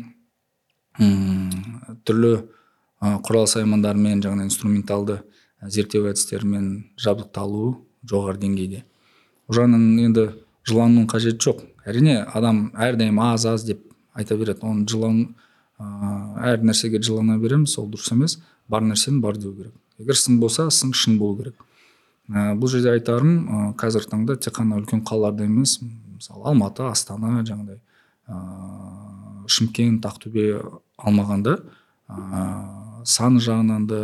[0.98, 5.20] м, түрлі ы, құрал саймандармен жаңағы инструменталды
[5.62, 7.77] зерттеу әдістерімен жабдықталуы
[8.10, 8.82] жоғары деңгейде.
[9.47, 10.27] Ол жағынан енді
[10.66, 11.62] жыланудың қажеті жоқ.
[11.86, 14.66] Әрине адам әрдайым аз аз деп айта береді.
[14.66, 15.23] Оны жылан
[15.78, 18.39] ыыы әр нәрсеге жылана береміз ол дұрыс емес.
[18.68, 19.74] Бар нәрсені бар деу керек.
[19.98, 21.66] Егер сын болса сын шын болу керек.
[22.28, 25.78] Ә, бұл жерде айтарым ә, қазіргі таңда тек қана үлкен қалаларда емес
[26.16, 27.78] мысалы алматы астана жаңағыдай
[28.26, 30.47] ыыы шымкент ақтөбе
[30.98, 31.60] алмағанда
[32.10, 34.01] ыыы саны жағынан да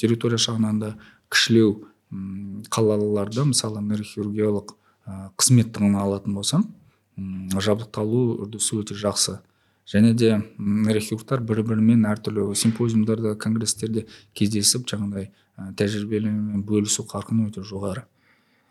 [0.00, 0.94] территория жағынан да
[1.28, 1.82] кішілеу
[2.72, 4.72] қалаларда мысалы нейрохирургиялық
[5.04, 6.64] ә, қызметтің алатын болсам
[7.16, 9.38] жабдықталу үрдісі өте жақсы.
[9.86, 15.28] Және де нейрохирургтар бір бірімен әртүрлі симпозиумдарда конгресстерде кездесіп жаңағыдай
[15.58, 18.06] ә, бөлісу қарқыны өте жоғары.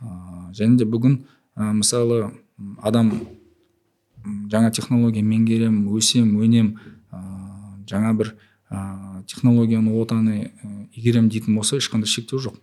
[0.01, 1.19] Ыыы және де бүгін
[1.55, 2.33] ә, мысалы
[2.81, 3.13] адам
[4.49, 6.79] жаңа технология меңгерем өсем өнем
[7.11, 8.33] ыыы жаңа бір
[8.71, 12.57] ыыы технологияны отаны ә, игерем дейтін болса ешқандай шектеу жоқ.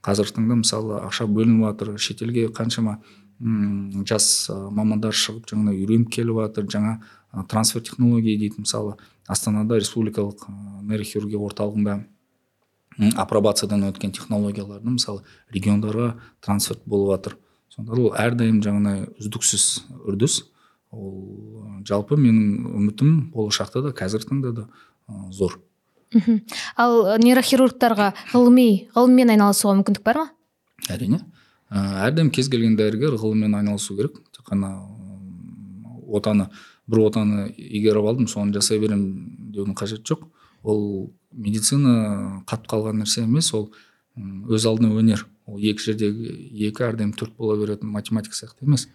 [0.00, 3.02] Қазіргі таңда мысалы ақша бөлініп жатыр шетелге қаншама
[4.08, 8.96] жас ә, мамандар шығып жаңағыдай үйреніп келіп жатыр жаңа ә, трансфер технология дейтін мысалы
[9.28, 10.48] астанада республикалық
[10.88, 12.00] нейрохирургия орталығында
[13.16, 15.22] апробациядан өткен технологияларды мысалы
[15.54, 17.38] региондарға трансфер болып жатыр
[17.70, 19.66] сондықтан ол әрдайым жаңағыдай үздіксіз
[20.10, 20.42] үрдіс.
[20.90, 24.64] Ол жалпы менің үмітім болашақта да қазіргі таңда да
[25.30, 25.60] зор.
[26.12, 26.40] Мхм.
[26.76, 30.26] Ал нейрохирургтарға ғылыми ғылыммен айналысуға мүмкіндік бар ма?
[30.90, 31.22] Әрине.
[31.70, 34.18] Әрдайым кез келген дәрігер ғылыммен айналысу керек.
[34.34, 34.74] Тек қана
[36.10, 36.48] отаны
[36.90, 40.26] бір отаны игеріп алдым соны жасай беремін деудің қажеті жоқ.
[40.62, 43.70] Ол медицина қатып қалған нәрсе емес ол
[44.16, 45.24] өз алдына өнер.
[45.46, 46.34] Ол екі жердегі
[46.68, 48.88] екі әрдайым төрт бола беретін математика сияқты емес.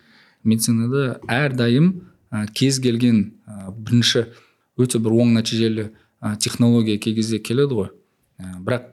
[0.44, 1.90] Медицинада әрдайым
[2.32, 4.28] ә, кез келген ә, бірінші
[4.78, 5.90] өте бір оң нәтижелі
[6.22, 7.90] ә, технология кей кезде келеді ғой.
[8.40, 8.92] Ә, бірақ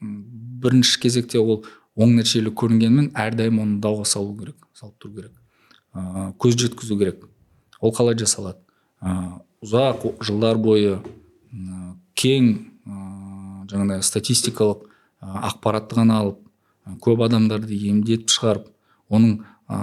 [0.00, 1.64] бірінші кезекте ол
[1.96, 5.34] оң нәтижелі көрінгенімен әрдайым оны дауға салу керек салып тұру керек.
[5.94, 7.24] Ә, көз жеткізу керек.
[7.86, 8.58] Ол қалай жасалады?
[9.00, 10.98] Ә, ұзақ жылдар бойы
[11.52, 12.50] м, кең
[12.86, 12.96] ә,
[13.70, 16.42] жаңағыдай статистикалық ә, ақпаратты ғана алып
[17.02, 18.68] көп адамдарды емдетіп шығарып
[19.10, 19.38] оның
[19.68, 19.78] ә,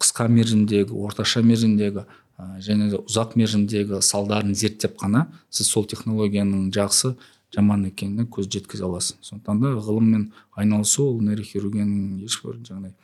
[0.00, 6.70] қысқа мерзімдегі орташа мерзімдегі ә, және де ұзақ мерзімдегі салдарын зерттеп қана сіз сол технологияның
[6.76, 7.14] жақсы
[7.54, 9.16] жаман екеніне көз жеткізе аласыз.
[9.26, 12.94] Сондықтан да ғылыммен айналысу ол нейрохирургияның ешбір жаңағыдай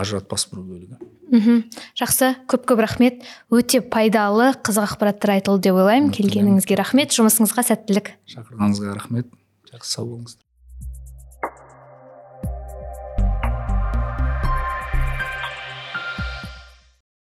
[0.00, 1.00] ажыратпас бір бөлігі
[1.30, 1.62] мхм.
[1.98, 3.22] Жақсы көп көп рахмет.
[3.54, 6.10] Өте пайдалы қызық ақпараттар айтылды деп ойлаймын.
[6.14, 7.14] Келгеніңізге рахмет.
[7.14, 8.14] Жұмысыңызға сәттілік.
[8.34, 9.30] Шақырғаныңызға рахмет.
[9.70, 10.49] Жақсы сау болыңыздар.